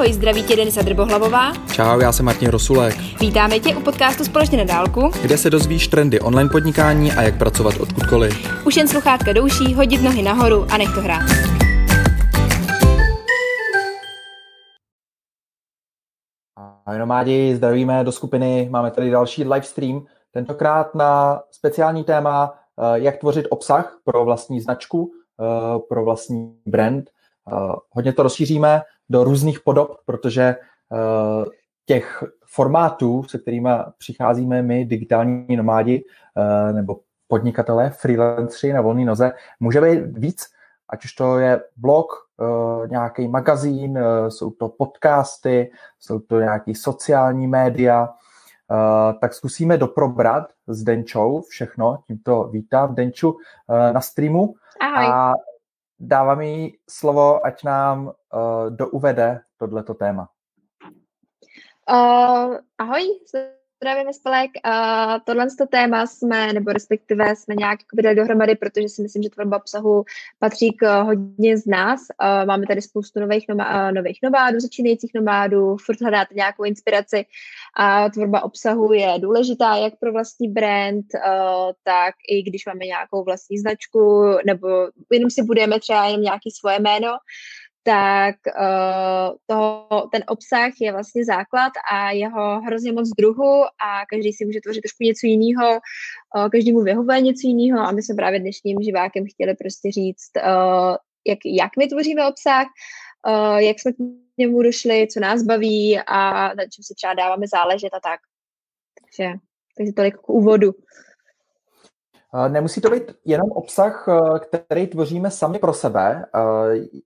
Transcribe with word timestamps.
Ahoj, 0.00 0.12
zdraví 0.12 0.42
tě 0.42 0.56
Denisa 0.56 0.82
Drbohlavová. 0.82 1.52
Čau, 1.72 2.00
já 2.00 2.12
jsem 2.12 2.26
Martin 2.26 2.48
Rosulek. 2.48 2.96
Vítáme 3.20 3.60
tě 3.60 3.76
u 3.76 3.80
podcastu 3.80 4.24
Společně 4.24 4.58
na 4.58 4.64
dálku, 4.64 5.10
kde 5.22 5.38
se 5.38 5.50
dozvíš 5.50 5.88
trendy 5.88 6.20
online 6.20 6.50
podnikání 6.50 7.12
a 7.12 7.22
jak 7.22 7.38
pracovat 7.38 7.74
odkudkoliv. 7.80 8.64
Už 8.66 8.76
jen 8.76 8.88
sluchátka 8.88 9.32
douší, 9.32 9.74
hodit 9.74 10.02
nohy 10.02 10.22
nahoru 10.22 10.66
a 10.70 10.76
nech 10.76 10.94
to 10.94 11.00
hrát. 11.00 11.22
Ahoj 16.86 16.98
nomádi, 16.98 17.56
zdravíme 17.56 18.04
do 18.04 18.12
skupiny, 18.12 18.68
máme 18.70 18.90
tady 18.90 19.10
další 19.10 19.44
live 19.44 19.62
stream, 19.62 20.06
tentokrát 20.30 20.94
na 20.94 21.42
speciální 21.50 22.04
téma, 22.04 22.54
eh, 22.78 22.98
jak 23.00 23.16
tvořit 23.16 23.46
obsah 23.50 23.98
pro 24.04 24.24
vlastní 24.24 24.60
značku, 24.60 25.10
eh, 25.40 25.78
pro 25.88 26.04
vlastní 26.04 26.54
brand. 26.66 27.10
Eh, 27.52 27.72
hodně 27.90 28.12
to 28.12 28.22
rozšíříme 28.22 28.82
do 29.08 29.24
různých 29.24 29.60
podob, 29.60 29.96
protože 30.04 30.56
těch 31.86 32.24
formátů, 32.46 33.22
se 33.22 33.38
kterými 33.38 33.70
přicházíme 33.98 34.62
my, 34.62 34.84
digitální 34.84 35.56
nomádi, 35.56 36.04
nebo 36.72 37.00
podnikatelé, 37.28 37.90
freelanceri 37.90 38.72
na 38.72 38.80
volné 38.80 39.04
noze, 39.04 39.32
může 39.60 39.80
být 39.80 40.18
víc, 40.18 40.46
ať 40.88 41.04
už 41.04 41.12
to 41.12 41.38
je 41.38 41.60
blog, 41.76 42.06
nějaký 42.90 43.28
magazín, 43.28 43.98
jsou 44.28 44.50
to 44.50 44.68
podcasty, 44.68 45.70
jsou 46.00 46.18
to 46.18 46.40
nějaký 46.40 46.74
sociální 46.74 47.46
média, 47.46 48.08
tak 49.20 49.34
zkusíme 49.34 49.78
doprobrat 49.78 50.44
s 50.66 50.82
Denčou 50.82 51.42
všechno. 51.48 51.98
Tímto 52.06 52.44
vítám 52.44 52.94
Denču 52.94 53.36
na 53.92 54.00
streamu. 54.00 54.54
Ahoj. 54.80 55.06
A 55.06 55.32
dávám 56.00 56.40
jí 56.40 56.78
slovo, 56.90 57.46
ať 57.46 57.64
nám 57.64 58.06
uh, 58.06 58.12
douvede 58.70 59.40
tohleto 59.56 59.94
téma. 59.94 60.28
Uh, 61.90 62.56
ahoj, 62.78 63.18
zdravíme 63.82 64.12
spolek. 64.12 64.50
Uh, 64.66 65.18
tohle 65.24 65.46
to 65.58 65.66
téma 65.66 66.06
jsme, 66.06 66.52
nebo 66.52 66.72
respektive 66.72 67.36
jsme 67.36 67.54
nějak 67.54 67.80
vydali 67.94 68.16
dohromady, 68.16 68.54
protože 68.54 68.88
si 68.88 69.02
myslím, 69.02 69.22
že 69.22 69.30
tvorba 69.30 69.56
obsahu 69.56 70.04
patří 70.38 70.72
k 70.72 71.02
hodně 71.02 71.56
z 71.56 71.66
nás. 71.66 72.00
Uh, 72.00 72.46
máme 72.46 72.66
tady 72.66 72.82
spoustu 72.82 73.20
nových, 73.20 73.48
noma, 73.48 73.84
uh, 73.86 73.92
nových 73.92 74.18
nomádů, 74.22 74.60
začínajících 74.60 75.10
nomádů, 75.14 75.76
furt 75.76 76.00
hledáte 76.00 76.34
nějakou 76.34 76.64
inspiraci 76.64 77.24
a 77.76 78.10
tvorba 78.10 78.42
obsahu 78.42 78.92
je 78.92 79.14
důležitá 79.18 79.76
jak 79.76 79.98
pro 80.00 80.12
vlastní 80.12 80.48
brand, 80.48 81.06
uh, 81.14 81.72
tak 81.84 82.14
i 82.28 82.42
když 82.42 82.66
máme 82.66 82.84
nějakou 82.86 83.24
vlastní 83.24 83.58
značku, 83.58 84.24
nebo 84.46 84.68
jenom 85.12 85.30
si 85.30 85.42
budeme 85.42 85.80
třeba 85.80 86.06
jenom 86.06 86.22
nějaký 86.22 86.50
svoje 86.50 86.80
jméno, 86.80 87.08
tak 87.82 88.36
uh, 88.60 89.36
toho, 89.46 90.08
ten 90.12 90.22
obsah 90.26 90.72
je 90.80 90.92
vlastně 90.92 91.24
základ 91.24 91.72
a 91.92 92.10
jeho 92.10 92.60
hrozně 92.60 92.92
moc 92.92 93.08
druhu 93.18 93.64
a 93.64 94.06
každý 94.10 94.32
si 94.32 94.44
může 94.44 94.60
tvořit 94.60 94.80
trošku 94.80 95.04
něco 95.04 95.26
jiného, 95.26 95.80
uh, 96.36 96.48
každý 96.48 96.72
mu 96.72 96.82
vyhovuje 96.82 97.20
něco 97.20 97.40
jiného 97.44 97.80
a 97.80 97.92
my 97.92 98.02
jsme 98.02 98.14
právě 98.14 98.40
dnešním 98.40 98.76
živákem 98.82 99.24
chtěli 99.34 99.54
prostě 99.54 99.90
říct, 99.92 100.32
uh, 100.36 100.96
jak, 101.26 101.38
jak 101.44 101.70
my 101.78 101.86
tvoříme 101.86 102.28
obsah, 102.28 102.66
uh, 103.26 103.56
jak 103.56 103.80
jsme 103.80 103.92
k 103.92 103.96
němu 104.38 104.62
došli, 104.62 105.06
co 105.12 105.20
nás 105.20 105.42
baví 105.42 105.98
a 106.06 106.48
na 106.54 106.62
čem 106.62 106.82
se 106.82 106.94
třeba 106.96 107.14
dáváme 107.14 107.46
záležet 107.48 107.94
a 107.94 108.00
tak. 108.00 108.20
Takže, 109.00 109.32
takže 109.76 109.92
tolik 109.92 110.16
k 110.16 110.28
úvodu. 110.28 110.72
Nemusí 112.48 112.80
to 112.80 112.90
být 112.90 113.02
jenom 113.24 113.50
obsah, 113.50 114.08
eh, 114.08 114.38
který 114.38 114.86
tvoříme 114.86 115.30
sami 115.30 115.58
pro 115.58 115.72
sebe. 115.72 116.24
Eh, 116.34 116.40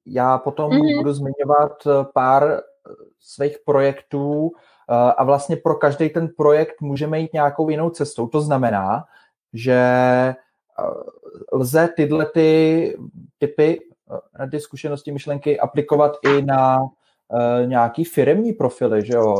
já 0.07 0.39
potom 0.39 0.71
mm-hmm. 0.71 0.97
budu 0.99 1.13
zmiňovat 1.13 1.87
eh, 1.87 1.91
pár 2.15 2.61
svých 3.21 3.57
projektů 3.65 4.53
a 4.89 5.25
vlastně 5.25 5.57
pro 5.57 5.75
každý 5.75 6.09
ten 6.09 6.29
projekt 6.37 6.81
můžeme 6.81 7.21
jít 7.21 7.33
nějakou 7.33 7.71
jinou 7.71 7.91
cestou. 7.91 8.27
To 8.27 8.41
znamená, 8.41 9.05
že 9.53 9.81
lze 11.53 11.89
tyhle 11.97 12.27
ty 12.27 12.97
typy, 13.39 13.81
ty 14.51 14.61
zkušenosti, 14.61 15.13
myšlenky 15.13 15.61
aplikovat 15.61 16.17
i 16.23 16.43
na 16.43 16.79
nějaký 17.67 18.05
firmní 18.05 18.53
profily, 18.53 19.07
že 19.07 19.15
jo, 19.15 19.35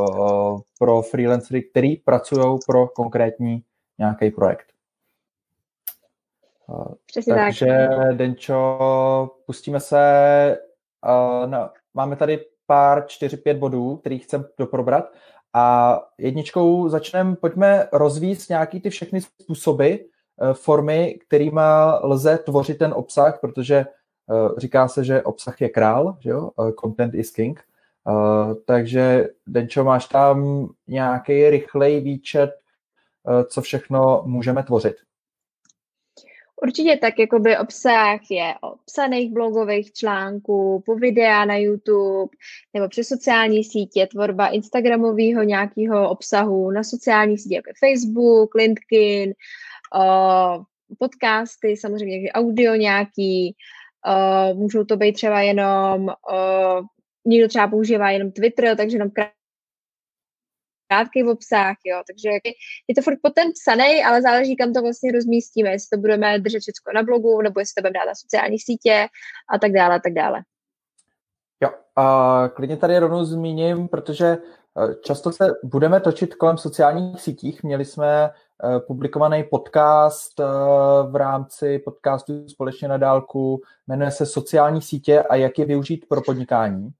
pro 0.79 1.01
freelancery, 1.01 1.63
který 1.63 1.95
pracují 1.95 2.59
pro 2.67 2.87
konkrétní 2.87 3.63
nějaký 3.99 4.31
projekt. 4.31 4.74
Přesně 7.05 7.33
Takže, 7.33 7.65
tak. 7.65 8.17
Denčo, 8.17 9.31
pustíme 9.45 9.79
se. 9.79 10.57
Uh, 11.07 11.49
no, 11.49 11.69
máme 11.93 12.15
tady 12.15 12.45
pár, 12.65 13.07
čtyři, 13.07 13.37
pět 13.37 13.57
bodů, 13.57 13.97
který 13.97 14.19
chceme 14.19 14.43
doprobrat. 14.57 15.05
A 15.53 15.99
jedničkou 16.17 16.89
začneme, 16.89 17.35
pojďme 17.35 17.87
rozvíjet 17.93 18.39
nějaký 18.49 18.81
ty 18.81 18.89
všechny 18.89 19.21
způsoby, 19.21 19.93
uh, 19.93 20.53
formy, 20.53 21.19
kterými 21.27 21.61
lze 22.01 22.37
tvořit 22.37 22.77
ten 22.77 22.93
obsah, 22.93 23.39
protože 23.41 23.85
uh, 24.27 24.57
říká 24.57 24.87
se, 24.87 25.03
že 25.03 25.21
obsah 25.21 25.61
je 25.61 25.69
král, 25.69 26.17
že 26.19 26.29
jo? 26.29 26.49
Uh, 26.55 26.71
content 26.81 27.13
is 27.13 27.31
king. 27.31 27.63
Takže, 28.65 29.29
Denčo, 29.47 29.83
máš 29.83 30.07
tam 30.07 30.67
nějaký 30.87 31.49
rychlej 31.49 32.01
výčet, 32.01 32.51
co 33.47 33.61
všechno 33.61 34.23
můžeme 34.25 34.63
tvořit? 34.63 34.95
Určitě 36.61 36.97
tak, 37.01 37.19
jakoby 37.19 37.57
obsah 37.57 38.19
je 38.29 38.53
o 38.63 38.75
psaných 38.85 39.33
blogových 39.33 39.93
článků, 39.93 40.83
po 40.85 40.95
videa 40.95 41.45
na 41.45 41.57
YouTube, 41.57 42.37
nebo 42.73 42.87
přes 42.89 43.07
sociální 43.07 43.63
sítě, 43.63 44.07
tvorba 44.11 44.47
Instagramového 44.47 45.43
nějakého 45.43 46.09
obsahu 46.09 46.71
na 46.71 46.83
sociálních 46.83 47.41
sítích, 47.41 47.55
jako 47.55 47.71
Facebook, 47.79 48.55
LinkedIn, 48.55 49.33
uh, 49.95 50.63
podcasty, 50.99 51.77
samozřejmě 51.77 52.31
audio 52.31 52.75
nějaký, 52.75 53.55
uh, 54.07 54.57
můžou 54.57 54.83
to 54.83 54.97
být 54.97 55.13
třeba 55.13 55.41
jenom, 55.41 56.03
uh, 56.05 56.85
někdo 57.25 57.47
třeba 57.47 57.67
používá 57.67 58.11
jenom 58.11 58.31
Twitter, 58.31 58.77
takže 58.77 58.95
jenom 58.95 59.11
krátký 60.87 61.23
obsah, 61.23 61.75
jo, 61.85 62.01
takže 62.07 62.29
je 62.87 62.95
to 62.95 63.01
furt 63.01 63.17
potom 63.21 63.51
psaný, 63.51 64.03
ale 64.03 64.21
záleží, 64.21 64.55
kam 64.55 64.73
to 64.73 64.81
vlastně 64.81 65.11
rozmístíme, 65.11 65.69
jestli 65.69 65.97
to 65.97 66.01
budeme 66.01 66.39
držet 66.39 66.59
všechno 66.59 66.93
na 66.95 67.03
blogu, 67.03 67.41
nebo 67.41 67.59
jestli 67.59 67.73
to 67.73 67.81
budeme 67.81 67.99
dát 67.99 68.05
na 68.05 68.15
sociální 68.15 68.59
sítě 68.59 69.07
a 69.53 69.59
tak 69.59 69.71
dále, 69.71 69.95
a 69.95 69.99
tak 69.99 70.13
dále. 70.13 70.41
Jo, 71.63 71.69
a 71.95 72.49
klidně 72.55 72.77
tady 72.77 72.99
rovnou 72.99 73.23
zmíním, 73.23 73.87
protože 73.87 74.27
eh, 74.27 74.95
často 75.01 75.31
se 75.31 75.47
budeme 75.63 75.99
točit 75.99 76.35
kolem 76.35 76.57
sociálních 76.57 77.21
sítích. 77.21 77.63
Měli 77.63 77.85
jsme 77.85 78.29
eh, 78.29 78.79
publikovaný 78.79 79.43
podcast 79.43 80.39
eh, 80.39 80.43
v 81.09 81.15
rámci 81.15 81.79
podcastu 81.79 82.49
Společně 82.49 82.87
na 82.87 82.97
dálku, 82.97 83.61
jmenuje 83.87 84.11
se 84.11 84.25
Sociální 84.25 84.81
sítě 84.81 85.21
a 85.21 85.35
jak 85.35 85.59
je 85.59 85.65
využít 85.65 86.05
pro 86.09 86.21
podnikání. 86.21 86.93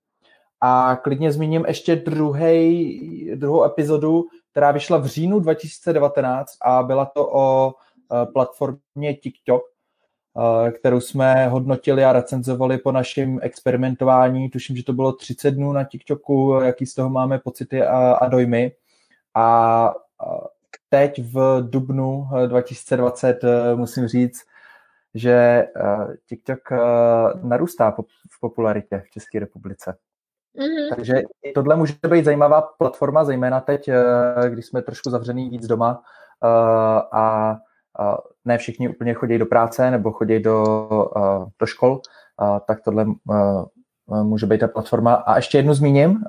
A 0.68 0.96
klidně 0.96 1.32
zmíním 1.32 1.66
ještě 1.68 1.96
druhý, 1.96 3.32
druhou 3.36 3.64
epizodu, 3.64 4.26
která 4.52 4.72
vyšla 4.72 4.98
v 4.98 5.06
říjnu 5.06 5.40
2019 5.40 6.58
a 6.62 6.84
byla 6.84 7.06
to 7.06 7.30
o 7.34 7.74
eh, 7.74 8.26
platformě 8.26 9.14
TikTok, 9.22 9.64
eh, 9.68 10.72
kterou 10.72 11.00
jsme 11.00 11.48
hodnotili 11.48 12.04
a 12.04 12.14
recenzovali 12.14 12.78
po 12.78 12.92
našem 12.92 13.40
experimentování. 13.42 14.50
Tuším, 14.50 14.76
že 14.76 14.84
to 14.84 14.94
bylo 14.94 15.12
30 15.12 15.52
dnů 15.52 15.72
na 15.72 15.84
TikToku, 15.84 16.60
jaký 16.64 16.86
z 16.86 16.94
toho 16.94 17.10
máme 17.10 17.40
pocity 17.40 17.84
a, 17.84 18.12
a 18.14 18.28
dojmy. 18.28 18.72
A 19.36 19.94
teď 20.90 21.22
v 21.24 21.62
dubnu 21.70 22.28
2020 22.48 23.44
eh, 23.44 23.76
musím 23.76 24.08
říct, 24.08 24.42
že 25.14 25.68
TikTok 26.30 26.60
narůstá 27.44 27.92
v 28.32 28.40
popularitě 28.40 29.04
v 29.06 29.10
České 29.10 29.40
republice. 29.40 29.98
Mm-hmm. 30.58 30.96
Takže 30.96 31.22
tohle 31.56 31.76
může 31.76 31.94
být 32.10 32.26
zajímavá 32.26 32.62
platforma, 32.62 33.24
zejména 33.24 33.60
teď, 33.60 33.88
eh, 33.88 34.50
když 34.50 34.66
jsme 34.66 34.82
trošku 34.82 35.10
zavřený 35.10 35.50
víc 35.50 35.68
doma 35.68 36.02
eh, 36.44 36.48
a 37.12 37.58
ne 38.46 38.58
všichni 38.58 38.90
úplně 38.90 39.14
chodí 39.14 39.38
do 39.38 39.46
práce 39.46 39.92
nebo 39.92 40.12
chodí 40.12 40.40
do, 40.40 40.88
eh, 41.18 41.46
do 41.60 41.66
škol, 41.66 42.02
tak 42.68 42.82
tohle 42.82 43.06
může 44.08 44.46
být 44.46 44.58
ta 44.58 44.68
platforma. 44.68 45.14
A 45.14 45.36
ještě 45.36 45.58
jednu 45.58 45.74
zmíním, 45.74 46.24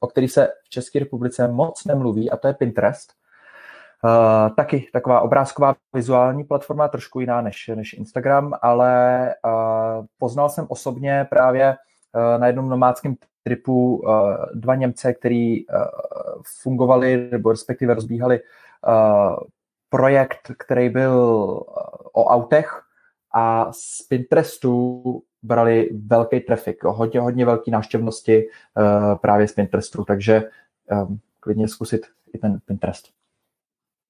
o 0.00 0.06
který 0.06 0.28
se 0.28 0.48
v 0.64 0.68
České 0.68 0.98
republice 0.98 1.48
moc 1.48 1.84
nemluví, 1.84 2.30
a 2.30 2.36
to 2.36 2.48
je 2.48 2.54
Pinterest. 2.54 3.12
taky 4.56 4.88
taková 4.92 5.20
obrázková 5.20 5.74
vizuální 5.94 6.44
platforma, 6.44 6.88
trošku 6.88 7.20
jiná 7.20 7.40
než, 7.40 7.70
než 7.74 7.92
Instagram, 7.92 8.52
ale 8.62 9.34
poznal 10.18 10.48
jsem 10.48 10.66
osobně 10.68 11.26
právě 11.30 11.76
na 12.38 12.46
jednom 12.46 12.68
nomádském 12.68 13.14
tripu 13.42 13.96
uh, 13.96 14.12
dva 14.54 14.74
Němce, 14.74 15.14
který 15.14 15.66
uh, 15.66 15.76
fungovali 16.62 17.28
nebo 17.32 17.50
respektive 17.50 17.94
rozbíhali 17.94 18.40
uh, 18.40 19.36
projekt, 19.88 20.52
který 20.58 20.88
byl 20.88 21.12
o 22.12 22.24
autech 22.24 22.82
a 23.34 23.72
z 23.72 24.02
Pinterestu 24.02 25.22
brali 25.42 25.90
velký 26.06 26.40
trafik, 26.40 26.84
hodně, 26.84 27.20
hodně 27.20 27.44
velký 27.44 27.70
návštěvnosti 27.70 28.46
uh, 28.46 29.18
právě 29.18 29.48
z 29.48 29.52
Pinterestu, 29.52 30.04
takže 30.04 30.42
klidně 31.40 31.68
zkusit 31.68 32.06
i 32.34 32.38
ten 32.38 32.58
Pinterest. 32.64 33.21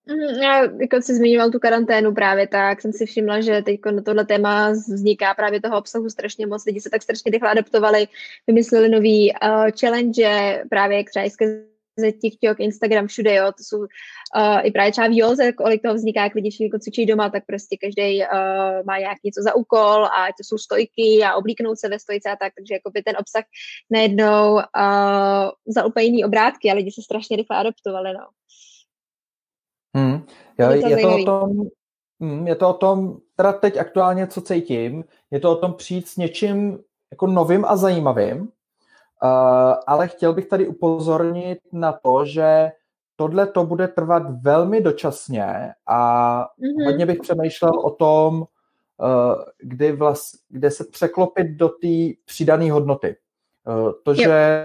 Mhm, 0.06 0.42
já, 0.42 0.62
jako 0.80 0.96
jsi 1.02 1.14
zmiňoval 1.14 1.50
tu 1.50 1.58
karanténu 1.58 2.14
právě, 2.14 2.46
tak 2.46 2.80
jsem 2.80 2.92
si 2.92 3.06
všimla, 3.06 3.40
že 3.40 3.62
teď 3.62 3.80
na 3.90 4.02
tohle 4.02 4.24
téma 4.26 4.70
vzniká 4.70 5.34
právě 5.34 5.60
toho 5.60 5.78
obsahu 5.78 6.10
strašně 6.10 6.46
moc. 6.46 6.64
Lidi 6.66 6.80
se 6.80 6.90
tak 6.90 7.02
strašně 7.02 7.30
rychle 7.30 7.50
adaptovali, 7.50 8.06
vymysleli 8.46 8.88
nový 8.88 9.32
uh, 9.32 9.66
challenge, 9.80 10.64
právě 10.70 10.96
jak 10.96 11.10
třeba 11.10 11.26
ze 11.98 12.12
TikTok, 12.12 12.60
Instagram, 12.60 13.06
všude, 13.06 13.34
jo, 13.34 13.46
to 13.46 13.64
jsou 13.64 13.78
uh, 13.78 13.86
i 14.62 14.70
právě 14.70 14.92
třeba 14.92 15.08
v 15.08 15.18
Joze, 15.18 15.52
kolik 15.52 15.82
toho 15.82 15.94
vzniká, 15.94 16.22
jak 16.22 16.34
lidi 16.34 16.50
jako 16.60 16.78
cvičí 16.78 17.06
doma, 17.06 17.30
tak 17.30 17.46
prostě 17.46 17.76
každý 17.76 18.18
uh, 18.18 18.86
má 18.86 18.98
nějak 18.98 19.18
něco 19.24 19.42
za 19.42 19.54
úkol 19.54 20.04
a 20.04 20.26
to 20.38 20.44
jsou 20.44 20.58
stojky 20.58 21.20
a 21.24 21.34
oblíknout 21.34 21.78
se 21.78 21.88
ve 21.88 21.98
stojce 21.98 22.30
a 22.30 22.36
tak, 22.36 22.52
takže 22.58 22.74
jako 22.74 22.90
by 22.90 23.02
ten 23.02 23.14
obsah 23.20 23.44
najednou 23.90 24.54
uh, 24.54 25.50
za 25.66 25.84
úplně 25.84 26.06
jiný 26.06 26.24
obrátky 26.24 26.70
a 26.70 26.74
lidi 26.74 26.90
se 26.90 27.02
strašně 27.02 27.36
rychle 27.36 27.56
adaptovali, 27.56 28.12
no. 28.12 28.26
Hmm. 29.94 30.26
Jo, 30.58 30.70
je, 30.70 30.80
to, 30.80 30.88
je 30.88 30.96
to 30.96 31.14
o 31.14 31.24
tom, 31.24 31.66
hmm, 32.20 32.46
je 32.46 32.54
to 32.54 32.68
o 32.68 32.74
tom, 32.74 33.16
teda 33.36 33.52
teď 33.52 33.76
aktuálně, 33.76 34.26
co 34.26 34.40
cítím, 34.40 35.04
je 35.30 35.40
to 35.40 35.52
o 35.52 35.56
tom 35.56 35.74
přijít 35.74 36.08
s 36.08 36.16
něčím 36.16 36.78
jako 37.10 37.26
novým 37.26 37.64
a 37.64 37.76
zajímavým, 37.76 38.40
uh, 38.40 38.48
ale 39.86 40.08
chtěl 40.08 40.32
bych 40.32 40.46
tady 40.46 40.68
upozornit 40.68 41.58
na 41.72 41.92
to, 41.92 42.24
že 42.24 42.72
tohle 43.16 43.46
to 43.46 43.64
bude 43.64 43.88
trvat 43.88 44.22
velmi 44.42 44.80
dočasně 44.80 45.72
a 45.86 46.40
mm-hmm. 46.42 46.84
hodně 46.84 47.06
bych 47.06 47.18
přemýšlel 47.18 47.80
o 47.80 47.90
tom, 47.90 48.40
uh, 48.40 48.46
kdy 49.58 49.92
vlast, 49.92 50.34
kde 50.48 50.70
se 50.70 50.84
překlopit 50.84 51.46
do 51.46 51.68
té 51.68 51.88
přidané 52.24 52.72
hodnoty. 52.72 53.16
Uh, 53.66 53.92
to, 54.04 54.10
yep. 54.10 54.20
že 54.20 54.64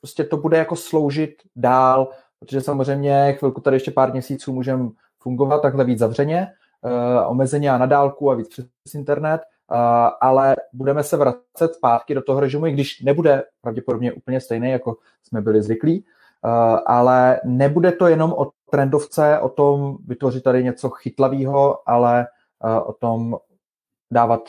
prostě 0.00 0.24
to 0.24 0.36
bude 0.36 0.58
jako 0.58 0.76
sloužit 0.76 1.34
dál, 1.56 2.08
protože 2.44 2.60
samozřejmě 2.60 3.32
chvilku 3.38 3.60
tady 3.60 3.76
ještě 3.76 3.90
pár 3.90 4.12
měsíců 4.12 4.52
můžeme 4.52 4.88
fungovat 5.18 5.62
takhle 5.62 5.84
víc 5.84 5.98
zavřeně, 5.98 6.46
uh, 6.82 7.30
omezeně 7.30 7.70
a 7.70 7.78
na 7.78 7.86
dálku 7.86 8.30
a 8.30 8.34
víc 8.34 8.48
přes 8.48 8.94
internet, 8.94 9.40
uh, 9.70 9.78
ale 10.20 10.56
budeme 10.72 11.02
se 11.02 11.16
vracet 11.16 11.74
zpátky 11.74 12.14
do 12.14 12.22
toho 12.22 12.40
režimu, 12.40 12.66
i 12.66 12.72
když 12.72 13.00
nebude 13.00 13.42
pravděpodobně 13.60 14.12
úplně 14.12 14.40
stejný, 14.40 14.70
jako 14.70 14.96
jsme 15.22 15.40
byli 15.40 15.62
zvyklí, 15.62 16.04
uh, 16.44 16.78
ale 16.86 17.40
nebude 17.44 17.92
to 17.92 18.06
jenom 18.06 18.32
o 18.32 18.50
trendovce, 18.70 19.38
o 19.38 19.48
tom 19.48 19.98
vytvořit 20.06 20.42
tady 20.42 20.64
něco 20.64 20.90
chytlavého, 20.90 21.88
ale 21.88 22.26
o 22.84 22.92
tom 22.92 23.36
dávat 24.12 24.40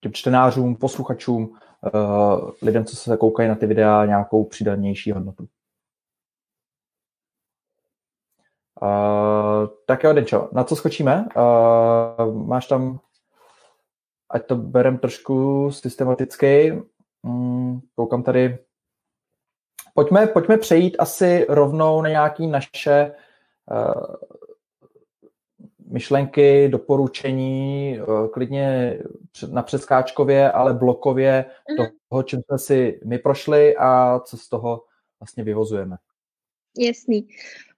těm 0.00 0.12
čtenářům, 0.12 0.76
posluchačům, 0.76 1.54
lidem, 2.62 2.84
co 2.84 2.96
se 2.96 3.16
koukají 3.16 3.48
na 3.48 3.54
ty 3.54 3.66
videa, 3.66 4.04
nějakou 4.04 4.44
přidanější 4.44 5.12
hodnotu. 5.12 5.48
Uh, 8.82 9.68
tak 9.86 10.04
jo, 10.04 10.12
Denčo, 10.12 10.48
na 10.52 10.64
co 10.64 10.76
skočíme? 10.76 11.28
Uh, 11.36 12.46
máš 12.46 12.66
tam, 12.66 13.00
ať 14.30 14.46
to 14.46 14.56
berem 14.56 14.98
trošku 14.98 15.68
systematicky, 15.72 16.82
um, 17.22 17.80
koukám 17.94 18.22
tady. 18.22 18.58
Pojďme, 19.94 20.26
pojďme 20.26 20.58
přejít 20.58 20.96
asi 20.98 21.46
rovnou 21.48 22.02
na 22.02 22.08
nějaké 22.08 22.46
naše 22.46 23.14
uh, 23.70 24.14
myšlenky, 25.88 26.68
doporučení, 26.68 27.98
uh, 28.00 28.28
klidně 28.28 28.98
na 29.52 29.62
přeskáčkově, 29.62 30.52
ale 30.52 30.74
blokově 30.74 31.44
mm-hmm. 31.44 31.90
toho, 32.08 32.22
čím 32.22 32.40
jsme 32.42 32.58
si 32.58 33.00
my 33.04 33.18
prošli 33.18 33.76
a 33.76 34.20
co 34.20 34.36
z 34.36 34.48
toho 34.48 34.82
vlastně 35.20 35.44
vyvozujeme. 35.44 35.96
Jasný. 36.78 37.28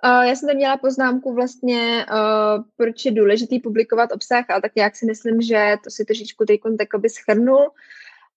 Uh, 0.05 0.23
já 0.23 0.37
jsem 0.37 0.49
tam 0.49 0.57
měla 0.57 0.77
poznámku 0.77 1.35
vlastně, 1.35 2.07
uh, 2.11 2.65
proč 2.77 3.05
je 3.05 3.11
důležitý 3.13 3.61
publikovat 3.61 4.13
obsah, 4.13 4.51
ale 4.51 4.63
tak 4.63 4.73
jak 4.77 4.97
si 4.97 5.07
myslím, 5.07 5.43
že 5.43 5.77
to 5.85 5.91
si 5.91 6.05
trošičku 6.05 6.45
teď 6.45 6.61
by 6.99 7.09
schrnul. 7.09 7.71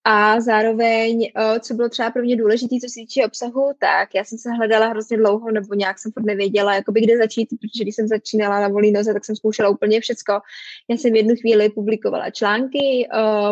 A 0.03 0.41
zároveň, 0.41 1.31
uh, 1.37 1.59
co 1.59 1.73
bylo 1.73 1.89
třeba 1.89 2.11
pro 2.11 2.21
mě 2.21 2.35
důležité, 2.35 2.75
co 2.81 2.89
se 2.89 2.95
týče 2.95 3.25
obsahu, 3.25 3.71
tak 3.79 4.15
já 4.15 4.23
jsem 4.23 4.37
se 4.37 4.51
hledala 4.51 4.87
hrozně 4.87 5.17
dlouho, 5.17 5.51
nebo 5.51 5.73
nějak 5.73 5.99
jsem 5.99 6.11
furt 6.11 6.25
nevěděla, 6.25 6.75
jakoby 6.75 7.01
kde 7.01 7.17
začít, 7.17 7.49
protože 7.49 7.83
když 7.83 7.95
jsem 7.95 8.07
začínala 8.07 8.59
na 8.59 8.67
volný 8.67 8.91
noze, 8.91 9.13
tak 9.13 9.25
jsem 9.25 9.35
zkoušela 9.35 9.69
úplně 9.69 10.01
všecko. 10.01 10.33
Já 10.89 10.97
jsem 10.97 11.13
v 11.13 11.15
jednu 11.15 11.35
chvíli 11.35 11.69
publikovala 11.69 12.29
články, 12.29 13.09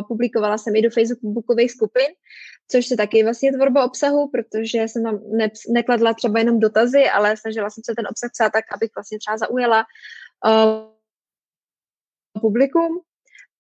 publikovala 0.07 0.57
jsem 0.57 0.75
i 0.75 0.81
do 0.81 0.89
facebookových 0.89 1.71
skupin, 1.71 2.07
což 2.71 2.85
se 2.87 2.97
taky 2.97 3.23
vlastně 3.23 3.53
tvorba 3.53 3.85
obsahu, 3.85 4.29
protože 4.29 4.77
jsem 4.77 5.03
tam 5.03 5.19
ne, 5.31 5.51
nekladla 5.69 6.13
třeba 6.13 6.39
jenom 6.39 6.59
dotazy, 6.59 7.05
ale 7.05 7.37
snažila 7.37 7.69
jsem 7.69 7.83
se 7.85 7.95
ten 7.95 8.07
obsah 8.07 8.31
psát 8.31 8.49
tak, 8.49 8.65
abych 8.75 8.89
vlastně 8.95 9.17
třeba 9.19 9.37
zaujala 9.37 9.85
uh, 10.45 12.41
publikum 12.41 12.99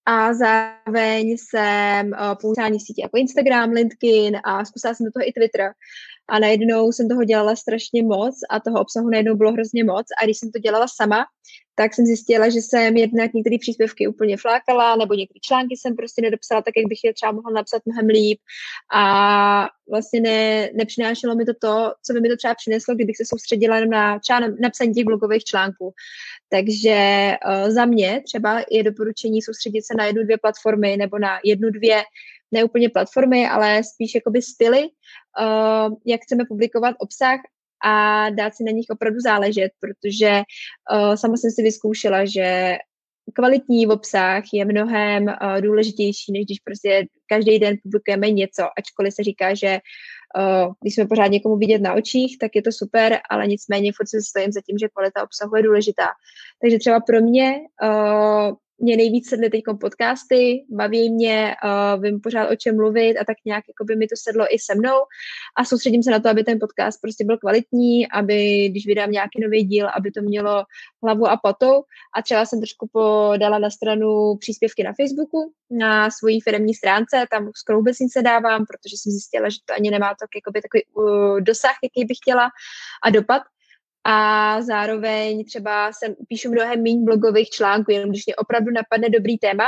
a 0.05 0.33
zároveň 0.33 1.37
jsem 1.37 2.07
uh, 2.07 2.35
používání 2.41 2.79
sítě 2.79 3.01
jako 3.01 3.17
Instagram, 3.17 3.69
LinkedIn 3.69 4.37
a 4.43 4.65
zkusila 4.65 4.93
jsem 4.93 5.05
do 5.05 5.11
toho 5.11 5.29
i 5.29 5.33
Twitter. 5.33 5.71
A 6.29 6.39
najednou 6.39 6.91
jsem 6.91 7.09
toho 7.09 7.23
dělala 7.23 7.55
strašně 7.55 8.03
moc 8.03 8.35
a 8.49 8.59
toho 8.59 8.81
obsahu 8.81 9.09
najednou 9.09 9.35
bylo 9.35 9.51
hrozně 9.51 9.83
moc. 9.83 10.05
A 10.21 10.25
když 10.25 10.37
jsem 10.37 10.51
to 10.51 10.59
dělala 10.59 10.85
sama, 10.87 11.25
tak 11.79 11.93
jsem 11.93 12.05
zjistila, 12.05 12.49
že 12.49 12.59
jsem 12.59 12.97
jednak 12.97 13.33
některé 13.33 13.57
příspěvky 13.59 14.07
úplně 14.07 14.37
flákala, 14.37 14.95
nebo 14.95 15.13
některé 15.13 15.39
články 15.41 15.77
jsem 15.77 15.95
prostě 15.95 16.21
nedopsala 16.21 16.61
tak, 16.61 16.73
jak 16.77 16.87
bych 16.87 16.99
je 17.03 17.13
třeba 17.13 17.31
mohla 17.31 17.51
napsat 17.51 17.81
mnohem 17.85 18.07
líp. 18.07 18.39
A 18.93 19.67
vlastně 19.89 20.21
ne, 20.21 20.69
nepřinášelo 20.73 21.35
mi 21.35 21.45
to 21.45 21.53
to, 21.61 21.93
co 22.05 22.13
by 22.13 22.21
mi 22.21 22.29
to 22.29 22.37
třeba 22.37 22.55
přineslo, 22.55 22.95
kdybych 22.95 23.17
se 23.17 23.25
soustředila 23.25 23.75
jenom 23.75 23.89
na 23.89 24.19
třeba 24.19 24.39
napsání 24.61 24.93
těch 24.93 25.05
blogových 25.05 25.43
článků. 25.43 25.93
Takže 26.49 27.31
uh, 27.45 27.69
za 27.69 27.85
mě 27.85 28.21
třeba 28.25 28.63
je 28.71 28.83
doporučení 28.83 29.41
soustředit 29.41 29.81
se 29.85 29.93
na 29.97 30.05
jednu, 30.05 30.23
dvě 30.23 30.37
platformy 30.37 30.97
nebo 30.97 31.19
na 31.19 31.39
jednu, 31.43 31.69
dvě 31.69 32.03
ne 32.51 32.63
úplně 32.63 32.89
platformy, 32.89 33.47
ale 33.47 33.83
spíš 33.83 34.15
jakoby 34.15 34.41
styly, 34.41 34.81
uh, 34.81 35.93
jak 36.05 36.21
chceme 36.21 36.43
publikovat 36.47 36.95
obsah 36.99 37.39
a 37.83 38.29
dát 38.29 38.55
si 38.55 38.63
na 38.63 38.71
nich 38.71 38.85
opravdu 38.89 39.19
záležet, 39.19 39.71
protože 39.79 40.41
uh, 40.93 41.13
sama 41.15 41.37
jsem 41.37 41.51
si 41.51 41.63
vyzkoušela, 41.63 42.25
že 42.25 42.77
kvalitní 43.33 43.87
obsah 43.87 44.43
je 44.53 44.65
mnohem 44.65 45.23
uh, 45.23 45.61
důležitější, 45.61 46.31
než 46.31 46.45
když 46.45 46.59
prostě 46.59 47.05
každý 47.27 47.59
den 47.59 47.77
publikujeme 47.83 48.31
něco, 48.31 48.63
ačkoliv 48.77 49.13
se 49.13 49.23
říká, 49.23 49.53
že 49.53 49.79
uh, 50.37 50.73
když 50.81 50.95
jsme 50.95 51.07
pořád 51.07 51.27
někomu 51.27 51.57
vidět 51.57 51.81
na 51.81 51.93
očích, 51.93 52.37
tak 52.37 52.55
je 52.55 52.61
to 52.61 52.71
super, 52.71 53.19
ale 53.29 53.47
nicméně 53.47 53.91
furt 53.97 54.07
se 54.07 54.21
stojím 54.21 54.51
za 54.51 54.61
tím, 54.61 54.77
že 54.77 54.89
kvalita 54.89 55.23
obsahu 55.23 55.55
je 55.55 55.63
důležitá. 55.63 56.07
Takže 56.61 56.79
třeba 56.79 56.99
pro 56.99 57.21
mě 57.21 57.59
uh, 57.83 58.55
mě 58.79 58.97
nejvíc 58.97 59.29
sedly 59.29 59.49
teď 59.49 59.61
podcasty, 59.81 60.65
baví 60.69 61.09
mě, 61.09 61.55
uh, 61.63 62.03
vím 62.03 62.21
pořád 62.21 62.49
o 62.51 62.55
čem 62.55 62.75
mluvit 62.75 63.17
a 63.17 63.25
tak 63.25 63.37
nějak 63.45 63.63
jako 63.67 63.85
by 63.85 63.95
mi 63.95 64.07
to 64.07 64.15
sedlo 64.17 64.45
i 64.55 64.59
se 64.59 64.75
mnou. 64.75 64.97
A 65.57 65.65
soustředím 65.65 66.03
se 66.03 66.11
na 66.11 66.19
to, 66.19 66.29
aby 66.29 66.43
ten 66.43 66.59
podcast 66.59 67.01
prostě 67.01 67.25
byl 67.25 67.37
kvalitní, 67.37 68.11
aby 68.11 68.69
když 68.69 68.87
vydám 68.87 69.11
nějaký 69.11 69.41
nový 69.41 69.63
díl, 69.63 69.87
aby 69.97 70.11
to 70.11 70.21
mělo 70.21 70.63
hlavu 71.03 71.27
a 71.27 71.37
patou 71.37 71.83
a 72.15 72.21
třeba 72.21 72.45
jsem 72.45 72.59
trošku 72.59 72.89
podala 72.93 73.59
na 73.59 73.69
stranu 73.69 74.35
příspěvky 74.39 74.83
na 74.83 74.93
Facebooku, 74.93 75.53
na 75.71 76.11
svojí 76.11 76.41
firmní 76.41 76.73
stránce, 76.73 77.25
tam 77.31 77.51
skoro 77.55 77.77
vůbec 77.77 77.99
nic 77.99 78.13
dávám, 78.23 78.65
protože 78.65 78.95
jsem 78.97 79.11
zjistila, 79.11 79.49
že 79.49 79.57
to 79.65 79.73
ani 79.73 79.91
nemá 79.91 80.07
tak, 80.19 80.29
jakoby, 80.35 80.61
takový 80.61 80.83
uh, 80.93 81.41
dosah, 81.41 81.75
jaký 81.83 82.05
bych 82.05 82.17
chtěla 82.17 82.49
a 83.03 83.09
dopad, 83.09 83.41
a 84.09 84.61
zároveň 84.61 85.45
třeba 85.45 85.91
jsem 85.93 86.15
píšu 86.27 86.51
mnohem 86.51 86.83
méně 86.83 87.03
blogových 87.03 87.49
článků, 87.49 87.91
jenom 87.91 88.09
když 88.09 88.25
mě 88.25 88.35
opravdu 88.35 88.71
napadne 88.71 89.09
dobrý 89.09 89.37
téma, 89.37 89.63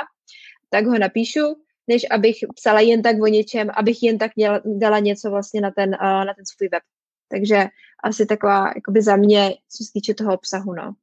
tak 0.70 0.86
ho 0.86 0.98
napíšu, 0.98 1.56
než 1.88 2.06
abych 2.12 2.38
psala 2.56 2.80
jen 2.80 3.02
tak 3.02 3.22
o 3.22 3.28
něčem, 3.28 3.70
abych 3.74 4.04
jen 4.04 4.18
tak 4.18 4.32
děla, 4.38 4.62
dala 4.66 5.00
něco 5.00 5.30
vlastně 5.30 5.62
na 5.62 5.72
ten, 5.72 5.90
uh, 5.90 6.26
na 6.26 6.34
ten 6.34 6.46
svůj 6.46 6.70
web. 6.72 6.84
Takže 7.28 7.68
asi 8.04 8.26
taková, 8.26 8.72
jakoby 8.76 9.02
za 9.02 9.16
mě, 9.16 9.56
co 9.70 9.84
se 9.84 9.92
týče 9.94 10.14
toho 10.14 10.34
obsahu, 10.34 10.74
no. 10.74 10.94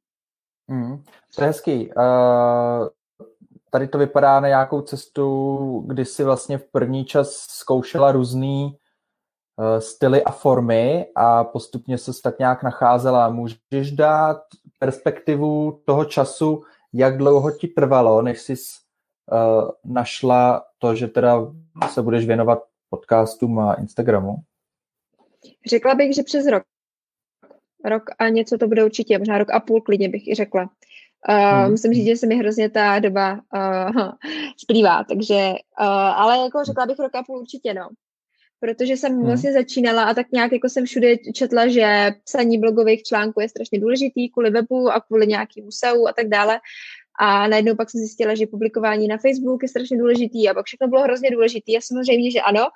Mm, 0.67 1.03
to 1.35 1.41
je 1.41 1.47
hezký. 1.47 1.87
Uh, 1.87 2.87
tady 3.69 3.87
to 3.87 3.97
vypadá 3.97 4.39
na 4.39 4.47
nějakou 4.47 4.81
cestu, 4.81 5.83
kdy 5.87 6.05
si 6.05 6.23
vlastně 6.23 6.57
v 6.57 6.71
první 6.71 7.05
čas 7.05 7.31
zkoušela 7.31 8.11
různý 8.11 8.77
styly 9.79 10.23
a 10.23 10.31
formy 10.31 11.05
a 11.15 11.43
postupně 11.43 11.97
se 11.97 12.11
tak 12.23 12.39
nějak 12.39 12.63
nacházela. 12.63 13.29
Můžeš 13.29 13.91
dát 13.91 14.41
perspektivu 14.79 15.81
toho 15.85 16.05
času, 16.05 16.63
jak 16.93 17.17
dlouho 17.17 17.51
ti 17.51 17.67
trvalo, 17.67 18.21
než 18.21 18.41
jsi 18.41 18.53
uh, 18.53 19.69
našla 19.85 20.63
to, 20.77 20.95
že 20.95 21.07
teda 21.07 21.53
se 21.89 22.01
budeš 22.01 22.25
věnovat 22.25 22.59
podcastům 22.89 23.59
a 23.59 23.73
Instagramu? 23.73 24.35
Řekla 25.69 25.95
bych, 25.95 26.15
že 26.15 26.23
přes 26.23 26.47
rok. 26.47 26.63
Rok 27.85 28.03
a 28.19 28.29
něco 28.29 28.57
to 28.57 28.67
bude 28.67 28.85
určitě, 28.85 29.19
možná 29.19 29.37
rok 29.37 29.49
a 29.49 29.59
půl 29.59 29.81
klidně 29.81 30.09
bych 30.09 30.27
i 30.27 30.35
řekla. 30.35 30.69
Uh, 31.29 31.35
hmm. 31.35 31.71
Musím 31.71 31.93
říct, 31.93 32.05
že 32.05 32.15
se 32.15 32.27
mi 32.27 32.35
hrozně 32.35 32.69
ta 32.69 32.99
doba 32.99 33.33
uh, 33.55 34.11
splývá, 34.57 35.03
takže, 35.03 35.53
uh, 35.81 35.87
ale 35.87 36.37
jako 36.37 36.63
řekla 36.63 36.85
bych 36.85 36.99
rok 36.99 37.15
a 37.15 37.23
půl 37.23 37.39
určitě, 37.39 37.73
no. 37.73 37.89
Protože 38.59 38.97
jsem 38.97 39.13
hmm. 39.13 39.25
vlastně 39.25 39.53
začínala 39.53 40.03
a 40.03 40.13
tak 40.13 40.31
nějak 40.31 40.51
jako 40.51 40.69
jsem 40.69 40.85
všude 40.85 41.17
četla, 41.17 41.67
že 41.67 42.11
psaní 42.23 42.59
blogových 42.59 43.03
článků 43.03 43.41
je 43.41 43.49
strašně 43.49 43.79
důležitý 43.79 44.29
kvůli 44.29 44.49
webu 44.49 44.89
a 44.89 45.01
kvůli 45.01 45.27
nějakým 45.27 45.65
museu 45.65 46.07
a 46.07 46.13
tak 46.13 46.27
dále. 46.27 46.59
A 47.19 47.47
najednou 47.47 47.75
pak 47.75 47.89
jsem 47.89 47.99
zjistila, 47.99 48.35
že 48.35 48.47
publikování 48.47 49.07
na 49.07 49.17
Facebook 49.17 49.63
je 49.63 49.69
strašně 49.69 49.97
důležitý 49.97 50.49
a 50.49 50.53
pak 50.53 50.65
všechno 50.65 50.87
bylo 50.87 51.03
hrozně 51.03 51.31
důležitý. 51.31 51.77
A 51.77 51.81
samozřejmě, 51.81 52.31
že 52.31 52.41
ano, 52.41 52.67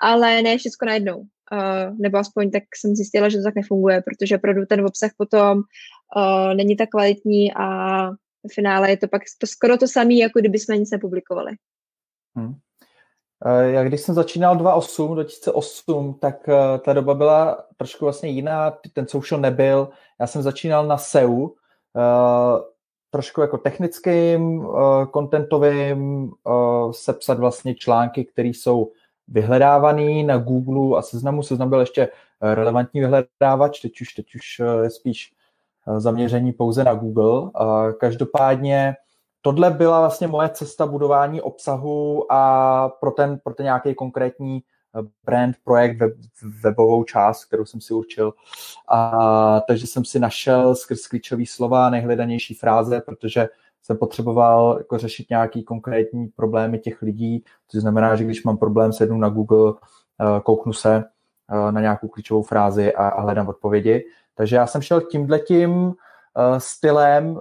ale 0.00 0.42
ne 0.42 0.58
všechno 0.58 0.86
najednou. 0.86 1.18
Uh, 1.52 1.98
nebo 1.98 2.18
aspoň 2.18 2.50
tak 2.50 2.62
jsem 2.76 2.94
zjistila, 2.94 3.28
že 3.28 3.38
to 3.38 3.44
tak 3.44 3.54
nefunguje, 3.54 4.02
protože 4.02 4.36
opravdu 4.36 4.66
ten 4.66 4.80
obsah 4.86 5.10
potom 5.16 5.58
uh, 5.58 6.54
není 6.54 6.76
tak 6.76 6.88
kvalitní 6.88 7.54
a 7.54 7.66
v 8.50 8.54
finále 8.54 8.90
je 8.90 8.96
to 8.96 9.08
pak 9.08 9.22
to 9.38 9.46
skoro 9.46 9.76
to 9.76 9.88
samé, 9.88 10.14
jako 10.14 10.40
kdyby 10.40 10.58
jsme 10.58 10.78
nic 10.78 10.90
nepublikovali. 10.90 11.52
Hmm. 12.36 12.54
Já 13.62 13.84
když 13.84 14.00
jsem 14.00 14.14
začínal 14.14 14.56
2008, 14.56 15.14
2008, 15.14 16.14
tak 16.14 16.48
ta 16.84 16.92
doba 16.92 17.14
byla 17.14 17.64
trošku 17.76 18.04
vlastně 18.04 18.28
jiná, 18.28 18.78
ten 18.92 19.06
social 19.06 19.40
nebyl. 19.40 19.88
Já 20.20 20.26
jsem 20.26 20.42
začínal 20.42 20.86
na 20.86 20.96
SEU, 20.96 21.48
trošku 23.10 23.40
jako 23.40 23.58
technickým, 23.58 24.66
kontentovým, 25.10 26.30
sepsat 26.90 27.38
vlastně 27.38 27.74
články, 27.74 28.24
které 28.24 28.48
jsou 28.48 28.90
vyhledávaný 29.28 30.24
na 30.24 30.36
Google 30.36 30.98
a 30.98 31.02
seznamu. 31.02 31.42
Seznam 31.42 31.68
byl 31.68 31.80
ještě 31.80 32.08
relevantní 32.40 33.00
vyhledávač, 33.00 33.80
teď 33.80 34.00
už, 34.00 34.12
teď 34.12 34.26
už 34.34 34.62
je 34.82 34.90
spíš 34.90 35.32
zaměření 35.96 36.52
pouze 36.52 36.84
na 36.84 36.94
Google. 36.94 37.50
Každopádně 38.00 38.94
tohle 39.42 39.70
byla 39.70 40.00
vlastně 40.00 40.26
moje 40.26 40.48
cesta 40.48 40.86
budování 40.86 41.40
obsahu 41.40 42.32
a 42.32 42.88
pro 42.88 43.10
ten, 43.10 43.38
pro 43.38 43.54
ten 43.54 43.64
nějaký 43.64 43.94
konkrétní 43.94 44.62
eh, 44.98 45.08
brand, 45.24 45.56
projekt, 45.64 45.98
web, 45.98 46.12
webovou 46.62 47.04
část, 47.04 47.44
kterou 47.44 47.64
jsem 47.64 47.80
si 47.80 47.94
určil. 47.94 48.34
A, 48.88 49.60
takže 49.60 49.86
jsem 49.86 50.04
si 50.04 50.18
našel 50.18 50.74
skrz 50.74 51.06
klíčové 51.06 51.46
slova 51.46 51.90
nejhledanější 51.90 52.54
fráze, 52.54 53.00
protože 53.00 53.48
jsem 53.82 53.96
potřeboval 53.96 54.74
jako 54.78 54.98
řešit 54.98 55.30
nějaký 55.30 55.62
konkrétní 55.62 56.28
problémy 56.28 56.78
těch 56.78 57.02
lidí, 57.02 57.44
což 57.68 57.80
znamená, 57.80 58.16
že 58.16 58.24
když 58.24 58.44
mám 58.44 58.56
problém, 58.56 58.92
sednu 58.92 59.18
na 59.18 59.28
Google, 59.28 59.72
eh, 60.20 60.40
kouknu 60.40 60.72
se 60.72 61.04
eh, 61.50 61.72
na 61.72 61.80
nějakou 61.80 62.08
klíčovou 62.08 62.42
frázi 62.42 62.94
a, 62.94 63.20
hledám 63.20 63.48
odpovědi. 63.48 64.04
Takže 64.34 64.56
já 64.56 64.66
jsem 64.66 64.82
šel 64.82 65.00
tímhletím 65.00 65.94
stylem, 66.58 67.40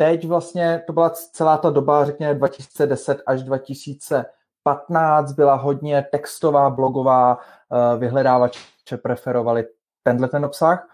teď 0.00 0.26
vlastně 0.26 0.82
to 0.86 0.92
byla 0.92 1.10
celá 1.10 1.58
ta 1.58 1.70
doba, 1.70 2.04
řekněme 2.04 2.34
2010 2.34 3.22
až 3.26 3.42
2015, 3.42 5.32
byla 5.32 5.54
hodně 5.54 6.06
textová, 6.12 6.70
blogová, 6.70 7.38
eh, 7.38 7.98
vyhledávače 7.98 8.60
preferovali 9.02 9.64
tenhle 10.02 10.28
ten 10.28 10.44
obsah. 10.44 10.88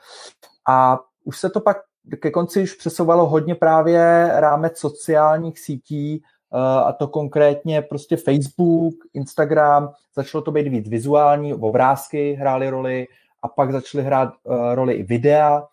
A 0.69 0.99
už 1.25 1.39
se 1.39 1.51
to 1.51 1.61
pak 1.61 1.77
ke 2.21 2.31
konci 2.31 2.63
už 2.63 2.75
přesouvalo 2.75 3.27
hodně 3.27 3.55
právě 3.55 4.31
rámec 4.35 4.79
sociálních 4.79 5.59
sítí, 5.59 6.23
eh, 6.23 6.59
a 6.85 6.93
to 6.93 7.09
konkrétně 7.09 7.83
prostě 7.83 8.17
Facebook, 8.17 8.95
Instagram, 9.15 9.93
začalo 10.17 10.43
to 10.43 10.51
být 10.51 10.69
víc 10.69 10.89
vizuální, 10.89 11.55
obrázky 11.55 12.33
hrály 12.33 12.71
roli 12.71 13.07
a 13.43 13.49
pak 13.49 13.73
začaly 13.73 14.05
hrát 14.05 14.29
eh, 14.35 14.75
roli 14.75 14.95
i 14.95 15.03
videa. 15.03 15.67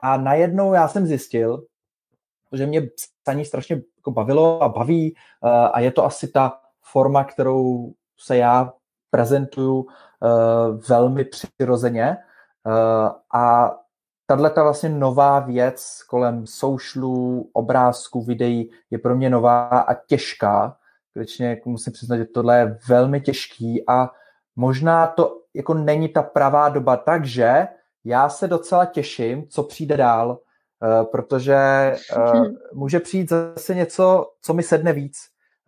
A 0.00 0.16
najednou 0.16 0.74
já 0.74 0.88
jsem 0.88 1.06
zjistil, 1.06 1.64
že 2.52 2.66
mě 2.66 2.82
psaní 3.22 3.44
strašně 3.44 3.82
jako 3.96 4.10
bavilo 4.10 4.62
a 4.62 4.68
baví 4.68 5.14
uh, 5.44 5.50
a 5.50 5.80
je 5.80 5.92
to 5.92 6.04
asi 6.04 6.28
ta 6.28 6.60
forma, 6.82 7.24
kterou 7.24 7.92
se 8.18 8.36
já 8.36 8.72
prezentuju 9.10 9.76
uh, 9.76 9.88
velmi 10.88 11.24
přirozeně 11.24 12.16
uh, 12.66 13.10
a 13.40 13.76
tahle 14.26 14.50
ta 14.50 14.62
vlastně 14.62 14.88
nová 14.88 15.40
věc 15.40 16.02
kolem 16.08 16.46
socialů, 16.46 17.50
obrázků, 17.52 18.22
videí 18.22 18.70
je 18.90 18.98
pro 18.98 19.16
mě 19.16 19.30
nová 19.30 19.68
a 19.68 19.94
těžká. 19.94 20.76
Skutečně 21.10 21.46
jako 21.46 21.70
musím 21.70 21.92
přiznat, 21.92 22.16
že 22.16 22.24
tohle 22.24 22.58
je 22.58 22.78
velmi 22.88 23.20
těžký 23.20 23.88
a 23.88 24.10
možná 24.56 25.06
to 25.06 25.40
jako 25.54 25.74
není 25.74 26.08
ta 26.08 26.22
pravá 26.22 26.68
doba, 26.68 26.96
takže 26.96 27.68
já 28.04 28.28
se 28.28 28.48
docela 28.48 28.84
těším, 28.84 29.48
co 29.48 29.62
přijde 29.62 29.96
dál, 29.96 30.38
Eh, 30.38 30.47
protože 31.10 31.56
uh, 32.16 32.46
může 32.72 33.00
přijít 33.00 33.28
zase 33.28 33.74
něco, 33.74 34.32
co 34.42 34.54
mi 34.54 34.62
sedne 34.62 34.92
víc. 34.92 35.18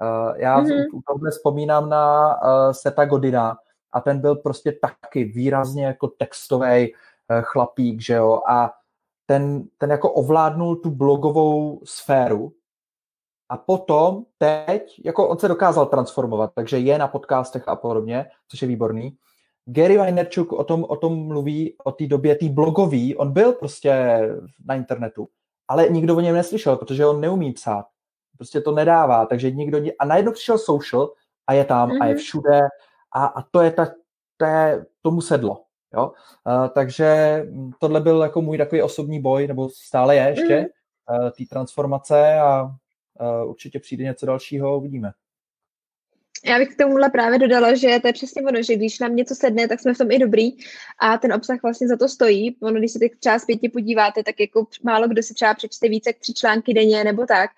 Uh, 0.02 0.36
já 0.36 0.60
mm-hmm. 0.60 0.86
u 0.94 1.02
tohle 1.06 1.30
vzpomínám 1.30 1.88
na 1.88 2.34
uh, 2.42 2.72
Seta 2.72 3.04
Godina 3.04 3.56
a 3.92 4.00
ten 4.00 4.20
byl 4.20 4.36
prostě 4.36 4.72
taky 4.72 5.24
výrazně 5.24 5.86
jako 5.86 6.08
textový 6.08 6.92
uh, 6.92 7.40
chlapík, 7.42 8.00
že 8.00 8.14
jo, 8.14 8.40
a 8.48 8.72
ten, 9.26 9.64
ten 9.78 9.90
jako 9.90 10.12
ovládnul 10.12 10.76
tu 10.76 10.90
blogovou 10.90 11.80
sféru 11.84 12.52
a 13.48 13.56
potom 13.56 14.24
teď, 14.38 15.00
jako 15.04 15.28
on 15.28 15.38
se 15.38 15.48
dokázal 15.48 15.86
transformovat, 15.86 16.50
takže 16.54 16.78
je 16.78 16.98
na 16.98 17.08
podcastech 17.08 17.68
a 17.68 17.76
podobně, 17.76 18.26
což 18.48 18.62
je 18.62 18.68
výborný, 18.68 19.16
Gary 19.72 19.98
Vaynerchuk 19.98 20.52
o 20.52 20.64
tom, 20.64 20.84
o 20.88 20.96
tom 20.96 21.26
mluví 21.26 21.74
o 21.84 21.92
té 21.92 22.06
době, 22.06 22.36
tý 22.36 22.48
blogový, 22.48 23.16
on 23.16 23.32
byl 23.32 23.52
prostě 23.52 24.20
na 24.64 24.74
internetu, 24.74 25.28
ale 25.68 25.88
nikdo 25.88 26.16
o 26.16 26.20
něm 26.20 26.34
neslyšel, 26.34 26.76
protože 26.76 27.06
on 27.06 27.20
neumí 27.20 27.52
psát. 27.52 27.86
Prostě 28.36 28.60
to 28.60 28.72
nedává, 28.72 29.26
takže 29.26 29.50
nikdo... 29.50 29.78
A 29.98 30.04
najednou 30.04 30.32
přišel 30.32 30.58
social 30.58 31.12
a 31.46 31.52
je 31.52 31.64
tam 31.64 31.90
mm-hmm. 31.90 32.02
a 32.02 32.06
je 32.06 32.14
mhm. 32.14 32.18
všude 32.18 32.60
a, 33.14 33.26
a 33.26 33.42
to 33.42 33.60
je 33.60 33.70
ta, 33.70 33.86
to 34.36 34.44
je, 34.44 34.86
tomu 35.02 35.20
sedlo. 35.20 35.62
Jo? 35.94 36.12
Uh, 36.46 36.68
takže 36.68 37.42
tohle 37.78 38.00
byl 38.00 38.22
jako 38.22 38.42
můj 38.42 38.58
takový 38.58 38.82
osobní 38.82 39.20
boj, 39.20 39.46
nebo 39.46 39.68
stále 39.68 40.16
je 40.16 40.22
ještě, 40.22 40.56
mm-hmm. 40.56 41.24
uh, 41.24 41.30
té 41.30 41.44
transformace 41.50 42.38
a 42.38 42.62
uh, 42.62 43.50
určitě 43.50 43.78
přijde 43.80 44.04
něco 44.04 44.26
dalšího, 44.26 44.78
uvidíme. 44.78 45.12
Já 46.44 46.58
bych 46.58 46.68
k 46.68 46.76
tomuhle 46.76 47.10
právě 47.10 47.38
dodala, 47.38 47.74
že 47.74 47.98
to 48.00 48.06
je 48.06 48.12
přesně 48.12 48.42
ono, 48.42 48.62
že 48.62 48.76
když 48.76 48.98
nám 48.98 49.16
něco 49.16 49.34
sedne, 49.34 49.68
tak 49.68 49.80
jsme 49.80 49.94
v 49.94 49.98
tom 49.98 50.10
i 50.10 50.18
dobrý 50.18 50.50
a 50.98 51.18
ten 51.18 51.32
obsah 51.32 51.62
vlastně 51.62 51.88
za 51.88 51.96
to 51.96 52.08
stojí. 52.08 52.56
Ono, 52.62 52.78
když 52.78 52.92
se 52.92 52.98
teď 52.98 53.12
třeba 53.18 53.38
zpětně 53.38 53.70
podíváte, 53.70 54.22
tak 54.22 54.40
jako 54.40 54.66
málo 54.82 55.08
kdo 55.08 55.22
si 55.22 55.34
třeba 55.34 55.54
přečte 55.54 55.88
více 55.88 56.08
jak 56.08 56.18
tři 56.18 56.34
články 56.34 56.74
denně 56.74 57.04
nebo 57.04 57.26
tak. 57.26 57.50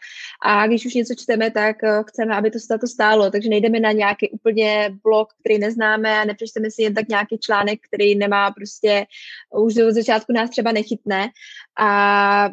A 0.43 0.67
když 0.67 0.87
už 0.87 0.95
něco 0.95 1.15
čteme, 1.15 1.51
tak 1.51 1.85
eh, 1.85 2.03
chceme, 2.07 2.37
aby 2.37 2.51
to 2.51 2.59
za 2.59 2.79
to 2.79 2.87
stálo. 2.87 3.31
Takže 3.31 3.49
nejdeme 3.49 3.81
na 3.81 3.93
nějaký 3.93 4.31
úplně 4.31 4.99
blog, 5.03 5.29
který 5.41 5.59
neznáme 5.59 6.19
a 6.19 6.25
nepřečteme 6.25 6.71
si 6.71 6.83
jen 6.83 6.95
tak 6.95 7.09
nějaký 7.09 7.39
článek, 7.39 7.81
který 7.89 8.15
nemá 8.15 8.51
prostě, 8.51 9.07
už 9.55 9.75
do 9.75 9.93
začátku 9.93 10.33
nás 10.33 10.51
třeba 10.51 10.73
nechytne. 10.73 11.29
A 11.79 12.51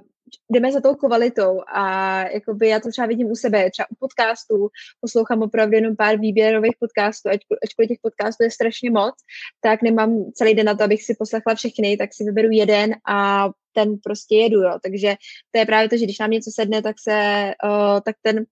jdeme 0.49 0.71
za 0.71 0.81
tou 0.81 0.95
kvalitou 0.95 1.61
a 1.67 2.19
jakoby 2.29 2.67
já 2.67 2.79
to 2.79 2.89
třeba 2.89 3.07
vidím 3.07 3.31
u 3.31 3.35
sebe, 3.35 3.71
třeba 3.71 3.85
u 3.91 3.95
podcastů, 3.99 4.69
poslouchám 5.01 5.41
opravdu 5.41 5.75
jenom 5.75 5.95
pár 5.95 6.19
výběrových 6.19 6.75
podcastů, 6.79 7.29
ačkoliv 7.63 7.87
těch 7.87 7.99
podcastů 8.01 8.43
je 8.43 8.51
strašně 8.51 8.91
moc, 8.91 9.15
tak 9.61 9.81
nemám 9.81 10.31
celý 10.33 10.53
den 10.53 10.65
na 10.65 10.75
to, 10.75 10.83
abych 10.83 11.03
si 11.03 11.15
poslechla 11.19 11.55
všechny, 11.55 11.97
tak 11.97 12.13
si 12.13 12.23
vyberu 12.23 12.49
jeden 12.51 12.95
a 13.09 13.49
ten 13.73 13.97
prostě 14.03 14.35
jedu, 14.35 14.61
jo. 14.61 14.79
Takže 14.83 15.15
to 15.51 15.59
je 15.59 15.65
právě 15.65 15.89
to, 15.89 15.97
že 15.97 16.05
když 16.05 16.19
nám 16.19 16.31
něco 16.31 16.51
sedne, 16.53 16.81
tak 16.81 16.95
se, 16.99 17.51
uh, 17.65 17.99
tak 18.05 18.15
ten, 18.21 18.45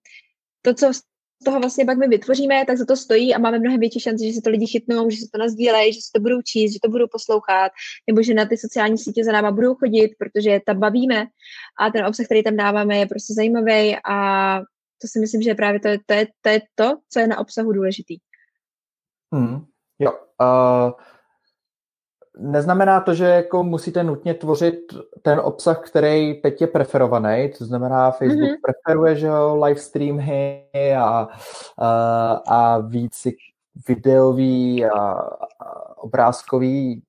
to, 0.62 0.74
co 0.74 0.92
toho 1.44 1.60
vlastně 1.60 1.84
pak 1.84 1.98
my 1.98 2.08
vytvoříme, 2.08 2.64
tak 2.66 2.76
za 2.76 2.84
to 2.84 2.96
stojí 2.96 3.34
a 3.34 3.38
máme 3.38 3.58
mnohem 3.58 3.80
větší 3.80 4.00
šanci, 4.00 4.26
že 4.26 4.32
se 4.32 4.40
to 4.44 4.50
lidi 4.50 4.66
chytnou, 4.66 5.10
že 5.10 5.16
se 5.16 5.26
to 5.32 5.38
nazdílejí, 5.38 5.92
že 5.92 6.00
se 6.00 6.10
to 6.14 6.20
budou 6.20 6.42
číst, 6.42 6.72
že 6.72 6.78
to 6.82 6.88
budou 6.88 7.06
poslouchat, 7.12 7.72
nebo 8.06 8.22
že 8.22 8.34
na 8.34 8.44
ty 8.44 8.56
sociální 8.56 8.98
sítě 8.98 9.24
za 9.24 9.32
náma 9.32 9.50
budou 9.50 9.74
chodit, 9.74 10.10
protože 10.18 10.60
tam 10.66 10.80
bavíme 10.80 11.26
a 11.80 11.90
ten 11.90 12.06
obsah, 12.06 12.26
který 12.26 12.42
tam 12.42 12.56
dáváme, 12.56 12.96
je 12.96 13.06
prostě 13.06 13.34
zajímavý 13.34 13.96
a 14.10 14.58
to 15.02 15.08
si 15.08 15.20
myslím, 15.20 15.42
že 15.42 15.54
právě 15.54 15.80
to 15.80 15.88
je 15.88 15.98
to, 16.06 16.14
je, 16.14 16.26
to, 16.40 16.48
je 16.48 16.60
to 16.74 16.96
co 17.12 17.20
je 17.20 17.26
na 17.26 17.38
obsahu 17.38 17.72
důležitý. 17.72 18.18
Hmm, 19.32 19.64
jo. 19.98 20.12
Uh, 20.40 20.92
neznamená 22.38 23.00
to, 23.00 23.14
že 23.14 23.24
jako 23.24 23.64
musíte 23.64 24.04
nutně 24.04 24.34
tvořit 24.34 24.78
ten 25.22 25.40
obsah, 25.40 25.80
který 25.80 26.40
teď 26.42 26.60
je 26.60 26.66
preferovaný, 26.66 27.50
to 27.58 27.64
znamená 27.64 28.10
Facebook 28.10 28.50
mm-hmm. 28.50 28.62
preferuje, 28.62 29.16
že 29.16 29.26
jo, 29.26 29.60
live 29.64 29.80
streamy 29.80 30.64
a, 30.98 31.28
a, 31.78 32.30
a 32.46 32.78
víc 32.78 33.26
videový 33.88 34.84
a, 34.84 34.98
a 35.60 35.98
obrázkový 35.98 37.02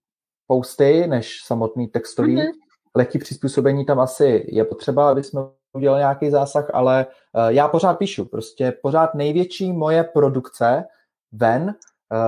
posty, 0.47 1.07
než 1.07 1.43
samotný 1.45 1.87
textový. 1.87 2.37
Mm-hmm. 2.37 2.51
Lehký 2.95 3.19
přizpůsobení 3.19 3.85
tam 3.85 3.99
asi 3.99 4.45
je 4.47 4.65
potřeba, 4.65 5.11
aby 5.11 5.23
jsme 5.23 5.41
udělali 5.73 5.99
nějaký 5.99 6.29
zásah, 6.29 6.69
ale 6.73 7.05
uh, 7.05 7.47
já 7.47 7.67
pořád 7.67 7.93
píšu. 7.93 8.25
Prostě 8.25 8.73
pořád 8.83 9.15
největší 9.15 9.73
moje 9.73 10.03
produkce 10.03 10.83
ven 11.31 11.75
Eh, 11.75 11.75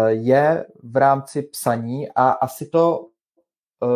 je 0.08 0.66
v 0.84 0.98
rámci 0.98 1.42
psaní 1.42 2.10
a 2.16 2.30
asi 2.30 2.66
to 2.66 3.08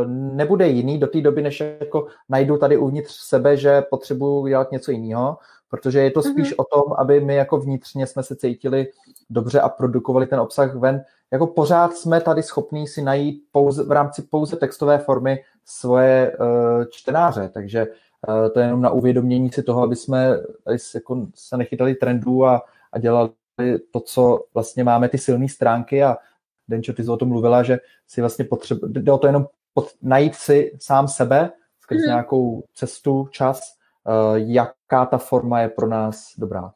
nebude 0.07 0.67
jiný 0.67 0.97
do 0.97 1.07
té 1.07 1.21
doby, 1.21 1.41
než 1.41 1.63
jako 1.79 2.07
najdu 2.29 2.57
tady 2.57 2.77
uvnitř 2.77 3.13
sebe, 3.13 3.57
že 3.57 3.81
potřebuji 3.81 4.47
dělat 4.47 4.71
něco 4.71 4.91
jiného, 4.91 5.37
protože 5.69 5.99
je 5.99 6.11
to 6.11 6.21
spíš 6.21 6.51
mm-hmm. 6.51 6.65
o 6.71 6.75
tom, 6.75 6.93
aby 6.97 7.19
my 7.19 7.35
jako 7.35 7.57
vnitřně 7.57 8.07
jsme 8.07 8.23
se 8.23 8.35
cítili 8.35 8.87
dobře 9.29 9.61
a 9.61 9.69
produkovali 9.69 10.27
ten 10.27 10.39
obsah 10.39 10.75
ven. 10.75 11.03
Jako 11.31 11.47
pořád 11.47 11.93
jsme 11.93 12.21
tady 12.21 12.43
schopní 12.43 12.87
si 12.87 13.01
najít 13.01 13.43
pouze, 13.51 13.83
v 13.83 13.91
rámci 13.91 14.21
pouze 14.21 14.55
textové 14.55 14.97
formy 14.97 15.43
svoje 15.65 16.37
uh, 16.39 16.85
čtenáře, 16.89 17.49
takže 17.53 17.87
uh, 18.27 18.49
to 18.49 18.59
je 18.59 18.65
jenom 18.65 18.81
na 18.81 18.89
uvědomění 18.89 19.51
si 19.51 19.63
toho, 19.63 19.83
aby 19.83 19.95
jsme 19.95 20.37
tady 20.63 20.77
jako 20.95 21.27
se 21.35 21.57
nechytali 21.57 21.95
trendů 21.95 22.45
a, 22.45 22.61
a 22.91 22.99
dělali 22.99 23.29
to, 23.91 23.99
co 23.99 24.45
vlastně 24.53 24.83
máme 24.83 25.09
ty 25.09 25.17
silné 25.17 25.49
stránky 25.49 26.03
a 26.03 26.17
Denčo, 26.67 26.93
ty 26.93 27.03
jsi 27.03 27.09
o 27.09 27.17
tom 27.17 27.29
mluvila, 27.29 27.63
že 27.63 27.79
si 28.07 28.21
vlastně 28.21 28.45
potřebuje, 28.45 28.91
jde 28.93 29.11
o 29.11 29.17
to 29.17 29.27
jenom 29.27 29.47
pod, 29.73 29.91
najít 30.01 30.35
si 30.35 30.77
sám 30.79 31.07
sebe 31.07 31.51
skrz 31.81 31.97
mm. 31.97 32.07
nějakou 32.07 32.63
cestu, 32.73 33.27
čas, 33.31 33.61
uh, 34.07 34.35
jaká 34.35 35.05
ta 35.05 35.17
forma 35.17 35.61
je 35.61 35.69
pro 35.69 35.87
nás 35.87 36.33
dobrá. 36.37 36.73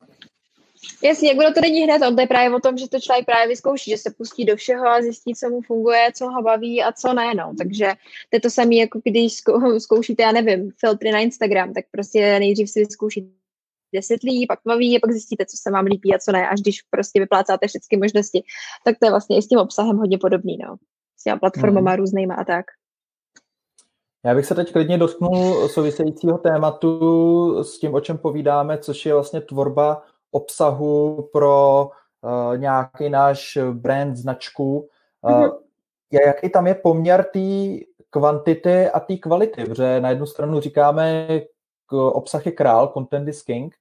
Jasně, 1.04 1.30
jak 1.30 1.54
to 1.54 1.62
není 1.62 1.82
hned, 1.82 2.02
on 2.08 2.16
to 2.16 2.22
je 2.22 2.28
právě 2.28 2.56
o 2.56 2.60
tom, 2.60 2.78
že 2.78 2.90
to 2.90 3.00
člověk 3.00 3.26
právě 3.26 3.48
vyzkouší, 3.48 3.92
že 3.92 3.98
se 3.98 4.14
pustí 4.18 4.46
do 4.46 4.56
všeho 4.56 4.88
a 4.88 5.02
zjistí, 5.02 5.36
co 5.36 5.50
mu 5.50 5.62
funguje, 5.62 6.12
co 6.16 6.30
ho 6.30 6.42
baví 6.42 6.84
a 6.84 6.92
co 6.92 7.14
ne, 7.14 7.34
no. 7.34 7.54
Takže 7.58 7.88
to 8.30 8.36
je 8.36 8.40
to 8.42 8.50
samé, 8.50 8.76
jako 8.76 9.00
když 9.04 9.34
zkoušíte, 9.78 10.24
já 10.24 10.32
nevím, 10.32 10.72
filtry 10.80 11.12
na 11.12 11.20
Instagram, 11.20 11.74
tak 11.74 11.86
prostě 11.92 12.40
nejdřív 12.40 12.70
si 12.70 12.80
vyzkoušíte 12.80 13.39
desetlí, 13.94 14.48
pak 14.48 14.60
nový 14.66 14.98
a 14.98 15.00
pak 15.02 15.12
zjistíte, 15.12 15.46
co 15.46 15.58
se 15.62 15.72
vám 15.72 15.86
líbí 15.86 16.16
a 16.16 16.20
co 16.20 16.32
ne, 16.32 16.50
až 16.50 16.62
když 16.62 16.82
prostě 16.82 17.20
vyplácáte 17.20 17.68
všechny 17.68 17.98
možnosti. 17.98 18.44
Tak 18.86 18.96
to 19.00 19.06
je 19.06 19.10
vlastně 19.10 19.38
i 19.38 19.42
s 19.42 19.48
tím 19.48 19.60
obsahem 19.60 19.98
hodně 19.98 20.18
podobný, 20.18 20.58
no. 20.58 20.76
S 21.20 21.24
těma 21.24 21.38
platformama 21.38 21.92
hmm. 21.92 22.00
různýma 22.00 22.36
a 22.36 22.44
tak. 22.44 22.66
Já 24.26 24.36
bych 24.36 24.46
se 24.46 24.56
teď 24.56 24.72
klidně 24.72 24.98
dotknul 24.98 25.68
souvisejícího 25.70 26.38
tématu 26.38 27.64
s 27.64 27.80
tím, 27.80 27.94
o 27.94 28.02
čem 28.02 28.18
povídáme, 28.18 28.78
což 28.78 29.06
je 29.06 29.14
vlastně 29.14 29.42
tvorba 29.42 30.04
obsahu 30.32 31.30
pro 31.34 31.90
uh, 32.22 32.58
nějaký 32.58 33.10
náš 33.10 33.58
brand, 33.72 34.16
značku. 34.16 34.90
Uh, 35.22 35.32
mm-hmm. 35.32 35.58
Jaký 36.26 36.50
tam 36.50 36.68
je 36.68 36.76
poměr 36.76 37.24
té 37.34 37.40
kvantity 38.10 38.90
a 38.90 39.00
té 39.00 39.18
kvality? 39.18 39.66
Protože 39.66 40.00
na 40.02 40.10
jednu 40.10 40.26
stranu 40.26 40.60
říkáme, 40.60 41.28
obsah 41.92 42.46
je 42.46 42.52
král, 42.52 42.88
content 42.94 43.28
is 43.28 43.42
king, 43.42 43.76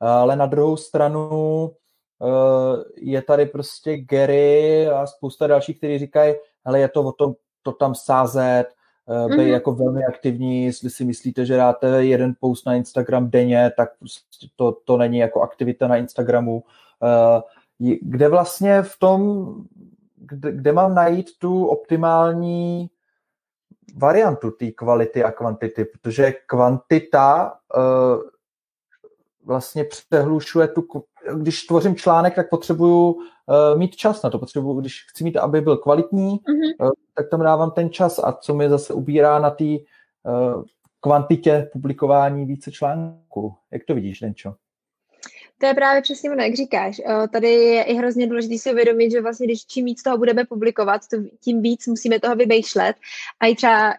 ale 0.00 0.36
na 0.36 0.46
druhou 0.46 0.76
stranu 0.76 1.70
uh, 2.18 2.82
je 2.96 3.22
tady 3.22 3.46
prostě 3.46 3.96
Gary 3.96 4.88
a 4.88 5.06
spousta 5.06 5.46
dalších, 5.46 5.78
kteří 5.78 5.98
říkají, 5.98 6.34
hele, 6.64 6.80
je 6.80 6.88
to 6.88 7.02
o 7.02 7.12
tom, 7.12 7.34
to 7.62 7.72
tam 7.72 7.94
sázet, 7.94 8.66
uh, 9.06 9.30
být 9.30 9.36
mm-hmm. 9.36 9.46
jako 9.46 9.72
velmi 9.72 10.04
aktivní, 10.04 10.64
jestli 10.64 10.90
si 10.90 11.04
myslíte, 11.04 11.46
že 11.46 11.56
dáte 11.56 12.04
jeden 12.04 12.34
post 12.40 12.66
na 12.66 12.74
Instagram 12.74 13.30
denně, 13.30 13.72
tak 13.76 13.98
prostě 13.98 14.46
to, 14.56 14.72
to 14.84 14.96
není 14.96 15.18
jako 15.18 15.40
aktivita 15.40 15.88
na 15.88 15.96
Instagramu. 15.96 16.62
Uh, 17.02 17.40
kde 18.00 18.28
vlastně 18.28 18.82
v 18.82 18.98
tom, 18.98 19.54
kde, 20.16 20.52
kde 20.52 20.72
mám 20.72 20.94
najít 20.94 21.38
tu 21.38 21.66
optimální 21.66 22.90
variantu 23.96 24.50
té 24.50 24.70
kvality 24.70 25.24
a 25.24 25.32
kvantity, 25.32 25.84
protože 25.84 26.32
kvantita 26.46 27.54
uh, 27.76 28.22
vlastně 29.44 29.84
přehlušuje 29.84 30.68
tu, 30.68 30.86
když 31.34 31.62
tvořím 31.62 31.96
článek, 31.96 32.34
tak 32.34 32.50
potřebuju 32.50 33.10
uh, 33.10 33.22
mít 33.76 33.96
čas 33.96 34.22
na 34.22 34.30
to, 34.30 34.38
potřebuju, 34.38 34.80
když 34.80 35.06
chci 35.10 35.24
mít, 35.24 35.36
aby 35.36 35.60
byl 35.60 35.76
kvalitní, 35.76 36.36
mm-hmm. 36.36 36.86
uh, 36.86 36.90
tak 37.14 37.30
tam 37.30 37.40
dávám 37.40 37.70
ten 37.70 37.90
čas 37.90 38.18
a 38.18 38.32
co 38.32 38.54
mi 38.54 38.68
zase 38.68 38.94
ubírá 38.94 39.38
na 39.38 39.50
té 39.50 39.64
uh, 39.64 40.64
kvantitě 41.00 41.70
publikování 41.72 42.46
více 42.46 42.72
článků. 42.72 43.54
Jak 43.70 43.84
to 43.84 43.94
vidíš, 43.94 44.20
Denčo? 44.20 44.54
To 45.60 45.66
je 45.66 45.74
právě 45.74 46.02
přesně 46.02 46.30
ono, 46.30 46.42
jak 46.42 46.54
říkáš. 46.54 47.00
Tady 47.32 47.48
je 47.48 47.82
i 47.82 47.94
hrozně 47.94 48.26
důležité 48.26 48.58
si 48.58 48.72
uvědomit, 48.72 49.10
že 49.10 49.20
vlastně, 49.20 49.46
když 49.46 49.66
čím 49.66 49.84
víc 49.84 50.02
toho 50.02 50.18
budeme 50.18 50.44
publikovat, 50.44 51.00
tím 51.44 51.62
víc 51.62 51.86
musíme 51.86 52.20
toho 52.20 52.36
vymýšlet. 52.36 52.96
A 53.40 53.46
i 53.46 53.54
třeba 53.54 53.94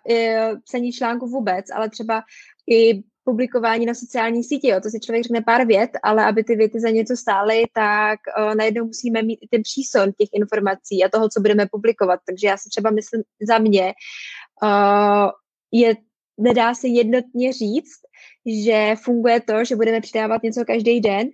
psaní 0.64 0.92
článku 0.92 1.28
vůbec, 1.28 1.66
ale 1.76 1.90
třeba 1.90 2.24
i 2.72 3.04
publikování 3.24 3.86
na 3.86 3.94
sociální 3.94 4.44
síti. 4.44 4.68
Jo. 4.68 4.80
To 4.82 4.90
si 4.90 5.00
člověk 5.00 5.24
řekne 5.24 5.42
pár 5.42 5.68
vět, 5.68 5.90
ale 6.04 6.26
aby 6.26 6.44
ty 6.44 6.56
věty 6.56 6.80
za 6.80 6.90
něco 6.90 7.18
stály, 7.18 7.64
tak 7.74 8.20
uh, 8.38 8.56
najednou 8.56 8.86
musíme 8.86 9.22
mít 9.22 9.40
i 9.42 9.48
ten 9.48 9.62
příson 9.62 10.12
těch 10.18 10.30
informací 10.34 11.04
a 11.04 11.10
toho, 11.10 11.30
co 11.30 11.42
budeme 11.42 11.66
publikovat. 11.72 12.20
Takže 12.26 12.48
já 12.48 12.58
si 12.58 12.70
třeba 12.70 12.90
myslím 12.92 13.22
za 13.48 13.58
mě, 13.58 13.94
uh, 14.64 15.30
je, 15.72 15.96
nedá 16.38 16.74
se 16.74 16.88
jednotně 16.88 17.54
říct, 17.54 18.00
že 18.50 18.96
funguje 19.04 19.42
to, 19.42 19.66
že 19.66 19.76
budeme 19.76 20.02
přidávat 20.02 20.44
něco 20.44 20.66
každý 20.66 21.00
den 21.00 21.30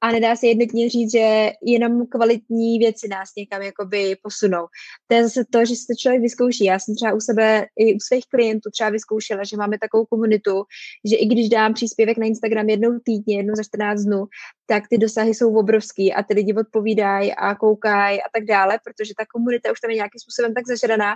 a 0.00 0.12
nedá 0.12 0.36
se 0.36 0.46
jednotně 0.46 0.88
říct, 0.88 1.12
že 1.12 1.52
jenom 1.62 2.06
kvalitní 2.06 2.78
věci 2.78 3.08
nás 3.08 3.28
někam 3.38 3.62
jakoby 3.62 4.16
posunou. 4.22 4.66
To 5.06 5.14
je 5.14 5.22
zase 5.22 5.44
to, 5.50 5.64
že 5.64 5.76
se 5.76 5.84
to 5.86 5.94
člověk 5.98 6.22
vyzkouší. 6.22 6.64
Já 6.64 6.78
jsem 6.78 6.94
třeba 6.94 7.12
u 7.12 7.20
sebe 7.20 7.66
i 7.78 7.94
u 7.94 7.98
svých 8.00 8.24
klientů 8.30 8.70
třeba 8.70 8.90
vyzkoušela, 8.90 9.44
že 9.44 9.56
máme 9.56 9.78
takovou 9.78 10.04
komunitu, 10.04 10.64
že 11.04 11.16
i 11.16 11.26
když 11.26 11.48
dám 11.48 11.74
příspěvek 11.74 12.18
na 12.18 12.26
Instagram 12.26 12.68
jednou 12.68 12.98
týdně, 13.04 13.36
jednou 13.36 13.54
za 13.54 13.62
14 13.62 14.00
dnů, 14.00 14.24
tak 14.66 14.88
ty 14.88 14.98
dosahy 14.98 15.34
jsou 15.34 15.56
obrovský 15.56 16.12
a 16.12 16.22
ty 16.22 16.34
lidi 16.34 16.54
odpovídají 16.54 17.34
a 17.34 17.54
koukají 17.54 18.22
a 18.22 18.24
tak 18.34 18.44
dále, 18.44 18.78
protože 18.84 19.14
ta 19.18 19.24
komunita 19.34 19.72
už 19.72 19.80
tam 19.80 19.90
je 19.90 19.96
nějakým 19.96 20.20
způsobem 20.20 20.54
tak 20.54 20.66
zažraná, 20.66 21.14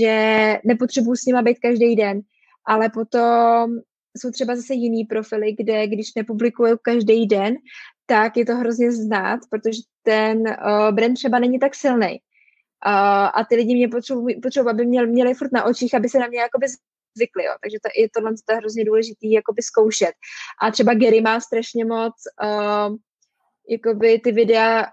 že 0.00 0.14
nepotřebuji 0.64 1.16
s 1.16 1.26
nima 1.26 1.42
být 1.42 1.58
každý 1.58 1.96
den 1.96 2.20
ale 2.68 2.88
potom 2.88 3.80
jsou 4.16 4.30
třeba 4.30 4.56
zase 4.56 4.74
jiný 4.74 5.04
profily, 5.04 5.52
kde 5.52 5.86
když 5.86 6.14
nepublikují 6.14 6.72
každý 6.82 7.26
den, 7.26 7.56
tak 8.06 8.36
je 8.36 8.46
to 8.46 8.56
hrozně 8.56 8.92
znát, 8.92 9.40
protože 9.50 9.80
ten 10.02 10.38
uh, 10.38 10.90
brand 10.90 11.14
třeba 11.14 11.38
není 11.38 11.58
tak 11.58 11.74
silný. 11.74 12.20
Uh, 12.86 13.28
a 13.34 13.44
ty 13.48 13.56
lidi 13.56 13.74
mě 13.74 13.88
potřebují, 13.88 14.40
potřebují 14.40 14.70
aby 14.70 14.86
měli, 14.86 15.06
měli 15.06 15.34
furt 15.34 15.52
na 15.52 15.64
očích, 15.64 15.94
aby 15.94 16.08
se 16.08 16.18
na 16.18 16.26
mě 16.26 16.38
jakoby 16.38 16.66
zvykli, 17.16 17.44
jo. 17.44 17.52
takže 17.62 17.76
to, 17.82 17.88
je 18.00 18.08
tohle 18.14 18.32
to 18.46 18.52
je 18.52 18.56
hrozně 18.56 18.84
důležitý 18.84 19.32
jakoby 19.32 19.62
zkoušet. 19.62 20.12
A 20.62 20.70
třeba 20.70 20.94
Gary 20.94 21.20
má 21.20 21.40
strašně 21.40 21.84
moc 21.84 22.14
uh, 22.42 22.96
jakoby 23.68 24.18
ty 24.18 24.32
videa 24.32 24.86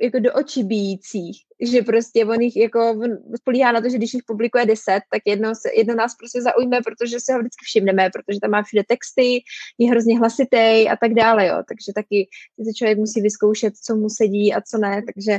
jako 0.00 0.18
do 0.18 0.32
očí 0.34 0.64
bíjících, 0.64 1.36
že 1.68 1.82
prostě 1.82 2.24
on 2.24 2.40
jich 2.40 2.56
jako 2.56 3.00
spolíhá 3.36 3.72
na 3.72 3.80
to, 3.80 3.88
že 3.88 3.96
když 3.96 4.14
jich 4.14 4.22
publikuje 4.26 4.66
deset, 4.66 5.00
tak 5.12 5.22
jedno, 5.26 5.54
se, 5.54 5.68
jedno 5.76 5.94
nás 5.94 6.14
prostě 6.14 6.42
zaujme, 6.42 6.80
protože 6.84 7.20
se 7.20 7.32
ho 7.32 7.38
vždycky 7.38 7.64
všimneme, 7.64 8.10
protože 8.10 8.40
tam 8.40 8.50
má 8.50 8.62
všude 8.62 8.82
texty, 8.88 9.42
je 9.78 9.90
hrozně 9.90 10.18
hlasitý 10.18 10.88
a 10.88 10.96
tak 11.00 11.14
dále, 11.14 11.46
jo. 11.46 11.56
Takže 11.68 11.92
taky 11.94 12.28
se 12.64 12.72
člověk 12.72 12.98
musí 12.98 13.20
vyzkoušet, 13.20 13.76
co 13.76 13.96
mu 13.96 14.08
sedí 14.10 14.54
a 14.54 14.60
co 14.60 14.78
ne, 14.78 15.02
takže 15.02 15.38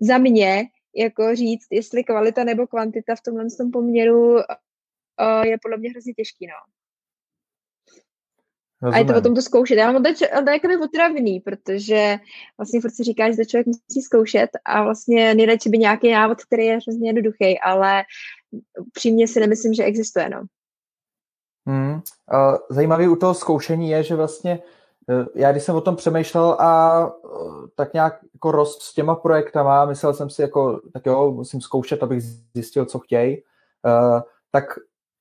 za 0.00 0.18
mě 0.18 0.64
jako 0.96 1.34
říct, 1.34 1.66
jestli 1.70 2.04
kvalita 2.04 2.44
nebo 2.44 2.66
kvantita 2.66 3.14
v 3.14 3.20
tomhle 3.20 3.44
tom 3.58 3.70
poměru 3.70 4.32
uh, 4.34 5.42
je 5.44 5.56
podle 5.62 5.76
mě 5.76 5.90
hrozně 5.90 6.14
těžký, 6.14 6.46
no. 6.46 6.77
Rozumím. 8.82 8.94
A 8.94 8.98
je 8.98 9.04
to 9.04 9.18
o 9.18 9.20
tom 9.20 9.34
to 9.34 9.42
zkoušet. 9.42 9.74
Já 9.74 9.92
mám 9.92 10.02
to, 10.02 10.14
to 10.14 10.50
je 10.50 10.52
jakoby 10.52 10.76
otravný, 10.76 11.40
protože 11.40 12.16
vlastně 12.58 12.80
furt 12.80 12.90
si 12.90 13.04
říká, 13.04 13.30
že 13.30 13.36
to 13.36 13.44
člověk 13.44 13.66
musí 13.66 14.02
zkoušet 14.02 14.50
a 14.64 14.82
vlastně 14.82 15.34
nejradši 15.34 15.68
by 15.68 15.78
nějaký 15.78 16.12
návod, 16.12 16.44
který 16.44 16.64
je 16.64 16.78
hrozně 16.86 17.08
jednoduchý, 17.08 17.60
ale 17.60 18.02
přímě 18.92 19.28
si 19.28 19.40
nemyslím, 19.40 19.74
že 19.74 19.84
existuje. 19.84 20.28
No. 20.28 20.44
Hmm. 21.66 22.00
Zajímavý 22.70 23.08
u 23.08 23.16
toho 23.16 23.34
zkoušení 23.34 23.90
je, 23.90 24.02
že 24.02 24.16
vlastně 24.16 24.52
e, 25.08 25.26
já 25.34 25.52
když 25.52 25.62
jsem 25.62 25.76
o 25.76 25.80
tom 25.80 25.96
přemýšlel 25.96 26.56
a 26.60 27.02
e, 27.06 27.28
tak 27.74 27.94
nějak 27.94 28.18
jako 28.34 28.50
rost 28.50 28.82
s 28.82 28.94
těma 28.94 29.14
projektama, 29.14 29.84
myslel 29.84 30.14
jsem 30.14 30.30
si 30.30 30.42
jako, 30.42 30.80
tak 30.92 31.06
jo, 31.06 31.32
musím 31.32 31.60
zkoušet, 31.60 32.02
abych 32.02 32.22
zjistil, 32.54 32.84
co 32.84 32.98
chtějí, 32.98 33.36
e, 33.36 33.42
tak 34.50 34.64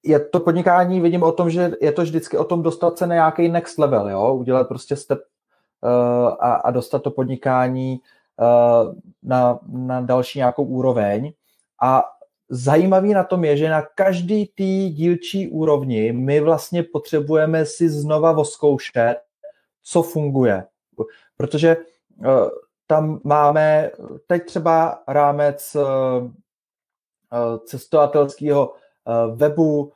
je 0.07 0.19
to 0.19 0.39
podnikání, 0.39 1.01
vidím 1.01 1.23
o 1.23 1.31
tom, 1.31 1.49
že 1.49 1.71
je 1.81 1.91
to 1.91 2.01
vždycky 2.01 2.37
o 2.37 2.43
tom 2.43 2.63
dostat 2.63 2.97
se 2.97 3.07
na 3.07 3.15
nějaký 3.15 3.49
next 3.49 3.77
level, 3.77 4.09
jo? 4.09 4.33
udělat 4.35 4.67
prostě 4.67 4.95
step 4.95 5.19
uh, 5.81 6.27
a, 6.39 6.53
a 6.53 6.71
dostat 6.71 6.99
to 6.99 7.11
podnikání 7.11 7.99
uh, 8.39 8.95
na, 9.23 9.59
na 9.67 10.01
další 10.01 10.39
nějakou 10.39 10.63
úroveň. 10.63 11.33
A 11.83 12.03
zajímavý 12.49 13.13
na 13.13 13.23
tom 13.23 13.43
je, 13.43 13.57
že 13.57 13.69
na 13.69 13.81
každý 13.81 14.45
té 14.45 14.93
dílčí 14.95 15.49
úrovni 15.49 16.11
my 16.11 16.39
vlastně 16.39 16.83
potřebujeme 16.83 17.65
si 17.65 17.89
znova 17.89 18.31
voskoušet, 18.31 19.15
co 19.83 20.03
funguje. 20.03 20.65
Protože 21.37 21.77
uh, 22.17 22.49
tam 22.87 23.19
máme 23.23 23.91
teď 24.27 24.45
třeba 24.45 25.03
rámec 25.07 25.75
uh, 25.75 26.29
cestovatelského 27.65 28.73
webu, 29.35 29.91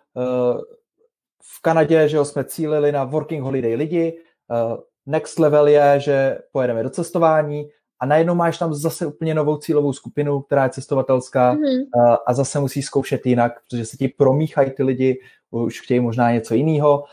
v 1.44 1.62
Kanadě, 1.62 2.10
že 2.10 2.18
jo, 2.18 2.26
jsme 2.26 2.44
cílili 2.44 2.92
na 2.92 3.04
working 3.04 3.44
holiday 3.44 3.76
lidi, 3.76 4.18
eh, 4.52 4.78
next 5.06 5.40
level 5.40 5.68
je, 5.68 6.00
že 6.00 6.38
pojedeme 6.52 6.84
do 6.84 6.90
cestování 6.90 7.70
a 8.00 8.06
najednou 8.06 8.36
máš 8.36 8.58
tam 8.58 8.74
zase 8.74 9.06
úplně 9.06 9.36
novou 9.36 9.58
cílovou 9.58 9.94
skupinu, 9.94 10.42
která 10.42 10.64
je 10.64 10.70
cestovatelská 10.70 11.56
mm-hmm. 11.56 12.18
a 12.28 12.34
zase 12.34 12.60
musíš 12.60 12.86
zkoušet 12.86 13.26
jinak, 13.26 13.54
protože 13.64 13.86
se 13.86 13.98
ti 13.98 14.08
promíchají 14.08 14.72
ty 14.72 14.84
lidi, 14.84 15.20
už 15.52 15.82
chtějí 15.82 16.00
možná 16.00 16.32
něco 16.32 16.54
jiného, 16.54 17.04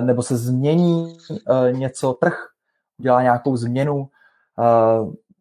nebo 0.00 0.22
se 0.22 0.36
změní 0.36 1.16
něco, 1.70 2.12
trh 2.12 2.46
udělá 2.98 3.22
nějakou 3.22 3.56
změnu 3.56 4.08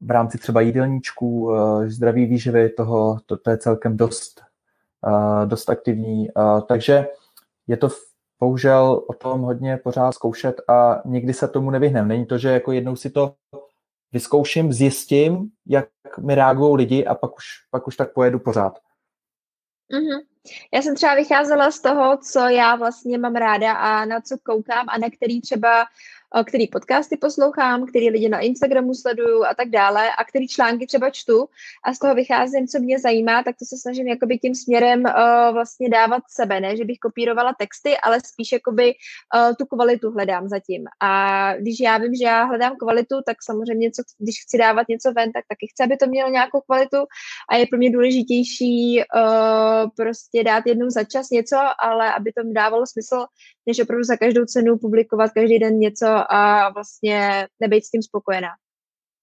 v 0.02 0.12
rámci 0.12 0.38
třeba 0.38 0.62
jídelníčků, 0.62 1.52
zdraví 1.88 2.26
výživy, 2.26 2.70
toho, 2.70 3.18
to, 3.26 3.38
to 3.38 3.50
je 3.50 3.58
celkem 3.58 3.98
dost, 3.98 4.42
dost 5.46 5.70
aktivní. 5.70 6.28
Takže 6.68 7.08
je 7.68 7.78
to 7.78 7.90
bohužel 8.40 9.06
o 9.08 9.14
tom 9.14 9.42
hodně 9.42 9.78
pořád 9.78 10.12
zkoušet 10.12 10.62
a 10.68 11.02
nikdy 11.06 11.34
se 11.34 11.48
tomu 11.48 11.72
nevyhneme. 11.72 12.08
Není 12.08 12.26
to, 12.26 12.38
že 12.38 12.50
jako 12.50 12.72
jednou 12.72 12.96
si 12.96 13.10
to 13.10 13.36
vyzkouším, 14.12 14.74
zjistím, 14.74 15.50
jak 15.68 15.88
mi 16.20 16.36
reagují 16.36 16.76
lidi 16.78 17.06
a 17.06 17.16
pak 17.16 17.36
už, 17.36 17.46
pak 17.72 17.88
už 17.88 17.96
tak 17.96 18.14
pojedu 18.14 18.40
pořád. 18.40 18.80
Mm-hmm. 19.94 20.22
Já 20.74 20.82
jsem 20.82 20.96
třeba 20.96 21.16
vycházela 21.16 21.72
z 21.72 21.80
toho, 21.80 22.18
co 22.18 22.40
já 22.40 22.76
vlastně 22.76 23.18
mám 23.18 23.36
ráda 23.36 23.74
a 23.74 24.06
na 24.06 24.22
co 24.22 24.38
koukám 24.44 24.86
a 24.90 24.98
na 24.98 25.08
který 25.18 25.42
třeba 25.42 25.86
který 26.42 26.68
podcasty 26.68 27.18
poslouchám, 27.18 27.86
který 27.86 28.10
lidi 28.10 28.30
na 28.30 28.40
Instagramu 28.40 28.94
sleduju 28.94 29.44
a 29.44 29.54
tak 29.54 29.70
dále 29.70 30.10
a 30.16 30.24
který 30.24 30.48
články 30.48 30.88
třeba 30.88 31.10
čtu 31.10 31.46
a 31.86 31.94
z 31.94 32.00
toho 32.00 32.16
vycházím, 32.16 32.68
co 32.68 32.80
mě 32.80 33.00
zajímá, 33.00 33.44
tak 33.44 33.56
to 33.60 33.66
se 33.66 33.78
snažím 33.82 34.08
jakoby 34.08 34.38
tím 34.38 34.56
směrem 34.56 35.04
uh, 35.06 35.54
vlastně 35.54 35.90
dávat 35.90 36.24
sebe, 36.30 36.60
ne, 36.60 36.78
že 36.78 36.86
bych 36.86 36.98
kopírovala 37.00 37.54
texty, 37.60 37.98
ale 37.98 38.20
spíš 38.26 38.52
jakoby 38.52 38.94
uh, 39.36 39.54
tu 39.60 39.66
kvalitu 39.66 40.12
hledám 40.12 40.48
zatím. 40.48 40.84
A 41.02 41.54
když 41.58 41.80
já 41.80 41.98
vím, 41.98 42.16
že 42.16 42.26
já 42.26 42.44
hledám 42.44 42.76
kvalitu, 42.76 43.16
tak 43.26 43.38
samozřejmě, 43.44 43.92
co, 43.92 44.04
když 44.20 44.36
chci 44.44 44.58
dávat 44.58 44.88
něco 44.90 45.12
ven, 45.12 45.32
tak 45.32 45.46
taky 45.50 45.68
chci, 45.68 45.84
aby 45.84 45.98
to 45.98 46.08
mělo 46.08 46.30
nějakou 46.30 46.62
kvalitu 46.62 46.98
a 47.50 47.56
je 47.56 47.68
pro 47.68 47.78
mě 47.78 47.92
důležitější 47.92 49.04
uh, 49.16 49.90
prostě 49.98 50.44
dát 50.44 50.64
jednou 50.66 50.90
za 50.90 51.04
čas 51.04 51.30
něco, 51.30 51.58
ale 51.80 52.14
aby 52.14 52.32
to 52.34 52.42
dávalo 52.44 52.86
smysl, 52.88 53.26
než 53.66 53.80
opravdu 53.80 54.04
za 54.04 54.18
každou 54.18 54.46
cenu 54.46 54.78
publikovat 54.78 55.32
každý 55.32 55.60
den 55.60 55.80
něco 55.80 56.08
a 56.30 56.70
vlastně 56.70 57.48
nebejt 57.60 57.86
s 57.86 57.90
tím 57.90 58.02
spokojená. 58.02 58.50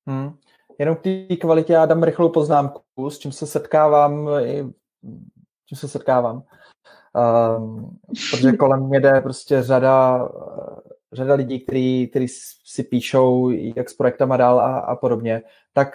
Hmm. 0.09 0.35
Jenom 0.79 0.97
k 0.97 1.03
té 1.03 1.37
kvalitě 1.37 1.73
já 1.73 1.87
dám 1.87 2.03
rychlou 2.03 2.29
poznámku, 2.29 3.11
s 3.11 3.19
čím 3.19 3.33
se 3.33 3.47
setkávám, 3.47 4.31
čím 5.67 5.79
se 5.79 5.89
setkávám. 5.89 6.43
Um, 7.57 7.99
protože 8.31 8.53
kolem 8.59 8.89
mě 8.89 9.01
jde 9.01 9.21
prostě 9.21 9.63
řada, 9.63 10.29
řada 11.13 11.35
lidí, 11.35 11.61
kteří 11.61 12.27
si 12.65 12.83
píšou, 12.83 13.51
jak 13.51 13.91
s 13.91 13.95
projektama 13.95 14.37
dál 14.37 14.61
a, 14.61 14.79
a 14.79 14.97
podobně, 14.97 15.43
tak 15.73 15.89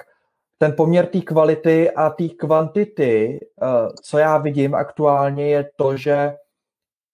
ten 0.58 0.74
poměr 0.78 1.06
té 1.06 1.22
kvality 1.22 1.92
a 1.92 2.10
té 2.10 2.30
kvantity, 2.30 3.40
uh, 3.62 3.90
co 4.04 4.18
já 4.18 4.38
vidím 4.38 4.76
aktuálně, 4.76 5.50
je 5.50 5.70
to, 5.76 5.98
že 5.98 6.36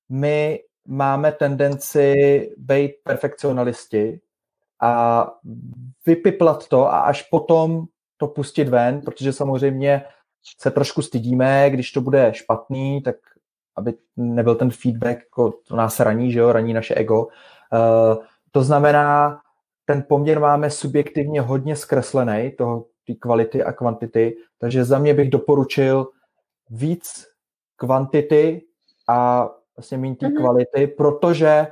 my 0.09 0.59
máme 0.87 1.31
tendenci 1.31 2.15
být 2.57 2.91
perfekcionalisti 3.03 4.19
a 4.81 5.27
vypiplat 6.05 6.67
to 6.67 6.93
a 6.93 6.99
až 6.99 7.21
potom 7.21 7.85
to 8.17 8.27
pustit 8.27 8.69
ven, 8.69 9.01
protože 9.01 9.33
samozřejmě 9.33 10.03
se 10.59 10.71
trošku 10.71 11.01
stydíme, 11.01 11.69
když 11.69 11.91
to 11.91 12.01
bude 12.01 12.31
špatný, 12.33 13.01
tak 13.01 13.15
aby 13.77 13.93
nebyl 14.17 14.55
ten 14.55 14.71
feedback, 14.71 15.17
jako 15.17 15.51
to 15.67 15.75
nás 15.75 15.99
raní, 15.99 16.31
že 16.31 16.39
jo, 16.39 16.51
raní 16.51 16.73
naše 16.73 16.95
ego. 16.95 17.23
Uh, 17.25 18.23
to 18.51 18.63
znamená, 18.63 19.39
ten 19.85 20.05
poměr 20.09 20.39
máme 20.39 20.69
subjektivně 20.69 21.41
hodně 21.41 21.75
zkreslený, 21.75 22.51
toho, 22.51 22.85
ty 23.05 23.15
kvality 23.15 23.63
a 23.63 23.71
kvantity, 23.71 24.37
takže 24.57 24.85
za 24.85 24.99
mě 24.99 25.13
bych 25.13 25.29
doporučil 25.29 26.07
víc 26.69 27.27
kvantity 27.75 28.61
a 29.07 29.49
vlastně 29.81 29.97
méně 29.97 30.15
té 30.15 30.27
mm-hmm. 30.27 30.37
kvality, 30.37 30.87
protože 30.87 31.47
eh, 31.47 31.71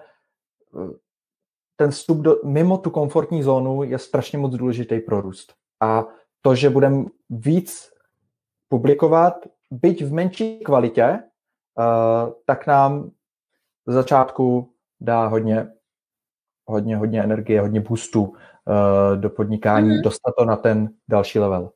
ten 1.75 1.91
vstup 1.91 2.17
do, 2.17 2.35
mimo 2.43 2.77
tu 2.77 2.89
komfortní 2.89 3.43
zónu 3.43 3.83
je 3.83 3.97
strašně 3.99 4.37
moc 4.37 4.55
důležitý 4.55 4.99
pro 4.99 5.21
růst. 5.21 5.53
A 5.81 6.05
to, 6.41 6.55
že 6.55 6.69
budeme 6.69 7.05
víc 7.29 7.91
publikovat, 8.69 9.33
byť 9.71 10.03
v 10.03 10.13
menší 10.13 10.59
kvalitě, 10.59 11.19
uh, 11.77 12.33
tak 12.45 12.67
nám 12.67 13.11
z 13.87 13.93
začátku 13.93 14.73
dá 15.01 15.27
hodně, 15.27 15.71
hodně, 16.65 16.97
hodně 16.97 17.23
energie, 17.23 17.61
hodně 17.61 17.81
boostu 17.81 18.23
uh, 18.23 18.35
do 19.15 19.29
podnikání, 19.29 19.89
mm-hmm. 19.89 20.03
dostat 20.03 20.33
to 20.37 20.45
na 20.45 20.55
ten 20.55 20.89
další 21.07 21.39
level. 21.39 21.71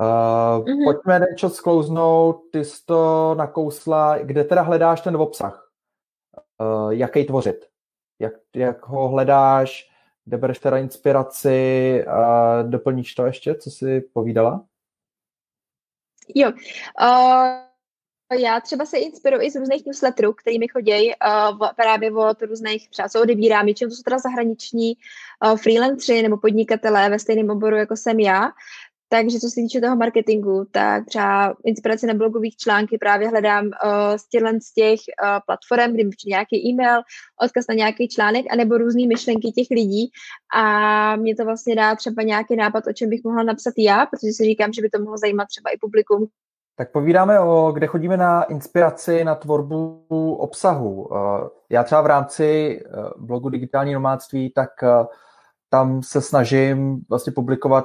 Uh, 0.00 0.64
mm-hmm. 0.64 0.84
Pojďme 0.84 1.26
něco 1.30 1.50
sklouznout, 1.50 2.50
ty 2.50 2.64
jsi 2.64 2.84
to 2.84 3.34
nakousla, 3.34 4.18
kde 4.18 4.44
teda 4.44 4.62
hledáš 4.62 5.00
ten 5.00 5.16
obsah? 5.16 5.70
Uh, 6.60 6.90
jaký 6.90 7.24
tvořit? 7.24 7.66
Jak, 8.18 8.32
jak 8.56 8.86
ho 8.86 9.08
hledáš? 9.08 9.90
Kde 10.24 10.36
bereš 10.36 10.58
teda 10.58 10.78
inspiraci? 10.78 12.04
A 12.06 12.62
doplníš 12.62 13.14
to 13.14 13.26
ještě, 13.26 13.54
co 13.54 13.70
jsi 13.70 14.00
povídala? 14.00 14.64
Jo. 16.34 16.52
Uh, 17.00 18.38
já 18.40 18.60
třeba 18.60 18.86
se 18.86 18.98
inspiruji 18.98 19.46
i 19.46 19.50
z 19.50 19.56
různých 19.56 19.86
newsletterů, 19.86 20.32
který 20.32 20.58
mi 20.58 20.68
chodí 20.68 21.12
uh, 21.50 21.68
právě 21.76 22.12
od 22.12 22.42
různých, 22.42 22.90
třeba 22.90 23.08
co 23.08 23.20
odebírám, 23.22 23.64
většinou 23.64 23.90
to 23.90 23.96
jsou 23.96 24.02
teda 24.02 24.18
zahraniční 24.18 24.96
uh, 25.44 25.56
freelancři 25.56 26.22
nebo 26.22 26.36
podnikatelé 26.36 27.10
ve 27.10 27.18
stejném 27.18 27.50
oboru, 27.50 27.76
jako 27.76 27.96
jsem 27.96 28.20
já, 28.20 28.52
takže 29.14 29.38
co 29.38 29.48
se 29.48 29.54
týče 29.54 29.80
toho 29.80 29.96
marketingu, 29.96 30.64
tak 30.70 31.04
třeba 31.06 31.54
inspirace 31.64 32.06
na 32.06 32.14
blogových 32.14 32.56
články 32.56 32.98
právě 32.98 33.28
hledám 33.28 33.64
uh, 33.66 33.70
z 34.16 34.28
těchto 34.28 34.48
z 34.48 34.72
těch 34.74 35.00
uh, 35.00 35.38
platform, 35.46 35.94
kdy 35.94 36.10
nějaký 36.26 36.68
e-mail, 36.68 37.02
odkaz 37.42 37.64
na 37.68 37.74
nějaký 37.74 38.08
článek, 38.08 38.46
anebo 38.50 38.78
různé 38.78 39.06
myšlenky 39.06 39.50
těch 39.50 39.66
lidí 39.70 40.10
a 40.56 41.16
mě 41.16 41.36
to 41.36 41.44
vlastně 41.44 41.76
dá 41.76 41.94
třeba 41.96 42.22
nějaký 42.22 42.56
nápad, 42.56 42.86
o 42.86 42.92
čem 42.92 43.10
bych 43.10 43.20
mohla 43.24 43.42
napsat 43.42 43.74
já, 43.78 44.06
protože 44.06 44.32
si 44.32 44.44
říkám, 44.44 44.72
že 44.72 44.82
by 44.82 44.90
to 44.90 44.98
mohlo 44.98 45.18
zajímat 45.18 45.44
třeba 45.48 45.70
i 45.70 45.78
publikum. 45.80 46.26
Tak 46.76 46.92
povídáme 46.92 47.40
o, 47.40 47.72
kde 47.74 47.86
chodíme 47.86 48.16
na 48.16 48.42
inspiraci, 48.42 49.24
na 49.24 49.34
tvorbu 49.34 50.34
obsahu. 50.34 51.08
Já 51.70 51.84
třeba 51.84 52.00
v 52.00 52.06
rámci 52.06 52.80
blogu 53.18 53.48
Digitální 53.48 53.92
nomádství, 53.94 54.52
tak 54.52 54.70
tam 55.70 56.02
se 56.02 56.20
snažím 56.20 57.00
vlastně 57.08 57.32
publikovat 57.32 57.84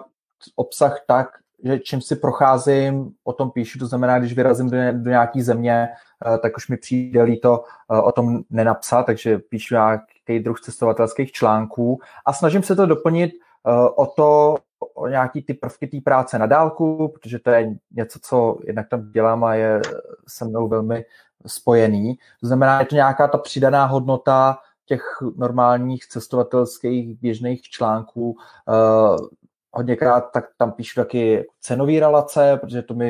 obsah 0.55 0.97
tak, 1.07 1.27
že 1.63 1.79
čím 1.79 2.01
si 2.01 2.15
procházím, 2.15 3.11
o 3.23 3.33
tom 3.33 3.51
píšu, 3.51 3.79
to 3.79 3.87
znamená, 3.87 4.19
když 4.19 4.33
vyrazím 4.33 4.69
do, 4.69 4.77
do 4.91 5.09
nějaké 5.09 5.43
země, 5.43 5.87
eh, 5.89 6.37
tak 6.37 6.57
už 6.57 6.67
mi 6.67 6.77
přijde 6.77 7.23
líto 7.23 7.63
eh, 7.91 8.01
o 8.01 8.11
tom 8.11 8.39
nenapsat, 8.49 9.05
takže 9.05 9.39
píšu 9.39 9.73
nějaký 9.75 10.39
druh 10.39 10.61
cestovatelských 10.61 11.31
článků 11.31 11.99
a 12.25 12.33
snažím 12.33 12.63
se 12.63 12.75
to 12.75 12.85
doplnit 12.85 13.31
eh, 13.67 13.89
o 13.95 14.05
to, 14.05 14.57
o 14.93 15.07
nějaký 15.07 15.41
ty 15.41 15.53
prvky 15.53 15.87
té 15.87 15.97
práce 16.01 16.39
na 16.39 16.45
dálku, 16.45 17.07
protože 17.07 17.39
to 17.39 17.49
je 17.49 17.75
něco, 17.91 18.19
co 18.21 18.57
jednak 18.63 18.89
tam 18.89 19.11
dělám 19.11 19.43
a 19.43 19.55
je 19.55 19.81
se 20.27 20.45
mnou 20.45 20.67
velmi 20.67 21.05
spojený. 21.45 22.15
To 22.41 22.47
znamená, 22.47 22.79
je 22.79 22.85
to 22.85 22.95
nějaká 22.95 23.27
ta 23.27 23.37
přidaná 23.37 23.85
hodnota 23.85 24.57
těch 24.85 25.03
normálních 25.35 26.07
cestovatelských 26.07 27.17
běžných 27.19 27.61
článků, 27.61 28.35
hodněkrát 29.71 30.31
tak 30.33 30.45
tam 30.57 30.71
píšu 30.71 31.01
taky 31.01 31.45
cenový 31.59 31.99
relace, 31.99 32.57
protože 32.61 32.81
to 32.81 32.93
mi 32.93 33.09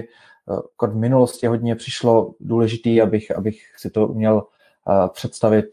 eh, 0.83 0.87
v 0.87 0.95
minulosti 0.95 1.47
hodně 1.47 1.75
přišlo 1.75 2.33
důležitý, 2.39 3.01
abych, 3.01 3.31
abych 3.37 3.61
si 3.77 3.89
to 3.89 4.07
uměl 4.07 4.43
eh, 4.89 5.09
představit, 5.13 5.65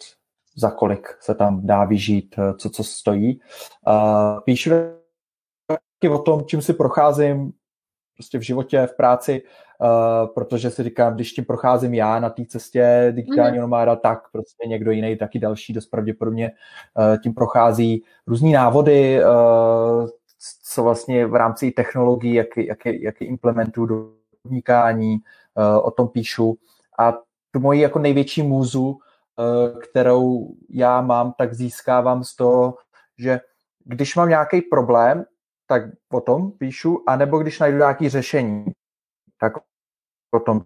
za 0.57 0.71
kolik 0.71 1.09
se 1.21 1.35
tam 1.35 1.67
dá 1.67 1.85
vyžít, 1.85 2.35
eh, 2.39 2.55
co 2.55 2.71
co 2.71 2.85
stojí. 2.85 3.41
Píšu 4.45 4.71
taky 5.67 6.15
o 6.15 6.19
tom, 6.19 6.45
čím 6.47 6.63
si 6.63 6.73
procházím 6.73 7.53
prostě 8.15 8.39
v 8.39 8.43
životě, 8.43 8.87
v 8.87 8.97
práci, 8.97 9.43
protože 10.35 10.71
si 10.71 10.83
říkám, 10.83 11.15
když 11.15 11.33
tím 11.33 11.45
procházím 11.45 11.95
já 11.95 12.21
na 12.21 12.31
té 12.31 12.45
cestě 12.47 13.13
digitální 13.17 13.59
mm-hmm. 13.59 13.61
nomáda, 13.61 13.97
tak 13.97 14.31
prostě 14.33 14.69
někdo 14.69 14.91
jiný, 14.91 15.17
taky 15.17 15.39
další 15.39 15.73
dost 15.73 15.87
pravděpodobně 15.87 16.53
tím 17.23 17.35
prochází 17.35 18.03
různý 18.27 18.53
návody, 18.53 19.21
co 20.63 20.83
vlastně 20.83 21.27
v 21.27 21.35
rámci 21.35 21.71
technologií, 21.71 22.35
jak, 22.35 22.57
jak, 22.57 22.87
jak 22.87 23.23
implementuju 23.23 23.87
do 23.87 24.13
podnikání, 24.43 25.19
eh, 25.59 25.81
o 25.81 25.91
tom 25.91 26.09
píšu. 26.09 26.59
A 26.99 27.13
tu 27.51 27.61
moji 27.61 27.81
jako 27.81 27.99
největší 27.99 28.43
můzu, 28.43 28.99
eh, 28.99 29.81
kterou 29.81 30.55
já 30.71 31.01
mám, 31.01 31.33
tak 31.39 31.55
získávám 31.55 32.25
z 32.25 32.37
toho, 32.37 32.79
že 33.19 33.41
když 33.85 34.17
mám 34.17 34.29
nějaký 34.29 34.63
problém, 34.63 35.25
tak 35.67 35.83
o 36.13 36.21
tom 36.21 36.51
píšu, 36.51 37.03
anebo 37.07 37.39
když 37.39 37.59
najdu 37.59 37.79
nějaké 37.79 38.11
řešení, 38.11 38.65
tak 39.41 39.53
o 40.31 40.41
tom 40.41 40.63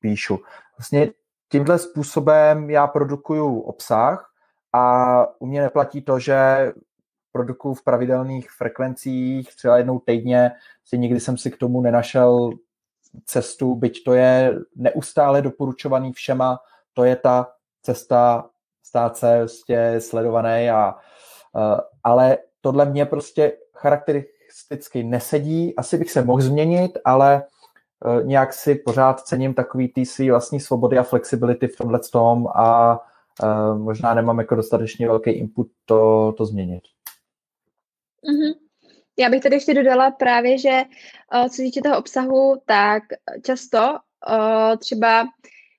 píšu. 0.00 0.38
Vlastně 0.78 1.10
tímhle 1.48 1.78
způsobem 1.78 2.70
já 2.70 2.86
produkuju 2.86 3.60
obsah 3.60 4.30
a 4.72 5.26
u 5.38 5.46
mě 5.46 5.62
neplatí 5.62 6.02
to, 6.02 6.18
že 6.18 6.72
produkuju 7.36 7.74
v 7.74 7.84
pravidelných 7.84 8.50
frekvencích, 8.50 9.56
třeba 9.56 9.78
jednou 9.78 9.98
týdně, 9.98 10.50
si 10.84 10.98
nikdy 10.98 11.20
jsem 11.20 11.36
si 11.36 11.50
k 11.50 11.56
tomu 11.56 11.80
nenašel 11.80 12.50
cestu, 13.24 13.74
byť 13.74 14.04
to 14.04 14.14
je 14.14 14.54
neustále 14.76 15.42
doporučovaný 15.42 16.12
všema, 16.12 16.58
to 16.94 17.04
je 17.04 17.16
ta 17.16 17.48
cesta 17.82 18.48
stát 18.82 19.16
se 19.16 19.38
prostě 19.38 19.94
sledovaný, 19.98 20.70
a, 20.70 20.94
uh, 21.52 21.80
ale 22.04 22.38
tohle 22.60 22.84
mě 22.84 23.06
prostě 23.06 23.52
charakteristicky 23.74 25.04
nesedí, 25.04 25.76
asi 25.76 25.98
bych 25.98 26.10
se 26.10 26.24
mohl 26.24 26.40
změnit, 26.40 26.98
ale 27.04 27.42
uh, 28.04 28.26
nějak 28.26 28.52
si 28.52 28.74
pořád 28.74 29.20
cením 29.20 29.54
takový 29.54 29.88
tý 29.88 30.06
svý 30.06 30.30
vlastní 30.30 30.60
svobody 30.60 30.98
a 30.98 31.02
flexibility 31.02 31.68
v 31.68 31.76
tomhle 31.76 32.00
tom 32.12 32.46
a 32.54 32.98
uh, 33.42 33.78
možná 33.78 34.14
nemám 34.14 34.38
jako 34.38 34.54
dostatečně 34.54 35.08
velký 35.08 35.30
input 35.30 35.66
to, 35.84 36.32
to 36.36 36.46
změnit. 36.46 36.82
Mm-hmm. 38.30 38.54
Já 39.18 39.30
bych 39.30 39.42
tady 39.42 39.56
ještě 39.56 39.74
dodala 39.74 40.10
právě, 40.10 40.58
že 40.58 40.82
co 41.48 41.54
se 41.54 41.62
týče 41.62 41.80
toho 41.82 41.98
obsahu, 41.98 42.62
tak 42.66 43.02
často 43.44 43.98
třeba 44.78 45.28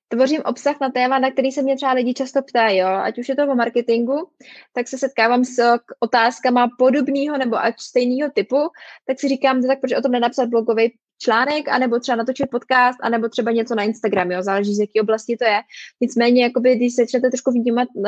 tvořím 0.07 0.41
obsah 0.45 0.79
na 0.81 0.89
téma, 0.89 1.19
na 1.19 1.31
který 1.31 1.51
se 1.51 1.61
mě 1.61 1.75
třeba 1.75 1.91
lidi 1.91 2.13
často 2.13 2.41
ptají, 2.41 2.81
ať 2.81 3.19
už 3.19 3.29
je 3.29 3.35
to 3.35 3.43
o 3.43 3.55
marketingu, 3.55 4.29
tak 4.73 4.87
se 4.87 4.97
setkávám 4.97 5.45
s 5.45 5.77
otázkama 5.99 6.67
podobného 6.77 7.37
nebo 7.37 7.55
ať 7.55 7.79
stejného 7.79 8.31
typu, 8.35 8.69
tak 9.05 9.19
si 9.19 9.27
říkám, 9.27 9.61
tak 9.61 9.79
proč 9.79 9.93
o 9.93 10.01
tom 10.01 10.11
nenapsat 10.11 10.49
blogový 10.49 10.97
článek, 11.17 11.67
anebo 11.67 11.99
třeba 11.99 12.15
natočit 12.15 12.49
podcast, 12.51 12.99
anebo 13.01 13.29
třeba 13.29 13.51
něco 13.51 13.75
na 13.75 13.83
Instagram, 13.83 14.31
jo? 14.31 14.43
záleží 14.43 14.75
z 14.75 14.79
jaké 14.79 15.01
oblasti 15.01 15.37
to 15.37 15.45
je. 15.45 15.59
Nicméně, 16.01 16.43
jakoby, 16.43 16.75
když 16.75 16.95
začnete 16.95 17.29
trošku 17.29 17.51
vnímat 17.51 17.87
uh, 17.95 18.05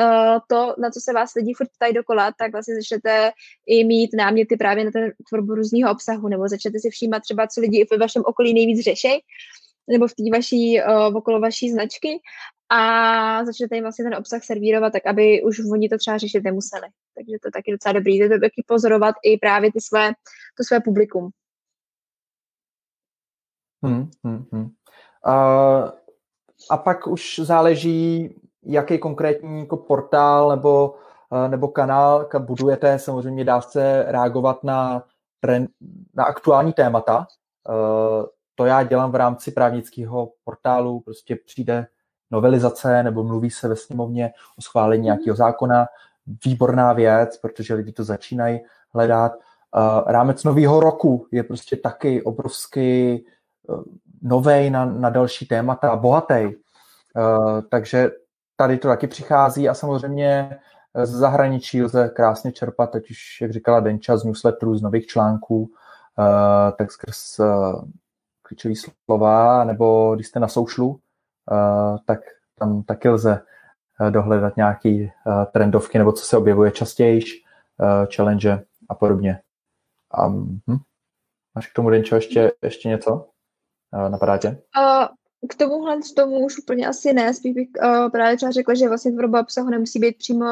to, 0.48 0.74
na 0.78 0.90
co 0.90 1.00
se 1.00 1.12
vás 1.12 1.34
lidi 1.34 1.52
furt 1.56 1.68
ptají 1.76 1.94
dokola, 1.94 2.32
tak 2.38 2.52
vlastně 2.52 2.74
začnete 2.74 3.30
i 3.66 3.84
mít 3.84 4.10
náměty 4.14 4.56
právě 4.56 4.84
na 4.84 4.90
ten 4.90 5.12
tvorbu 5.28 5.54
různého 5.54 5.92
obsahu, 5.92 6.28
nebo 6.28 6.48
začnete 6.48 6.78
si 6.78 6.90
všímat 6.90 7.22
třeba, 7.22 7.46
co 7.46 7.60
lidi 7.60 7.86
ve 7.90 7.96
vašem 7.96 8.22
okolí 8.26 8.54
nejvíc 8.54 8.84
řešejí, 8.84 9.18
nebo 9.90 10.08
v 10.08 10.14
té 10.14 10.22
vaší, 10.32 10.80
uh, 10.82 11.16
okolo 11.16 11.40
vaší 11.40 11.70
značky 11.70 12.20
a 12.72 13.44
začnete 13.44 13.74
jim 13.74 13.84
vlastně 13.84 14.04
ten 14.04 14.14
obsah 14.14 14.44
servírovat, 14.44 14.92
tak 14.92 15.06
aby 15.06 15.42
už 15.42 15.60
oni 15.72 15.88
to 15.88 15.98
třeba 15.98 16.18
řešit 16.18 16.44
nemuseli. 16.44 16.86
Takže 17.14 17.36
to 17.42 17.48
je 17.48 17.52
taky 17.52 17.72
docela 17.72 17.92
dobrý. 17.92 18.18
To 18.18 18.24
je 18.24 18.40
taky 18.40 18.64
pozorovat 18.66 19.14
i 19.24 19.38
právě 19.38 19.72
ty 19.72 19.80
své, 19.80 20.12
to 20.56 20.64
své 20.64 20.80
publikum. 20.80 21.30
Hmm, 23.82 24.10
hmm, 24.24 24.44
hmm. 24.52 24.70
A, 25.24 25.34
a 26.70 26.76
pak 26.76 27.06
už 27.06 27.40
záleží, 27.44 28.34
jaký 28.62 28.98
konkrétní 28.98 29.60
jako 29.60 29.76
portál 29.76 30.50
nebo, 30.50 30.94
nebo 31.48 31.68
kanál 31.68 32.28
budujete. 32.38 32.98
Samozřejmě 32.98 33.44
dá 33.44 33.60
se 33.60 34.04
reagovat 34.08 34.64
na, 34.64 35.04
trend, 35.40 35.70
na 36.14 36.24
aktuální 36.24 36.72
témata 36.72 37.26
to 38.60 38.66
já 38.66 38.82
dělám 38.82 39.12
v 39.12 39.14
rámci 39.14 39.50
právnického 39.50 40.32
portálu, 40.44 41.00
prostě 41.00 41.36
přijde 41.46 41.86
novelizace 42.30 43.02
nebo 43.02 43.24
mluví 43.24 43.50
se 43.50 43.68
ve 43.68 43.76
sněmovně 43.76 44.32
o 44.58 44.62
schválení 44.62 45.04
nějakého 45.04 45.36
zákona, 45.36 45.86
výborná 46.44 46.92
věc, 46.92 47.36
protože 47.36 47.74
lidi 47.74 47.92
to 47.92 48.04
začínají 48.04 48.60
hledat. 48.94 49.32
Rámec 50.06 50.44
nového 50.44 50.80
roku 50.80 51.26
je 51.32 51.42
prostě 51.42 51.76
taky 51.76 52.22
obrovský 52.22 53.24
novej 54.22 54.70
na, 54.70 54.84
na 54.84 55.10
další 55.10 55.46
témata, 55.46 55.96
bohatý. 55.96 56.34
E, 56.34 56.52
takže 57.70 58.10
tady 58.56 58.78
to 58.78 58.88
taky 58.88 59.06
přichází 59.06 59.68
a 59.68 59.74
samozřejmě 59.74 60.58
z 61.02 61.10
zahraničí 61.10 61.82
lze 61.82 62.08
krásně 62.08 62.52
čerpat, 62.52 62.96
ať 62.96 63.10
už, 63.10 63.40
jak 63.40 63.50
říkala 63.50 63.80
Denča, 63.80 64.16
z 64.16 64.24
newsletterů, 64.24 64.74
z 64.74 64.82
nových 64.82 65.06
článků, 65.06 65.70
e, 66.18 66.72
tak 66.72 66.92
skrz 66.92 67.40
klíčové 68.42 68.74
slova, 69.06 69.64
nebo 69.64 70.14
když 70.14 70.26
jste 70.26 70.40
na 70.40 70.48
soušlu, 70.48 71.00
tak 72.06 72.20
tam 72.58 72.82
taky 72.82 73.08
lze 73.08 73.42
dohledat 74.10 74.56
nějaký 74.56 75.12
trendovky, 75.52 75.98
nebo 75.98 76.12
co 76.12 76.24
se 76.26 76.36
objevuje 76.36 76.70
častěji, 76.70 77.20
challenge 78.16 78.64
a 78.88 78.94
A 80.10 80.28
hm, 80.28 80.78
máš 81.54 81.66
k 81.66 81.74
tomu, 81.74 81.90
Denčo, 81.90 82.14
ještě, 82.14 82.52
ještě 82.62 82.88
něco? 82.88 83.29
Napadá 84.08 84.38
tě? 84.38 84.48
Uh, 84.48 85.06
k 85.48 85.54
tomuhle 85.54 85.98
tomu 86.16 86.44
už 86.44 86.58
úplně 86.58 86.86
asi 86.86 87.12
ne, 87.12 87.34
spíš 87.34 87.54
bych 87.54 87.68
uh, 87.82 88.10
právě 88.10 88.36
třeba 88.36 88.52
řekla, 88.52 88.74
že 88.74 88.88
vlastně 88.88 89.12
tvorba 89.12 89.40
obsahu 89.40 89.70
nemusí 89.70 89.98
být 89.98 90.16
přímo 90.18 90.46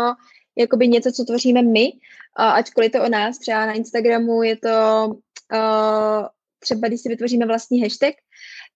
jakoby 0.58 0.88
něco, 0.88 1.12
co 1.12 1.24
tvoříme 1.24 1.62
my, 1.62 1.92
uh, 1.92 2.44
ačkoliv 2.44 2.92
to 2.92 3.02
o 3.02 3.08
nás, 3.08 3.38
třeba 3.38 3.66
na 3.66 3.72
Instagramu 3.72 4.42
je 4.42 4.56
to 4.56 5.06
uh, 5.52 6.26
třeba 6.58 6.88
když 6.88 7.00
si 7.00 7.08
vytvoříme 7.08 7.46
vlastní 7.46 7.82
hashtag, 7.82 8.14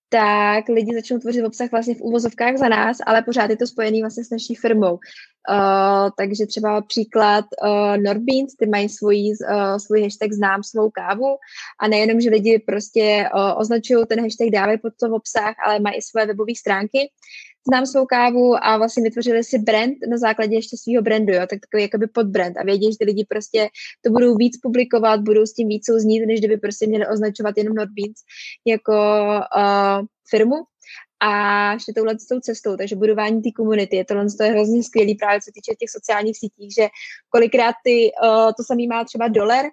tak 0.08 0.68
lidi 0.68 0.94
začnou 0.94 1.18
tvořit 1.18 1.44
obsah 1.44 1.70
vlastně 1.70 1.94
v 1.94 2.00
úvozovkách 2.00 2.56
za 2.56 2.68
nás, 2.68 2.96
ale 3.06 3.22
pořád 3.22 3.50
je 3.50 3.56
to 3.56 3.66
spojený 3.66 4.00
vlastně 4.00 4.24
s 4.24 4.30
naší 4.30 4.54
firmou. 4.54 4.98
Uh, 5.50 6.10
takže 6.18 6.46
třeba 6.46 6.80
příklad 6.82 7.44
uh, 7.64 7.96
Nordbeans, 7.96 8.54
ty 8.58 8.66
mají 8.66 8.88
svůj, 8.88 9.16
uh, 9.16 9.76
svůj 9.76 10.02
hashtag 10.02 10.32
znám 10.32 10.62
svou 10.62 10.90
kávu. 10.90 11.36
A 11.80 11.88
nejenom, 11.88 12.20
že 12.20 12.30
lidi 12.30 12.58
prostě 12.66 13.28
uh, 13.34 13.60
označují 13.60 14.06
ten 14.08 14.20
hashtag, 14.20 14.50
dávají 14.50 14.78
pod 14.78 14.92
to 15.00 15.14
obsah, 15.14 15.54
ale 15.66 15.80
mají 15.80 15.96
i 15.96 16.02
své 16.02 16.26
webové 16.26 16.52
stránky, 16.58 17.10
znám 17.68 17.86
svou 17.86 18.06
kávu 18.06 18.64
a 18.64 18.76
vlastně 18.76 19.02
vytvořili 19.02 19.44
si 19.44 19.58
brand 19.58 19.96
na 20.10 20.18
základě 20.18 20.54
ještě 20.54 20.76
svého 20.76 21.02
brandu, 21.02 21.32
jo, 21.32 21.40
tak 21.40 21.58
takový 21.60 21.82
jakoby 21.82 22.06
podbrand. 22.06 22.56
A 22.56 22.64
vědí, 22.64 22.92
že 22.92 22.98
ty 22.98 23.04
lidi 23.04 23.26
prostě 23.28 23.68
to 24.04 24.10
budou 24.10 24.36
víc 24.36 24.58
publikovat, 24.62 25.20
budou 25.20 25.46
s 25.46 25.52
tím 25.52 25.68
víc 25.68 25.86
souznít, 25.86 26.26
než 26.26 26.38
kdyby 26.38 26.56
prostě 26.56 26.86
měli 26.86 27.06
označovat 27.06 27.54
jenom 27.56 27.74
Nordbeans 27.74 28.18
jako 28.66 28.92
uh, 29.56 30.06
firmu 30.32 30.56
a 31.20 31.30
šli 31.78 31.94
touhle 31.94 32.14
tou 32.28 32.40
cestou, 32.40 32.76
takže 32.76 32.96
budování 32.96 33.42
té 33.42 33.50
komunity, 33.56 33.96
je 33.96 34.04
tohle 34.04 34.26
to 34.38 34.42
je 34.44 34.50
hrozně 34.50 34.82
skvělý 34.82 35.14
právě 35.14 35.40
co 35.40 35.50
týče 35.54 35.74
těch 35.78 35.90
sociálních 35.90 36.38
sítích, 36.38 36.70
že 36.78 36.88
kolikrát 37.30 37.74
ty, 37.84 38.10
uh, 38.24 38.50
to 38.56 38.62
samý 38.66 38.86
má 38.86 39.04
třeba 39.04 39.28
dolar, 39.28 39.64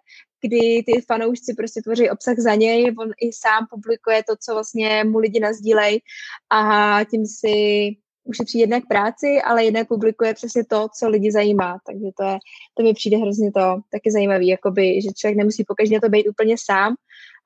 kdy 0.41 0.83
ty 0.85 1.01
fanoušci 1.07 1.53
prostě 1.53 1.81
tvoří 1.81 2.09
obsah 2.09 2.37
za 2.37 2.55
něj, 2.55 2.95
on 2.99 3.09
i 3.21 3.33
sám 3.33 3.67
publikuje 3.69 4.23
to, 4.23 4.33
co 4.43 4.53
vlastně 4.53 5.03
mu 5.03 5.17
lidi 5.17 5.39
nazdílej 5.39 6.01
a 6.49 6.61
tím 7.11 7.25
si 7.25 7.55
ušetří 8.23 8.59
jednak 8.59 8.83
práci, 8.87 9.41
ale 9.45 9.65
jednak 9.65 9.87
publikuje 9.87 10.33
přesně 10.33 10.65
to, 10.65 10.87
co 10.99 11.09
lidi 11.09 11.31
zajímá. 11.31 11.79
Takže 11.87 12.07
to, 12.17 12.23
je, 12.23 12.37
to 12.77 12.83
mi 12.83 12.93
přijde 12.93 13.17
hrozně 13.17 13.51
to 13.51 13.81
taky 13.91 14.11
zajímavý, 14.11 14.47
jakoby, 14.47 15.01
že 15.01 15.09
člověk 15.17 15.37
nemusí 15.37 15.63
pokaždé 15.67 15.99
to 15.99 16.09
být 16.09 16.29
úplně 16.29 16.55
sám, 16.59 16.95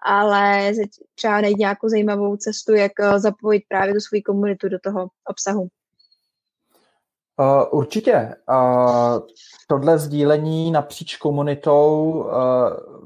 ale 0.06 0.72
třeba 1.16 1.42
najít 1.42 1.58
nějakou 1.58 1.90
zajímavou 1.90 2.38
cestu, 2.38 2.74
jak 2.74 2.92
eh, 3.00 3.20
zapojit 3.20 3.64
právě 3.70 3.94
tu 3.94 4.00
svou 4.00 4.20
komunitu 4.26 4.70
do 4.70 4.80
toho 4.80 5.08
obsahu. 5.26 5.68
Uh, 7.40 7.80
určitě. 7.80 8.36
Uh, 8.50 9.20
tohle 9.68 10.00
sdílení 10.00 10.72
napříč 10.72 11.18
komunitou 11.18 12.12
uh, 12.12 12.30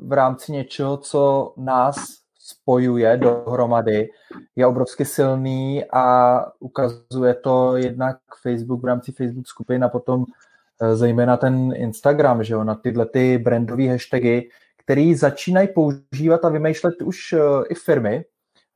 v 0.07 0.11
rámci 0.11 0.51
něčeho, 0.51 0.97
co 0.97 1.53
nás 1.57 1.95
spojuje 2.39 3.17
dohromady, 3.17 4.09
je 4.55 4.67
obrovsky 4.67 5.05
silný 5.05 5.83
a 5.93 6.45
ukazuje 6.59 7.33
to 7.33 7.77
jednak 7.77 8.17
Facebook 8.41 8.81
v 8.81 8.85
rámci 8.85 9.11
Facebook 9.11 9.47
skupin 9.47 9.83
a 9.83 9.89
potom 9.89 10.25
zejména 10.93 11.37
ten 11.37 11.73
Instagram, 11.75 12.43
že 12.43 12.53
jo, 12.53 12.63
na 12.63 12.75
tyhle 12.75 13.05
ty 13.05 13.37
brandové 13.37 13.87
hashtagy, 13.87 14.49
který 14.87 15.15
začínají 15.15 15.67
používat 15.67 16.45
a 16.45 16.49
vymýšlet 16.49 17.01
už 17.01 17.33
uh, 17.33 17.63
i 17.69 17.75
firmy. 17.75 18.25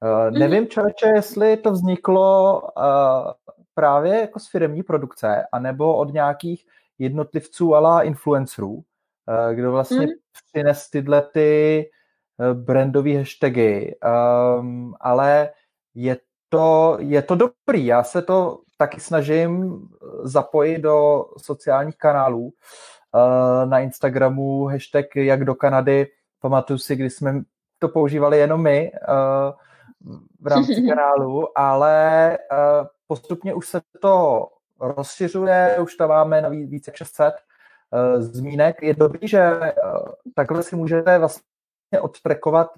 Uh, 0.03 0.39
nevím, 0.39 0.67
člověče, 0.67 1.07
jestli 1.15 1.57
to 1.57 1.71
vzniklo 1.71 2.61
uh, 2.61 3.53
právě 3.73 4.21
jako 4.21 4.39
z 4.39 4.49
firmní 4.49 4.83
produkce, 4.83 5.45
anebo 5.51 5.97
od 5.97 6.13
nějakých 6.13 6.65
jednotlivců 6.99 7.75
ala 7.75 8.01
influencerů, 8.01 8.83
eh, 9.51 9.55
kdo 9.55 9.71
vlastně 9.71 9.99
mm. 9.99 10.13
přines 10.31 10.89
tyhle 10.89 11.21
ty 11.21 11.81
eh, 12.39 12.53
brandové 12.53 13.17
hashtagy. 13.17 13.95
Um, 14.59 14.95
ale 14.99 15.49
je 15.95 16.17
to, 16.49 16.97
je 16.99 17.21
to 17.21 17.35
dobrý. 17.35 17.85
Já 17.85 18.03
se 18.03 18.21
to 18.21 18.59
taky 18.77 18.99
snažím 18.99 19.81
zapojit 20.23 20.79
do 20.79 21.25
sociálních 21.37 21.97
kanálů. 21.97 22.53
Uh, 23.13 23.69
na 23.69 23.79
Instagramu 23.79 24.65
hashtag 24.65 25.15
jak 25.15 25.45
do 25.45 25.55
Kanady. 25.55 26.07
Pamatuju 26.39 26.79
si, 26.79 26.95
když 26.95 27.13
jsme 27.13 27.41
to 27.79 27.89
používali 27.89 28.37
jenom 28.37 28.61
my 28.61 28.91
uh, 28.91 30.15
v 30.39 30.47
rámci 30.47 30.81
kanálu, 30.89 31.57
ale 31.57 32.37
uh, 32.51 32.87
postupně 33.07 33.53
už 33.53 33.67
se 33.67 33.81
to 34.01 34.47
rozšiřuje, 34.79 35.77
už 35.81 35.95
tam 35.95 36.09
máme 36.09 36.41
na 36.41 36.49
více 36.49 36.91
jak 36.91 36.95
600 36.95 37.33
uh, 37.33 38.21
zmínek. 38.21 38.83
Je 38.83 38.93
dobrý, 38.93 39.27
že 39.27 39.59
takhle 40.35 40.63
si 40.63 40.75
můžete 40.75 41.19
vlastně 41.19 41.99
odtrekovat 42.01 42.71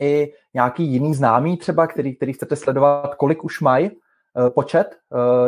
i 0.00 0.32
nějaký 0.54 0.84
jiný 0.84 1.14
známý 1.14 1.56
třeba, 1.56 1.86
který, 1.86 2.16
který 2.16 2.32
chcete 2.32 2.56
sledovat, 2.56 3.14
kolik 3.14 3.44
už 3.44 3.60
mají 3.60 3.90
počet 4.54 4.98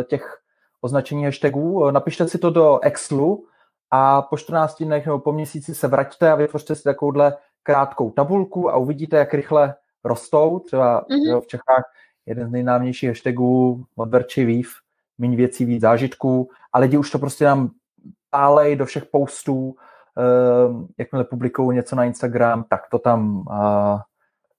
těch 0.07 0.39
označení 0.81 1.25
hashtagů. 1.25 1.91
Napište 1.91 2.29
si 2.29 2.39
to 2.39 2.51
do 2.51 2.81
Excelu 2.83 3.47
a 3.91 4.23
po 4.23 4.37
14 4.37 4.83
dnech 4.83 5.07
nebo 5.07 5.19
po 5.19 5.33
měsíci 5.33 5.75
se 5.75 5.89
vraťte 5.89 6.31
a 6.31 6.35
vytvořte 6.35 6.75
si 6.75 6.83
takovouhle 6.83 7.37
krátkou 7.63 8.11
tabulku 8.11 8.71
a 8.71 8.77
uvidíte, 8.77 9.17
jak 9.17 9.35
rychle 9.35 9.75
rostou. 10.05 10.59
Třeba 10.59 11.05
mm-hmm. 11.05 11.41
v 11.41 11.47
Čechách 11.47 11.85
jeden 12.27 12.49
z 12.49 12.53
nejnámějších 12.53 13.09
hashtagů 13.09 13.85
odverči 13.97 14.45
výv, 14.45 14.73
méně 15.19 15.37
věcí, 15.37 15.65
víc 15.65 15.81
zážitků 15.81 16.51
a 16.73 16.79
lidi 16.79 16.99
už 16.99 17.11
to 17.11 17.19
prostě 17.19 17.45
nám 17.45 17.71
pálej 18.31 18.77
do 18.77 18.87
všech 18.87 19.05
postů, 19.05 19.57
uh, 19.57 20.87
jakmile 20.99 21.25
publikují 21.25 21.77
něco 21.77 21.97
na 21.97 22.05
Instagram, 22.05 22.65
tak 22.69 22.81
to 22.91 22.99
tam 22.99 23.37
uh, 23.37 24.01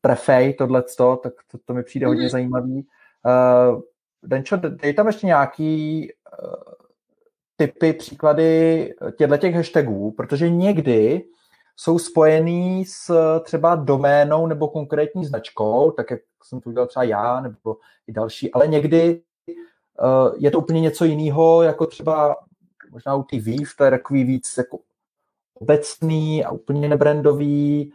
prefej, 0.01 0.53
tohleto, 0.53 1.15
tak 1.15 1.33
to, 1.51 1.57
to 1.65 1.73
mi 1.73 1.83
přijde 1.83 2.05
mm-hmm. 2.05 2.09
hodně 2.09 2.23
mhm. 2.23 2.29
zajímavý. 2.29 2.87
Uh, 3.25 3.81
Denčo, 4.23 4.57
dej 4.57 4.93
tam 4.93 5.07
ještě 5.07 5.27
nějaký 5.27 6.07
uh, 6.43 6.76
typy, 7.57 7.93
příklady 7.93 8.93
těchto 9.17 9.37
těch 9.37 9.55
hashtagů, 9.55 10.11
protože 10.11 10.49
někdy 10.49 11.25
jsou 11.75 11.99
spojený 11.99 12.85
s 12.85 13.11
třeba 13.39 13.75
doménou 13.75 14.47
nebo 14.47 14.67
konkrétní 14.67 15.25
značkou, 15.25 15.91
tak 15.91 16.11
jak 16.11 16.19
jsem 16.43 16.61
to 16.61 16.69
udělal 16.69 16.87
třeba 16.87 17.03
já 17.03 17.41
nebo 17.41 17.77
i 18.07 18.11
další, 18.11 18.51
ale 18.51 18.67
někdy 18.67 19.21
uh, 19.47 20.35
je 20.37 20.51
to 20.51 20.59
úplně 20.59 20.81
něco 20.81 21.05
jiného, 21.05 21.61
jako 21.61 21.85
třeba 21.85 22.35
možná 22.91 23.15
u 23.15 23.23
ty 23.23 23.39
Viv, 23.39 23.75
to 23.77 23.83
je 23.83 23.91
takový 23.91 24.23
víc 24.23 24.57
jako 24.57 24.79
obecný 25.53 26.45
a 26.45 26.51
úplně 26.51 26.89
nebrandový, 26.89 27.93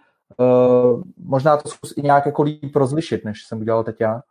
možná 1.16 1.56
to 1.56 1.68
zkus 1.68 1.94
i 1.96 2.02
nějak 2.02 2.26
jako 2.26 2.42
líp 2.42 2.76
rozlišit, 2.76 3.24
než 3.24 3.44
jsem 3.44 3.60
udělal 3.60 3.84
teď 3.84 3.96
já. 4.00 4.22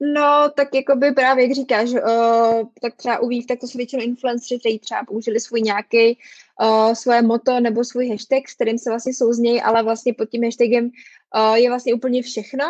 No, 0.00 0.50
tak 0.56 0.74
jako 0.74 0.96
by 0.96 1.12
právě, 1.12 1.44
jak 1.44 1.52
říkáš, 1.52 1.90
uh, 1.90 2.68
tak 2.82 2.94
třeba 2.96 3.18
u 3.18 3.28
Vív, 3.28 3.46
tak 3.46 3.60
to 3.60 3.66
jsou 3.66 3.78
většinou 3.78 4.02
influenceri, 4.02 4.60
kteří 4.60 4.78
třeba 4.78 5.04
použili 5.04 5.40
svůj 5.40 5.60
nějaký, 5.60 6.18
uh, 6.62 6.92
svoje 6.92 7.22
moto 7.22 7.60
nebo 7.60 7.84
svůj 7.84 8.08
hashtag, 8.08 8.48
s 8.48 8.54
kterým 8.54 8.78
se 8.78 8.90
vlastně 8.90 9.14
souznějí, 9.14 9.62
ale 9.62 9.82
vlastně 9.82 10.14
pod 10.14 10.28
tím 10.30 10.44
hashtagem 10.44 10.84
uh, 10.84 11.54
je 11.54 11.68
vlastně 11.68 11.94
úplně 11.94 12.22
všechno. 12.22 12.64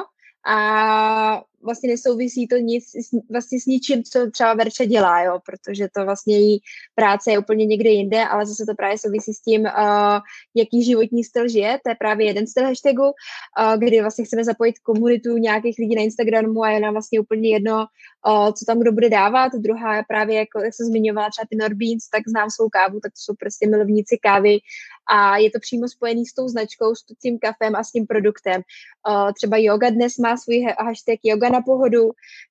A 0.46 1.42
vlastně 1.64 1.90
nesouvisí 1.90 2.48
to 2.48 2.56
nic 2.56 2.84
vlastně 3.30 3.60
s 3.60 3.66
ničím, 3.66 4.02
co 4.02 4.30
třeba 4.30 4.54
Verča 4.54 4.84
dělá, 4.84 5.22
jo, 5.22 5.38
protože 5.46 5.88
to 5.96 6.04
vlastně 6.04 6.38
její 6.38 6.58
práce 6.94 7.30
je 7.30 7.38
úplně 7.38 7.66
někde 7.66 7.90
jinde, 7.90 8.24
ale 8.24 8.46
zase 8.46 8.64
to 8.66 8.74
právě 8.74 8.98
souvisí 8.98 9.34
s 9.34 9.40
tím, 9.40 9.60
uh, 9.60 10.18
jaký 10.54 10.84
životní 10.84 11.24
styl 11.24 11.48
žije, 11.48 11.78
to 11.84 11.90
je 11.90 11.94
právě 11.94 12.26
jeden 12.26 12.46
z 12.46 12.52
těch 12.52 12.64
hashtagů, 12.64 13.02
uh, 13.04 13.12
kdy 13.78 14.00
vlastně 14.00 14.24
chceme 14.24 14.44
zapojit 14.44 14.78
komunitu 14.78 15.36
nějakých 15.36 15.76
lidí 15.78 15.94
na 15.94 16.02
Instagramu 16.02 16.62
a 16.64 16.70
je 16.70 16.80
nám 16.80 16.94
vlastně 16.94 17.20
úplně 17.20 17.50
jedno, 17.50 17.86
uh, 18.28 18.52
co 18.52 18.64
tam 18.66 18.80
kdo 18.80 18.92
bude 18.92 19.08
dávat, 19.08 19.52
druhá 19.52 19.96
je 19.96 20.02
právě, 20.08 20.36
jako 20.36 20.60
jak 20.60 20.74
se 20.74 20.84
zmiňovala 20.84 21.30
třeba 21.30 21.46
ty 21.50 21.56
Norbeans, 21.56 22.08
tak 22.08 22.28
znám 22.28 22.50
svou 22.50 22.68
kávu, 22.68 23.00
tak 23.00 23.12
to 23.12 23.20
jsou 23.24 23.34
prostě 23.34 23.66
milovníci 23.66 24.18
kávy. 24.22 24.58
A 25.06 25.36
je 25.36 25.50
to 25.50 25.58
přímo 25.60 25.88
spojený 25.88 26.26
s 26.26 26.34
tou 26.34 26.48
značkou, 26.48 26.94
s 26.94 27.04
tím 27.22 27.38
kafem 27.38 27.76
a 27.76 27.84
s 27.84 27.92
tím 27.92 28.06
produktem. 28.06 28.62
Uh, 29.08 29.32
třeba 29.32 29.56
Yoga 29.56 29.90
dnes 29.90 30.18
má 30.18 30.36
svůj 30.36 30.66
hashtag 30.78 31.18
Yoga 31.22 31.48
na 31.54 31.60
pohodu, 31.60 32.02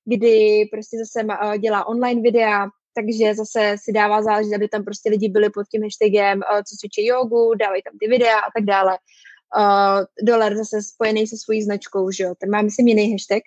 kdy 0.04 0.64
prostě 0.72 0.96
zase 0.98 1.26
má, 1.26 1.56
dělá 1.56 1.86
online 1.86 2.20
videa, 2.22 2.66
takže 2.96 3.34
zase 3.34 3.76
si 3.84 3.92
dává 3.92 4.22
záležet, 4.22 4.54
aby 4.54 4.68
tam 4.68 4.84
prostě 4.84 5.10
lidi 5.10 5.28
byli 5.28 5.50
pod 5.50 5.66
tím 5.68 5.82
hashtagem, 5.82 6.40
co 6.40 6.72
cvičí 6.80 7.06
jogu, 7.06 7.54
dávají 7.54 7.82
tam 7.82 7.98
ty 8.00 8.06
videa 8.08 8.38
a 8.38 8.50
tak 8.56 8.64
dále. 8.64 8.92
Uh, 9.56 10.26
dolar 10.26 10.56
zase 10.56 10.82
spojený 10.82 11.26
se 11.26 11.36
svojí 11.36 11.62
značkou, 11.62 12.10
že 12.10 12.24
jo, 12.24 12.34
ten 12.38 12.50
má 12.50 12.62
myslím 12.62 12.88
jiný 12.88 13.12
hashtag, 13.12 13.42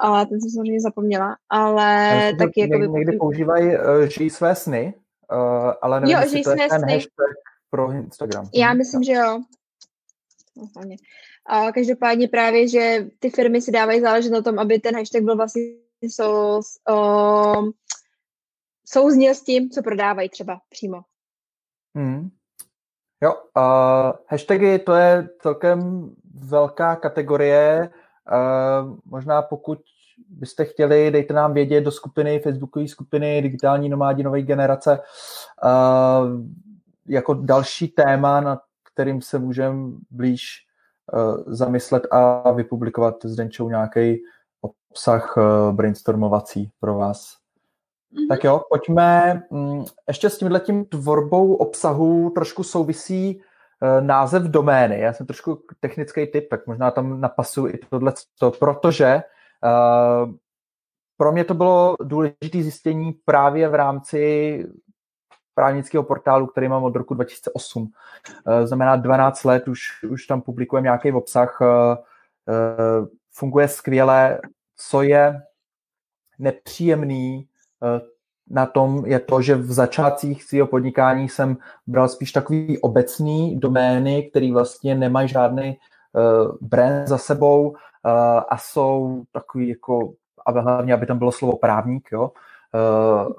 a 0.00 0.24
ten 0.24 0.40
jsem 0.40 0.50
samozřejmě 0.50 0.80
zapomněla, 0.80 1.36
ale 1.50 2.16
myslím, 2.16 2.38
taky 2.38 2.60
jako... 2.60 2.72
Někdy, 2.72 2.88
někdy 2.88 3.18
používají 3.18 3.66
uh, 3.66 4.02
žijí 4.16 4.30
své 4.30 4.54
sny, 4.54 4.94
uh, 5.32 5.72
ale 5.82 6.00
nevím, 6.00 6.16
jo, 6.16 6.20
jestli 6.22 6.42
to 6.42 6.50
je 6.50 6.56
ten 6.56 6.80
sny. 6.80 6.92
hashtag 6.92 7.32
pro 7.70 7.92
Instagram. 7.92 8.48
Já 8.54 8.74
myslím, 8.74 9.02
že 9.02 9.12
jo. 9.12 9.40
A 11.52 11.72
každopádně 11.72 12.28
právě, 12.28 12.68
že 12.68 13.06
ty 13.18 13.30
firmy 13.30 13.60
si 13.60 13.72
dávají 13.72 14.00
záležet 14.00 14.30
na 14.30 14.42
tom, 14.42 14.58
aby 14.58 14.78
ten 14.78 14.94
hashtag 14.94 15.22
byl 15.22 15.36
vlastně 15.36 15.62
sou, 16.10 16.60
souzněl 18.86 19.34
s 19.34 19.42
tím, 19.42 19.70
co 19.70 19.82
prodávají 19.82 20.28
třeba 20.28 20.60
přímo. 20.68 21.00
Hmm. 21.96 22.30
Jo, 23.22 23.34
uh, 23.56 24.12
hashtagy 24.26 24.78
to 24.78 24.92
je 24.92 25.28
celkem 25.42 26.10
velká 26.34 26.96
kategorie. 26.96 27.90
Uh, 28.32 28.98
možná 29.04 29.42
pokud 29.42 29.78
byste 30.28 30.64
chtěli, 30.64 31.10
dejte 31.10 31.34
nám 31.34 31.54
vědět 31.54 31.80
do 31.80 31.90
skupiny, 31.90 32.38
facebookové 32.38 32.88
skupiny 32.88 33.42
Digitální 33.42 33.88
nomádi 33.88 34.22
nové 34.22 34.42
generace, 34.42 35.00
uh, 35.64 36.40
jako 37.06 37.34
další 37.34 37.88
téma, 37.88 38.40
nad 38.40 38.60
kterým 38.92 39.22
se 39.22 39.38
můžeme 39.38 39.92
blíž 40.10 40.69
zamyslet 41.46 42.06
a 42.10 42.50
vypublikovat 42.50 43.24
s 43.24 43.36
Denčou 43.36 43.68
nějaký 43.68 44.22
obsah 44.60 45.36
uh, 45.36 45.76
brainstormovací 45.76 46.70
pro 46.80 46.94
vás. 46.94 47.36
Mm-hmm. 48.14 48.28
Tak 48.28 48.44
jo, 48.44 48.62
pojďme. 48.68 49.42
Um, 49.50 49.84
ještě 50.08 50.30
s 50.30 50.38
tímhletím 50.38 50.84
tvorbou 50.84 51.54
obsahu 51.54 52.30
trošku 52.30 52.62
souvisí 52.62 53.36
uh, 53.36 54.06
název 54.06 54.42
domény. 54.42 55.00
Já 55.00 55.12
jsem 55.12 55.26
trošku 55.26 55.62
technický 55.80 56.26
typ, 56.26 56.48
tak 56.50 56.66
možná 56.66 56.90
tam 56.90 57.20
napasu 57.20 57.68
i 57.68 57.78
tohle, 57.90 58.12
protože 58.58 59.22
pro 61.16 61.32
mě 61.32 61.44
to 61.44 61.54
bylo 61.54 61.96
důležité 62.02 62.62
zjištění 62.62 63.12
právě 63.24 63.68
v 63.68 63.74
rámci 63.74 64.64
právnického 65.60 66.04
portálu, 66.04 66.46
který 66.46 66.68
mám 66.68 66.84
od 66.84 66.96
roku 66.96 67.14
2008. 67.14 67.92
Eh, 68.46 68.66
znamená 68.66 68.96
12 68.96 69.44
let, 69.44 69.68
už, 69.68 70.02
už 70.10 70.26
tam 70.26 70.40
publikujeme 70.40 70.84
nějaký 70.84 71.12
obsah, 71.12 71.58
eh, 71.62 71.96
eh, 72.48 73.06
funguje 73.32 73.68
skvěle. 73.68 74.40
Co 74.76 75.02
je 75.02 75.42
nepříjemný 76.38 77.46
na 78.50 78.66
tom 78.66 79.06
je 79.06 79.20
to, 79.20 79.42
že 79.42 79.54
v 79.54 79.72
začátcích 79.72 80.44
svého 80.44 80.66
podnikání 80.66 81.28
jsem 81.28 81.56
bral 81.86 82.08
spíš 82.08 82.32
takový 82.32 82.78
obecný 82.78 83.60
domény, 83.60 84.22
který 84.30 84.52
vlastně 84.52 84.94
nemají 84.94 85.28
žádný 85.28 85.78
brand 86.60 87.08
za 87.08 87.18
sebou 87.18 87.76
a 88.48 88.56
jsou 88.58 89.22
takový 89.32 89.68
jako, 89.68 90.12
a 90.46 90.60
hlavně, 90.60 90.94
aby 90.94 91.06
tam 91.06 91.18
bylo 91.18 91.32
slovo 91.32 91.56
právník, 91.56 92.08
jo, 92.12 92.30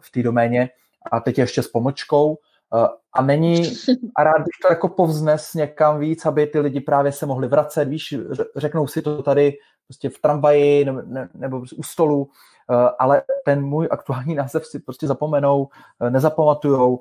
v 0.02 0.12
té 0.12 0.24
doméně 0.24 0.70
a 1.12 1.20
teď 1.20 1.38
ještě 1.38 1.64
s 1.64 1.68
pomočkou. 1.68 2.38
Eh, 2.76 2.88
a 3.14 3.22
není, 3.22 3.64
a 4.16 4.24
rád 4.24 4.38
bych 4.38 4.58
to 4.62 4.68
jako 4.70 4.90
povznes 4.90 5.54
někam 5.54 6.00
víc, 6.00 6.26
aby 6.26 6.48
ty 6.48 6.60
lidi 6.60 6.82
právě 6.82 7.12
se 7.12 7.26
mohli 7.26 7.48
vracet, 7.48 7.86
víš, 7.86 8.16
řeknou 8.56 8.88
si 8.88 9.02
to 9.02 9.24
tady 9.24 9.58
prostě 9.88 10.10
v 10.10 10.20
tramvaji 10.22 10.86
nebo, 10.86 11.02
ne, 11.06 11.30
nebo 11.34 11.64
u 11.78 11.84
stolu, 11.84 12.30
eh, 12.72 12.90
ale 13.00 13.22
ten 13.46 13.66
můj 13.66 13.88
aktuální 13.92 14.36
název 14.36 14.66
si 14.66 14.80
prostě 14.80 15.08
zapomenou, 15.08 15.68
eh, 16.02 16.10
nezapamatujou, 16.10 17.00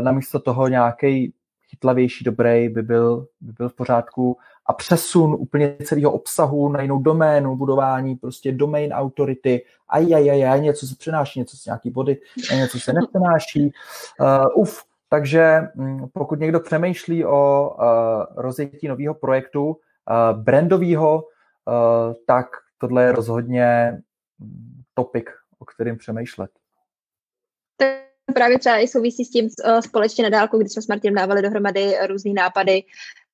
namísto 0.00 0.40
toho 0.40 0.68
nějaký 0.68 1.34
chytlavější, 1.68 2.24
dobrý 2.24 2.68
by 2.68 2.82
byl, 2.82 3.26
by 3.40 3.52
byl 3.52 3.68
v 3.68 3.74
pořádku 3.74 4.38
a 4.68 4.72
přesun 4.72 5.36
úplně 5.38 5.76
celého 5.84 6.12
obsahu 6.12 6.68
na 6.68 6.82
jinou 6.82 6.98
doménu, 6.98 7.56
budování 7.56 8.16
prostě 8.16 8.52
domain 8.52 8.92
authority, 8.92 9.64
ajajajaj, 9.88 10.60
něco 10.60 10.86
se 10.86 10.94
přenáší, 10.98 11.38
něco 11.38 11.56
se 11.56 11.70
nějaký 11.70 11.90
body, 11.90 12.20
něco 12.56 12.80
se 12.80 12.92
nepřenáší. 12.92 13.72
Uh, 14.20 14.62
uf, 14.62 14.82
takže 15.08 15.60
um, 15.76 16.10
pokud 16.12 16.40
někdo 16.40 16.60
přemýšlí 16.60 17.24
o 17.24 17.70
uh, 17.78 18.42
rozjetí 18.42 18.88
nového 18.88 19.14
projektu, 19.14 19.66
uh, 19.66 20.42
brandového, 20.42 21.24
uh, 21.24 22.14
tak 22.26 22.46
tohle 22.78 23.04
je 23.04 23.12
rozhodně 23.12 23.98
mm, 24.38 24.82
topik, 24.94 25.30
o 25.58 25.64
kterým 25.64 25.96
přemýšlet 25.96 26.50
právě 28.36 28.58
třeba 28.58 28.78
i 28.78 28.88
souvisí 28.88 29.24
s 29.24 29.30
tím 29.30 29.48
společně 29.80 30.24
na 30.24 30.30
dálku, 30.30 30.58
když 30.58 30.72
jsme 30.72 30.82
s 30.82 30.86
Martinem 30.86 31.14
dávali 31.14 31.42
dohromady 31.42 31.96
různé 32.06 32.32
nápady, 32.32 32.82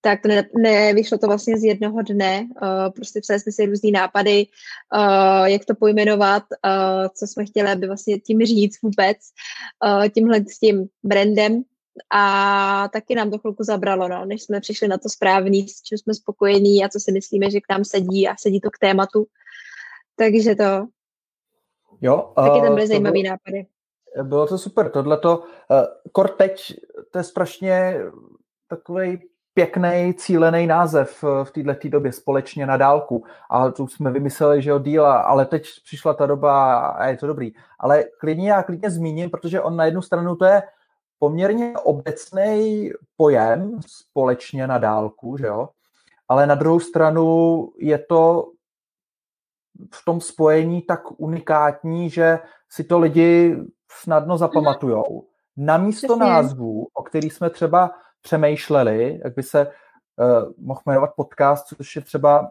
tak 0.04 0.22
to 0.22 0.28
ne, 0.28 0.48
nevyšlo 0.58 1.18
to 1.18 1.26
vlastně 1.26 1.58
z 1.58 1.64
jednoho 1.64 2.02
dne. 2.02 2.48
Uh, 2.62 2.92
prostě 2.94 3.20
psali 3.20 3.40
jsme 3.40 3.52
si 3.52 3.66
různé 3.66 3.90
nápady, 3.90 4.46
uh, 4.94 5.44
jak 5.44 5.64
to 5.64 5.74
pojmenovat, 5.74 6.42
uh, 6.42 7.08
co 7.14 7.26
jsme 7.26 7.44
chtěli, 7.44 7.70
aby 7.70 7.86
vlastně 7.86 8.18
tím 8.18 8.40
říct 8.40 8.82
vůbec, 8.82 9.16
uh, 9.84 10.08
tímhle 10.08 10.40
s 10.40 10.58
tím 10.58 10.88
brandem. 11.02 11.62
A 12.10 12.88
taky 12.92 13.14
nám 13.14 13.30
to 13.30 13.38
chvilku 13.38 13.64
zabralo, 13.64 14.08
no, 14.08 14.24
než 14.24 14.42
jsme 14.42 14.60
přišli 14.60 14.88
na 14.88 14.98
to 14.98 15.08
správný, 15.08 15.68
s 15.68 15.82
čím 15.82 15.98
jsme 15.98 16.14
spokojení 16.14 16.84
a 16.84 16.88
co 16.88 17.00
si 17.00 17.12
myslíme, 17.12 17.50
že 17.50 17.60
k 17.60 17.70
nám 17.70 17.84
sedí 17.84 18.28
a 18.28 18.34
sedí 18.36 18.60
to 18.60 18.70
k 18.70 18.78
tématu. 18.78 19.26
Takže 20.16 20.54
to. 20.54 20.86
Jo, 22.00 22.32
uh, 22.38 22.46
taky 22.46 22.60
tam 22.60 22.74
byly 22.74 22.86
zajímavé 22.86 23.12
bylo, 23.12 23.30
nápady. 23.30 23.66
Bylo 24.22 24.46
to 24.46 24.58
super. 24.58 24.90
Tohle 24.90 25.18
to, 25.18 25.38
uh, 25.38 25.44
kor 26.12 26.28
teď, 26.28 26.74
to 27.10 27.18
je 27.18 27.24
strašně 27.24 27.98
takový 28.68 29.18
pěkný, 29.54 30.14
cílený 30.14 30.66
název 30.66 31.24
v 31.44 31.50
této 31.50 31.88
době 31.88 32.12
společně 32.12 32.66
na 32.66 32.76
dálku. 32.76 33.24
A 33.50 33.70
tu 33.70 33.88
jsme 33.88 34.10
vymysleli, 34.10 34.62
že 34.62 34.70
jo, 34.70 34.78
díla, 34.78 35.20
ale 35.20 35.46
teď 35.46 35.66
přišla 35.84 36.14
ta 36.14 36.26
doba 36.26 36.86
a 36.86 37.06
je 37.06 37.16
to 37.16 37.26
dobrý. 37.26 37.52
Ale 37.80 38.04
klidně 38.20 38.50
já 38.50 38.62
klidně 38.62 38.90
zmíním, 38.90 39.30
protože 39.30 39.60
on 39.60 39.76
na 39.76 39.84
jednu 39.84 40.02
stranu 40.02 40.36
to 40.36 40.44
je 40.44 40.62
poměrně 41.18 41.72
obecný 41.84 42.90
pojem 43.16 43.80
společně 43.86 44.66
na 44.66 44.78
dálku, 44.78 45.36
že 45.36 45.46
jo? 45.46 45.68
ale 46.32 46.46
na 46.46 46.54
druhou 46.54 46.80
stranu 46.80 47.68
je 47.78 47.98
to 47.98 48.52
v 49.94 50.04
tom 50.04 50.20
spojení 50.20 50.82
tak 50.82 51.20
unikátní, 51.20 52.10
že 52.10 52.38
si 52.68 52.84
to 52.84 52.98
lidi 52.98 53.56
snadno 53.90 54.38
zapamatujou. 54.38 55.26
Namísto 55.56 56.16
názvů, 56.16 56.86
o 56.94 57.02
kterých 57.02 57.32
jsme 57.32 57.50
třeba 57.50 57.90
přemýšleli, 58.22 59.20
jak 59.24 59.34
by 59.34 59.42
se 59.42 59.66
uh, 59.66 60.52
mohl 60.66 60.80
jmenovat 60.86 61.10
podcast, 61.16 61.66
což 61.66 61.96
je 61.96 62.02
třeba 62.02 62.50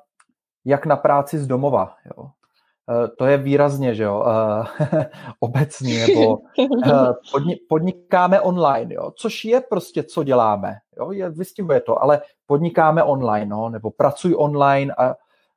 jak 0.65 0.85
na 0.85 0.95
práci 0.95 1.39
z 1.39 1.47
domova. 1.47 1.95
Jo. 2.05 2.23
Uh, 2.23 3.07
to 3.17 3.25
je 3.25 3.37
výrazně, 3.37 3.95
že 3.95 4.03
jo, 4.03 4.19
uh, 4.27 5.03
obecný, 5.39 5.97
nebo 5.97 6.37
uh, 6.37 6.67
podni- 7.33 7.57
podnikáme 7.69 8.41
online, 8.41 8.93
jo, 8.93 9.11
což 9.15 9.45
je 9.45 9.61
prostě, 9.61 10.03
co 10.03 10.23
děláme, 10.23 10.77
jo, 10.97 11.11
je, 11.11 11.29
vystihuje 11.29 11.81
to, 11.81 12.03
ale 12.03 12.21
podnikáme 12.45 13.03
online, 13.03 13.45
no, 13.45 13.69
nebo 13.69 13.91
pracuj 13.91 14.35
online 14.37 14.93
a 14.97 15.15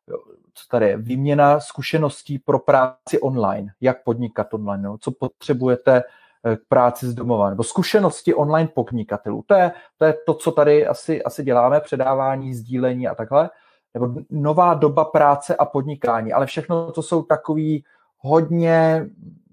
jo, 0.08 0.18
co 0.54 0.64
tady 0.70 0.86
je, 0.88 0.96
výměna 0.96 1.60
zkušeností 1.60 2.38
pro 2.38 2.58
práci 2.58 3.20
online, 3.20 3.72
jak 3.80 4.04
podnikat 4.04 4.54
online, 4.54 4.82
no, 4.82 4.98
co 4.98 5.10
potřebujete 5.10 6.02
k 6.44 6.68
práci 6.68 7.06
z 7.06 7.14
domova, 7.14 7.50
nebo 7.50 7.62
zkušenosti 7.62 8.34
online 8.34 8.68
podnikatelů. 8.74 9.44
To 9.46 9.54
je, 9.54 9.72
to 9.98 10.04
je 10.04 10.14
to, 10.26 10.34
co 10.34 10.52
tady 10.52 10.86
asi, 10.86 11.22
asi 11.22 11.44
děláme, 11.44 11.80
předávání, 11.80 12.54
sdílení 12.54 13.08
a 13.08 13.14
takhle. 13.14 13.50
Nebo 13.94 14.20
nová 14.30 14.74
doba 14.74 15.04
práce 15.04 15.56
a 15.56 15.64
podnikání, 15.64 16.32
ale 16.32 16.46
všechno 16.46 16.92
to 16.92 17.02
jsou 17.02 17.22
takový 17.22 17.84
hodně 18.18 19.06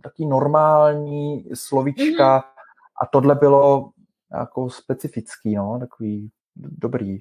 taký 0.04 0.26
normální 0.26 1.46
slovíčka 1.54 2.40
mm-hmm. 2.40 2.44
a 3.02 3.06
tohle 3.06 3.36
bylo 3.36 3.90
jako 4.34 4.70
specifický, 4.70 5.56
no, 5.56 5.80
takový 5.80 6.30
dobrý. 6.56 7.20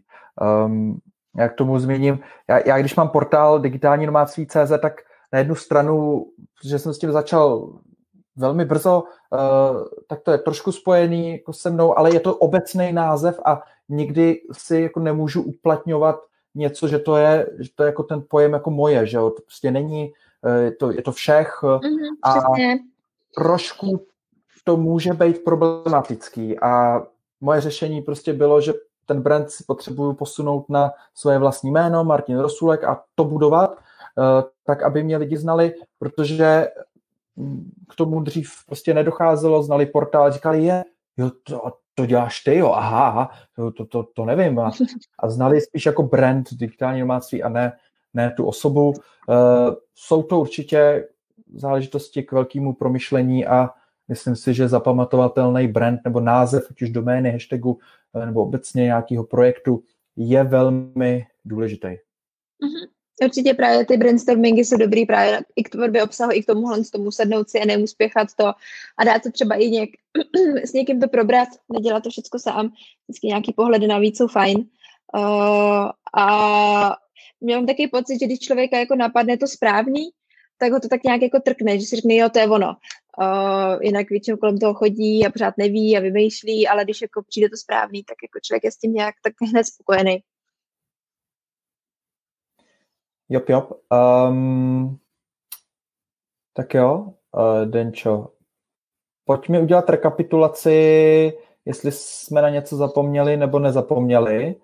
Um, 0.67 0.99
já 1.37 1.49
k 1.49 1.55
tomu 1.55 1.79
zmíním, 1.79 2.19
já, 2.49 2.59
já 2.67 2.79
když 2.79 2.97
mám 2.97 3.09
portál 3.09 3.59
digitální 3.59 4.07
nomádství.cz, 4.07 4.73
tak 4.83 4.93
na 5.33 5.39
jednu 5.39 5.55
stranu, 5.55 6.27
protože 6.61 6.79
jsem 6.79 6.95
s 6.95 6.99
tím 6.99 7.13
začal 7.13 7.73
velmi 8.41 8.65
brzo, 8.65 9.03
uh, 9.31 9.85
tak 10.07 10.21
to 10.21 10.31
je 10.31 10.39
trošku 10.39 10.73
spojený 10.73 11.33
jako 11.33 11.53
se 11.53 11.71
mnou, 11.71 11.99
ale 11.99 12.15
je 12.15 12.21
to 12.21 12.37
obecný 12.37 12.93
název 12.93 13.41
a 13.45 13.63
nikdy 13.89 14.41
si 14.53 14.81
jako 14.81 15.01
nemůžu 15.01 15.43
uplatňovat 15.43 16.17
něco, 16.55 16.89
že 16.89 16.99
to 16.99 17.17
je, 17.17 17.47
že 17.59 17.69
to 17.75 17.83
je 17.83 17.87
jako 17.87 18.03
ten 18.03 18.25
pojem 18.29 18.53
jako 18.53 18.71
moje, 18.71 19.07
že 19.07 19.17
jo, 19.17 19.31
to 19.31 19.43
prostě 19.43 19.71
není, 19.71 20.13
uh, 20.43 20.55
je 20.55 20.73
to, 20.73 20.93
je 20.93 21.03
to 21.03 21.13
všech 21.13 21.59
mm-hmm, 21.63 22.17
a 22.25 22.35
trošku 23.35 24.07
to 24.65 24.77
může 24.77 25.13
být 25.13 25.45
problematický. 25.45 26.59
A 26.61 27.03
moje 27.41 27.61
řešení 27.61 28.03
prostě 28.03 28.33
bylo, 28.33 28.61
že 28.61 28.73
ten 29.07 29.23
brand 29.23 29.51
si 29.51 29.65
potřebuju 29.65 30.13
posunout 30.13 30.69
na 30.69 30.93
svoje 31.15 31.39
vlastní 31.39 31.71
jméno, 31.71 32.05
Martin 32.05 32.39
Rosulek 32.39 32.85
a 32.85 33.03
to 33.15 33.25
budovat, 33.25 33.79
tak 34.65 34.83
aby 34.83 35.03
mě 35.03 35.17
lidi 35.17 35.37
znali, 35.37 35.75
protože 35.99 36.69
k 37.91 37.95
tomu 37.95 38.21
dřív 38.21 38.51
prostě 38.67 38.95
nedocházelo, 38.95 39.63
znali 39.63 39.87
portál, 39.87 40.33
říkali, 40.33 40.65
je, 40.65 40.85
jo, 41.17 41.31
to, 41.43 41.73
to 41.95 42.07
děláš 42.07 42.41
ty, 42.41 42.57
jo, 42.57 42.73
aha, 42.73 43.31
to, 43.57 43.71
to, 43.71 43.85
to, 43.85 44.03
to 44.03 44.25
nevím. 44.25 44.59
A, 44.59 44.71
a 45.19 45.31
znali 45.31 45.61
spíš 45.61 45.87
jako 45.87 46.03
brand 46.03 46.47
digitální 46.53 47.01
domáctví 47.01 47.43
a 47.43 47.49
ne, 47.49 47.73
ne 48.15 48.31
tu 48.37 48.47
osobu. 48.47 48.89
Uh, 48.89 48.95
jsou 49.95 50.23
to 50.23 50.41
určitě 50.41 51.09
záležitosti 51.55 52.23
k 52.23 52.33
velkému 52.33 52.75
promyšlení 52.75 53.47
a 53.47 53.71
myslím 54.09 54.37
si, 54.37 54.55
že 54.55 54.69
zapamatovatelný 54.69 55.69
brand 55.69 56.01
nebo 56.05 56.21
název, 56.21 56.67
ať 56.71 56.83
už 56.83 56.91
domény, 56.91 57.31
hashtagu 57.31 57.79
eh, 58.15 58.27
nebo 58.27 58.43
obecně 58.43 58.83
nějakého 58.83 59.25
projektu 59.25 59.83
je 60.17 60.45
velmi 60.45 61.27
důležitý. 61.45 61.89
Mm-hmm. 61.89 62.89
Určitě 63.23 63.55
právě 63.55 63.87
ty 63.87 63.97
brainstormingy 63.97 64.65
jsou 64.65 64.77
dobrý 64.77 65.07
právě 65.07 65.41
i 65.57 65.63
k 65.63 65.69
tvorbě 65.69 66.03
obsahu, 66.03 66.33
i 66.33 66.43
k 66.43 66.47
tomuhle 66.47 66.85
z 66.85 66.91
tomu 66.91 67.11
sednout 67.11 67.51
si 67.51 67.61
a 67.61 67.65
neúspěchat 67.65 68.29
to 68.37 68.47
a 68.99 69.05
dát 69.05 69.23
to 69.23 69.31
třeba 69.31 69.55
i 69.55 69.71
něk, 69.71 69.91
s 70.65 70.73
někým 70.73 71.01
to 71.01 71.09
probrat, 71.09 71.49
nedělat 71.73 72.03
to 72.03 72.11
všechno 72.11 72.41
sám, 72.41 72.73
vždycky 73.09 73.27
nějaký 73.27 73.53
pohledy 73.53 73.87
navíc 73.87 74.17
jsou 74.17 74.29
fajn. 74.29 74.59
Uh, 75.17 75.91
a 76.17 76.97
měl 77.41 77.67
taky 77.67 77.89
pocit, 77.89 78.19
že 78.21 78.27
když 78.27 78.39
člověka 78.39 78.79
jako 78.79 78.95
napadne 78.95 79.37
to 79.37 79.47
správný, 79.47 80.11
tak 80.59 80.73
ho 80.73 80.81
to 80.81 80.89
tak 80.89 81.05
nějak 81.05 81.23
jako 81.23 81.41
trkne, 81.41 81.79
že 81.79 81.87
si 81.87 81.97
řekne, 81.97 82.15
jo, 82.15 82.29
to 82.29 82.39
je 82.39 82.49
ono. 82.49 82.77
Uh, 83.21 83.83
jinak 83.83 84.11
většinou 84.11 84.37
kolem 84.37 84.59
toho 84.59 84.75
chodí 84.75 85.27
a 85.27 85.31
pořád 85.31 85.55
neví 85.59 85.97
a 85.97 86.01
vymýšlí, 86.01 86.69
ale 86.69 86.85
když 86.85 87.03
jako 87.03 87.23
přijde 87.29 87.49
to 87.49 87.57
správný, 87.57 88.05
tak 88.05 88.17
jako 88.23 88.39
člověk 88.43 88.65
je 88.65 88.73
s 88.73 88.77
tím 88.77 88.93
nějak 88.95 89.15
tak 89.23 89.33
hned 89.51 89.65
spokojený. 89.65 90.23
Jop, 93.33 93.49
jop. 93.49 93.73
Um, 94.29 94.99
tak 96.53 96.75
jo, 96.75 97.15
uh, 97.37 97.65
Denčo, 97.65 98.29
pojď 99.25 99.49
mi 99.49 99.61
udělat 99.63 99.91
rekapitulaci, 99.91 101.39
jestli 101.65 101.93
jsme 101.93 102.43
na 102.43 102.49
něco 102.49 102.77
zapomněli 102.77 103.37
nebo 103.37 103.59
nezapomněli. 103.59 104.57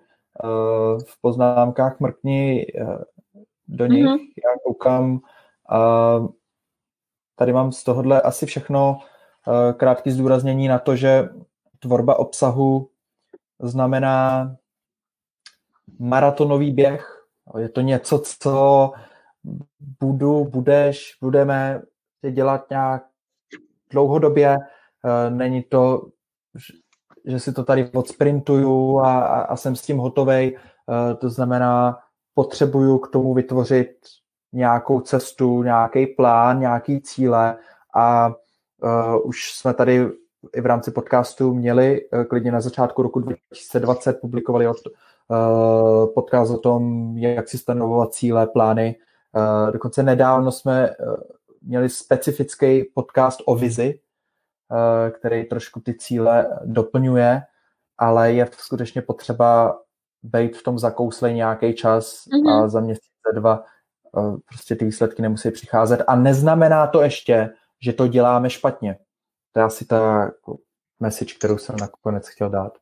Uh, 0.43 0.99
v 0.99 1.21
poznámkách 1.21 1.99
mrkni 1.99 2.65
uh, 2.81 3.01
do 3.67 3.85
nich, 3.85 4.05
mm-hmm. 4.05 4.19
já 4.19 4.59
koukám. 4.63 5.19
Uh, 5.71 6.27
tady 7.35 7.53
mám 7.53 7.71
z 7.71 7.83
tohohle 7.83 8.21
asi 8.21 8.45
všechno 8.45 8.99
uh, 9.47 9.71
krátké 9.77 10.11
zdůraznění 10.11 10.67
na 10.67 10.79
to, 10.79 10.95
že 10.95 11.29
tvorba 11.79 12.19
obsahu 12.19 12.89
znamená 13.59 14.55
maratonový 15.99 16.71
běh, 16.71 17.16
je 17.57 17.69
to 17.69 17.81
něco, 17.81 18.19
co 18.19 18.91
budu, 19.99 20.43
budeš, 20.43 21.17
budeme 21.21 21.81
dělat 22.31 22.69
nějak 22.69 23.03
dlouhodobě. 23.91 24.57
Eh, 24.57 25.29
není 25.29 25.63
to, 25.63 26.07
že 27.25 27.39
si 27.39 27.53
to 27.53 27.63
tady 27.63 27.89
odsprintuju 27.91 28.99
a, 28.99 29.19
a, 29.21 29.41
a 29.41 29.55
jsem 29.55 29.75
s 29.75 29.81
tím 29.81 29.97
hotovej. 29.97 30.57
Eh, 30.57 31.15
to 31.15 31.29
znamená, 31.29 31.99
potřebuju 32.33 32.97
k 32.97 33.07
tomu 33.07 33.33
vytvořit 33.33 33.97
nějakou 34.53 35.01
cestu, 35.01 35.63
nějaký 35.63 36.07
plán, 36.07 36.59
nějaký 36.59 37.01
cíle 37.01 37.57
a 37.95 38.27
uh, 38.27 39.27
už 39.27 39.53
jsme 39.53 39.73
tady 39.73 40.09
i 40.55 40.61
v 40.61 40.65
rámci 40.65 40.91
podcastu 40.91 41.53
měli 41.53 42.09
uh, 42.09 42.23
klidně 42.23 42.51
na 42.51 42.61
začátku 42.61 43.01
roku 43.01 43.19
2020 43.19 44.13
publikovali 44.21 44.67
podcast 46.13 46.51
o 46.51 46.57
tom, 46.57 47.13
jak 47.17 47.47
si 47.49 47.57
stanovovat 47.57 48.13
cíle, 48.13 48.47
plány. 48.47 48.95
Eh, 49.35 49.71
dokonce 49.71 50.03
nedávno 50.03 50.51
jsme 50.51 50.89
eh, 50.89 50.95
měli 51.61 51.89
specifický 51.89 52.83
podcast 52.83 53.39
o 53.45 53.55
vizi, 53.55 53.99
který 55.19 55.45
trošku 55.45 55.79
ty 55.79 55.93
cíle 55.97 56.59
doplňuje, 56.65 57.41
ale 57.97 58.33
je 58.33 58.49
skutečně 58.57 59.01
potřeba 59.01 59.79
být 60.23 60.57
v 60.57 60.63
tom 60.63 60.79
zakouslej 60.79 61.33
nějaký 61.33 61.73
čas 61.73 62.23
mm-hmm. 62.25 62.49
a 62.49 62.67
za 62.67 62.79
měsíc, 62.79 63.11
dva 63.33 63.63
prostě 64.45 64.75
ty 64.75 64.85
výsledky 64.85 65.21
nemusí 65.21 65.51
přicházet. 65.51 66.03
A 66.07 66.15
neznamená 66.15 66.87
to 66.87 67.01
ještě, 67.01 67.49
že 67.81 67.93
to 67.93 68.07
děláme 68.07 68.49
špatně. 68.49 68.97
To 69.51 69.59
je 69.59 69.63
asi 69.63 69.85
ta 69.85 70.23
jako, 70.23 70.57
message, 70.99 71.33
kterou 71.33 71.57
jsem 71.57 71.75
nakonec 71.75 72.27
chtěl 72.27 72.49
dát 72.49 72.73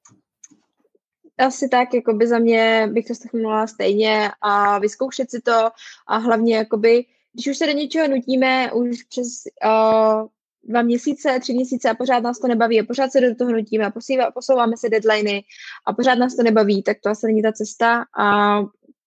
asi 1.37 1.69
tak, 1.69 1.93
jako 1.93 2.13
by 2.13 2.27
za 2.27 2.39
mě 2.39 2.89
bych 2.91 3.07
to 3.07 3.15
stechnovala 3.15 3.67
stejně 3.67 4.31
a 4.41 4.79
vyzkoušet 4.79 5.31
si 5.31 5.41
to 5.41 5.69
a 6.07 6.17
hlavně 6.17 6.55
jakoby, 6.55 7.05
když 7.33 7.47
už 7.47 7.57
se 7.57 7.65
do 7.65 7.71
něčeho 7.71 8.07
nutíme, 8.07 8.71
už 8.71 9.03
přes 9.03 9.27
uh, 9.65 10.27
dva 10.63 10.81
měsíce, 10.81 11.39
tři 11.41 11.53
měsíce 11.53 11.89
a 11.89 11.95
pořád 11.95 12.19
nás 12.19 12.39
to 12.39 12.47
nebaví 12.47 12.79
a 12.79 12.85
pořád 12.87 13.11
se 13.11 13.21
do 13.21 13.35
toho 13.35 13.51
nutíme 13.51 13.85
a 13.85 13.91
posouváme 14.31 14.77
se 14.77 14.89
deadliny 14.89 15.43
a 15.85 15.93
pořád 15.93 16.15
nás 16.15 16.35
to 16.35 16.43
nebaví, 16.43 16.83
tak 16.83 16.97
to 17.03 17.09
asi 17.09 17.27
není 17.27 17.41
ta 17.41 17.51
cesta 17.51 18.05
a 18.17 18.59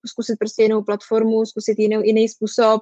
zkusit 0.07 0.39
prostě 0.39 0.63
jinou 0.63 0.83
platformu, 0.83 1.47
zkusit 1.47 1.79
jinou, 1.79 2.03
jiný 2.03 2.29
způsob 2.29 2.81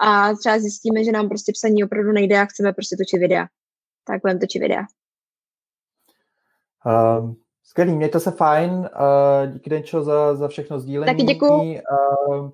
a 0.00 0.34
třeba 0.34 0.58
zjistíme, 0.58 1.04
že 1.04 1.12
nám 1.12 1.28
prostě 1.28 1.52
psaní 1.52 1.84
opravdu 1.84 2.12
nejde 2.12 2.38
a 2.38 2.44
chceme 2.44 2.72
prostě 2.72 2.96
točit 2.96 3.20
videa. 3.20 3.46
Tak 4.04 4.20
budeme 4.22 4.40
točit 4.40 4.62
videa. 4.62 4.86
Um, 6.86 7.36
Skvělý, 7.68 7.92
mějte 7.92 8.20
se 8.20 8.30
fajn. 8.30 8.70
Uh, 8.70 9.52
díky 9.52 9.70
Denčo 9.70 10.02
za, 10.02 10.34
za 10.34 10.48
všechno 10.48 10.78
sdílení. 10.78 11.12
Taky 11.12 11.22
děkuji. 11.22 11.80
Uh, 12.28 12.50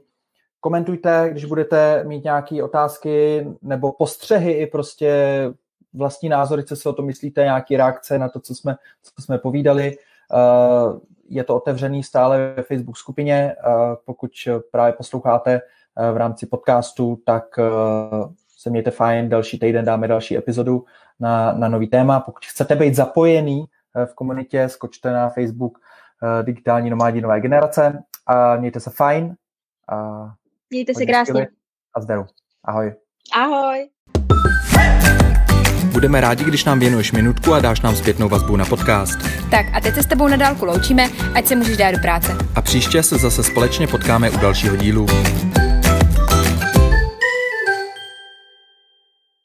komentujte, 0.61 1.29
když 1.31 1.45
budete 1.45 2.05
mít 2.05 2.25
nějaké 2.25 2.62
otázky 2.62 3.47
nebo 3.62 3.93
postřehy 3.93 4.53
i 4.53 4.67
prostě 4.67 5.53
vlastní 5.93 6.29
názory, 6.29 6.65
co 6.65 6.77
si 6.77 6.89
o 6.89 6.93
tom 6.93 7.07
myslíte, 7.07 7.43
nějaké 7.43 7.77
reakce 7.77 8.19
na 8.19 8.29
to, 8.29 8.41
co 8.41 8.55
jsme, 8.55 8.77
co 9.03 9.23
jsme 9.23 9.39
povídali. 9.39 9.97
Uh, 10.33 10.99
je 11.29 11.45
to 11.45 11.57
otevřený 11.57 12.03
stále 12.03 12.55
ve 12.57 12.62
Facebook 12.62 12.97
skupině. 12.97 13.57
Uh, 13.67 13.95
pokud 14.05 14.31
právě 14.71 14.93
posloucháte 14.93 15.61
uh, 15.61 16.15
v 16.15 16.17
rámci 16.17 16.47
podcastu, 16.47 17.19
tak 17.27 17.45
uh, 17.59 18.33
se 18.59 18.71
mějte 18.71 18.91
fajn. 18.91 19.29
Další 19.29 19.59
týden 19.59 19.85
dáme 19.85 20.09
další 20.09 20.37
epizodu 20.37 20.85
na, 21.21 21.53
na 21.53 21.69
nový 21.69 21.87
téma. 21.87 22.21
Pokud 22.21 22.45
chcete 22.45 22.77
být 22.77 22.95
zapojený 22.95 23.65
v 24.07 24.15
komunitě, 24.15 24.69
skočte 24.69 25.13
na 25.13 25.29
Facebook 25.29 25.79
Digitální 26.43 26.91
nomádi 26.91 27.21
nové 27.21 27.41
generace 27.41 28.03
a 28.27 28.57
mějte 28.57 28.81
se 28.81 28.91
fajn. 28.91 29.35
A 29.89 30.25
mějte 30.71 30.95
se 30.95 31.07
krásně. 31.07 31.49
A 31.97 32.01
zdaru. 32.01 32.27
Ahoj. 32.65 32.95
Ahoj. 33.35 33.89
Budeme 35.93 36.21
rádi, 36.21 36.45
když 36.45 36.65
nám 36.65 36.79
věnuješ 36.79 37.13
minutku 37.13 37.55
a 37.55 37.61
dáš 37.61 37.81
nám 37.81 37.97
zpětnou 37.97 38.29
vazbu 38.29 38.57
na 38.57 38.65
podcast. 38.65 39.19
Tak 39.51 39.67
a 39.75 39.81
teď 39.81 39.95
se 39.95 40.03
s 40.03 40.07
tebou 40.07 40.29
na 40.29 40.37
dálku 40.37 40.65
loučíme, 40.65 41.09
ať 41.35 41.47
se 41.47 41.57
můžeš 41.57 41.77
dát 41.77 41.91
do 41.91 41.99
práce. 41.99 42.33
A 42.55 42.63
příště 42.63 43.03
se 43.03 43.17
zase 43.19 43.43
společně 43.43 43.87
potkáme 43.87 44.31
u 44.31 44.37
dalšího 44.37 44.77
dílu. 44.77 45.07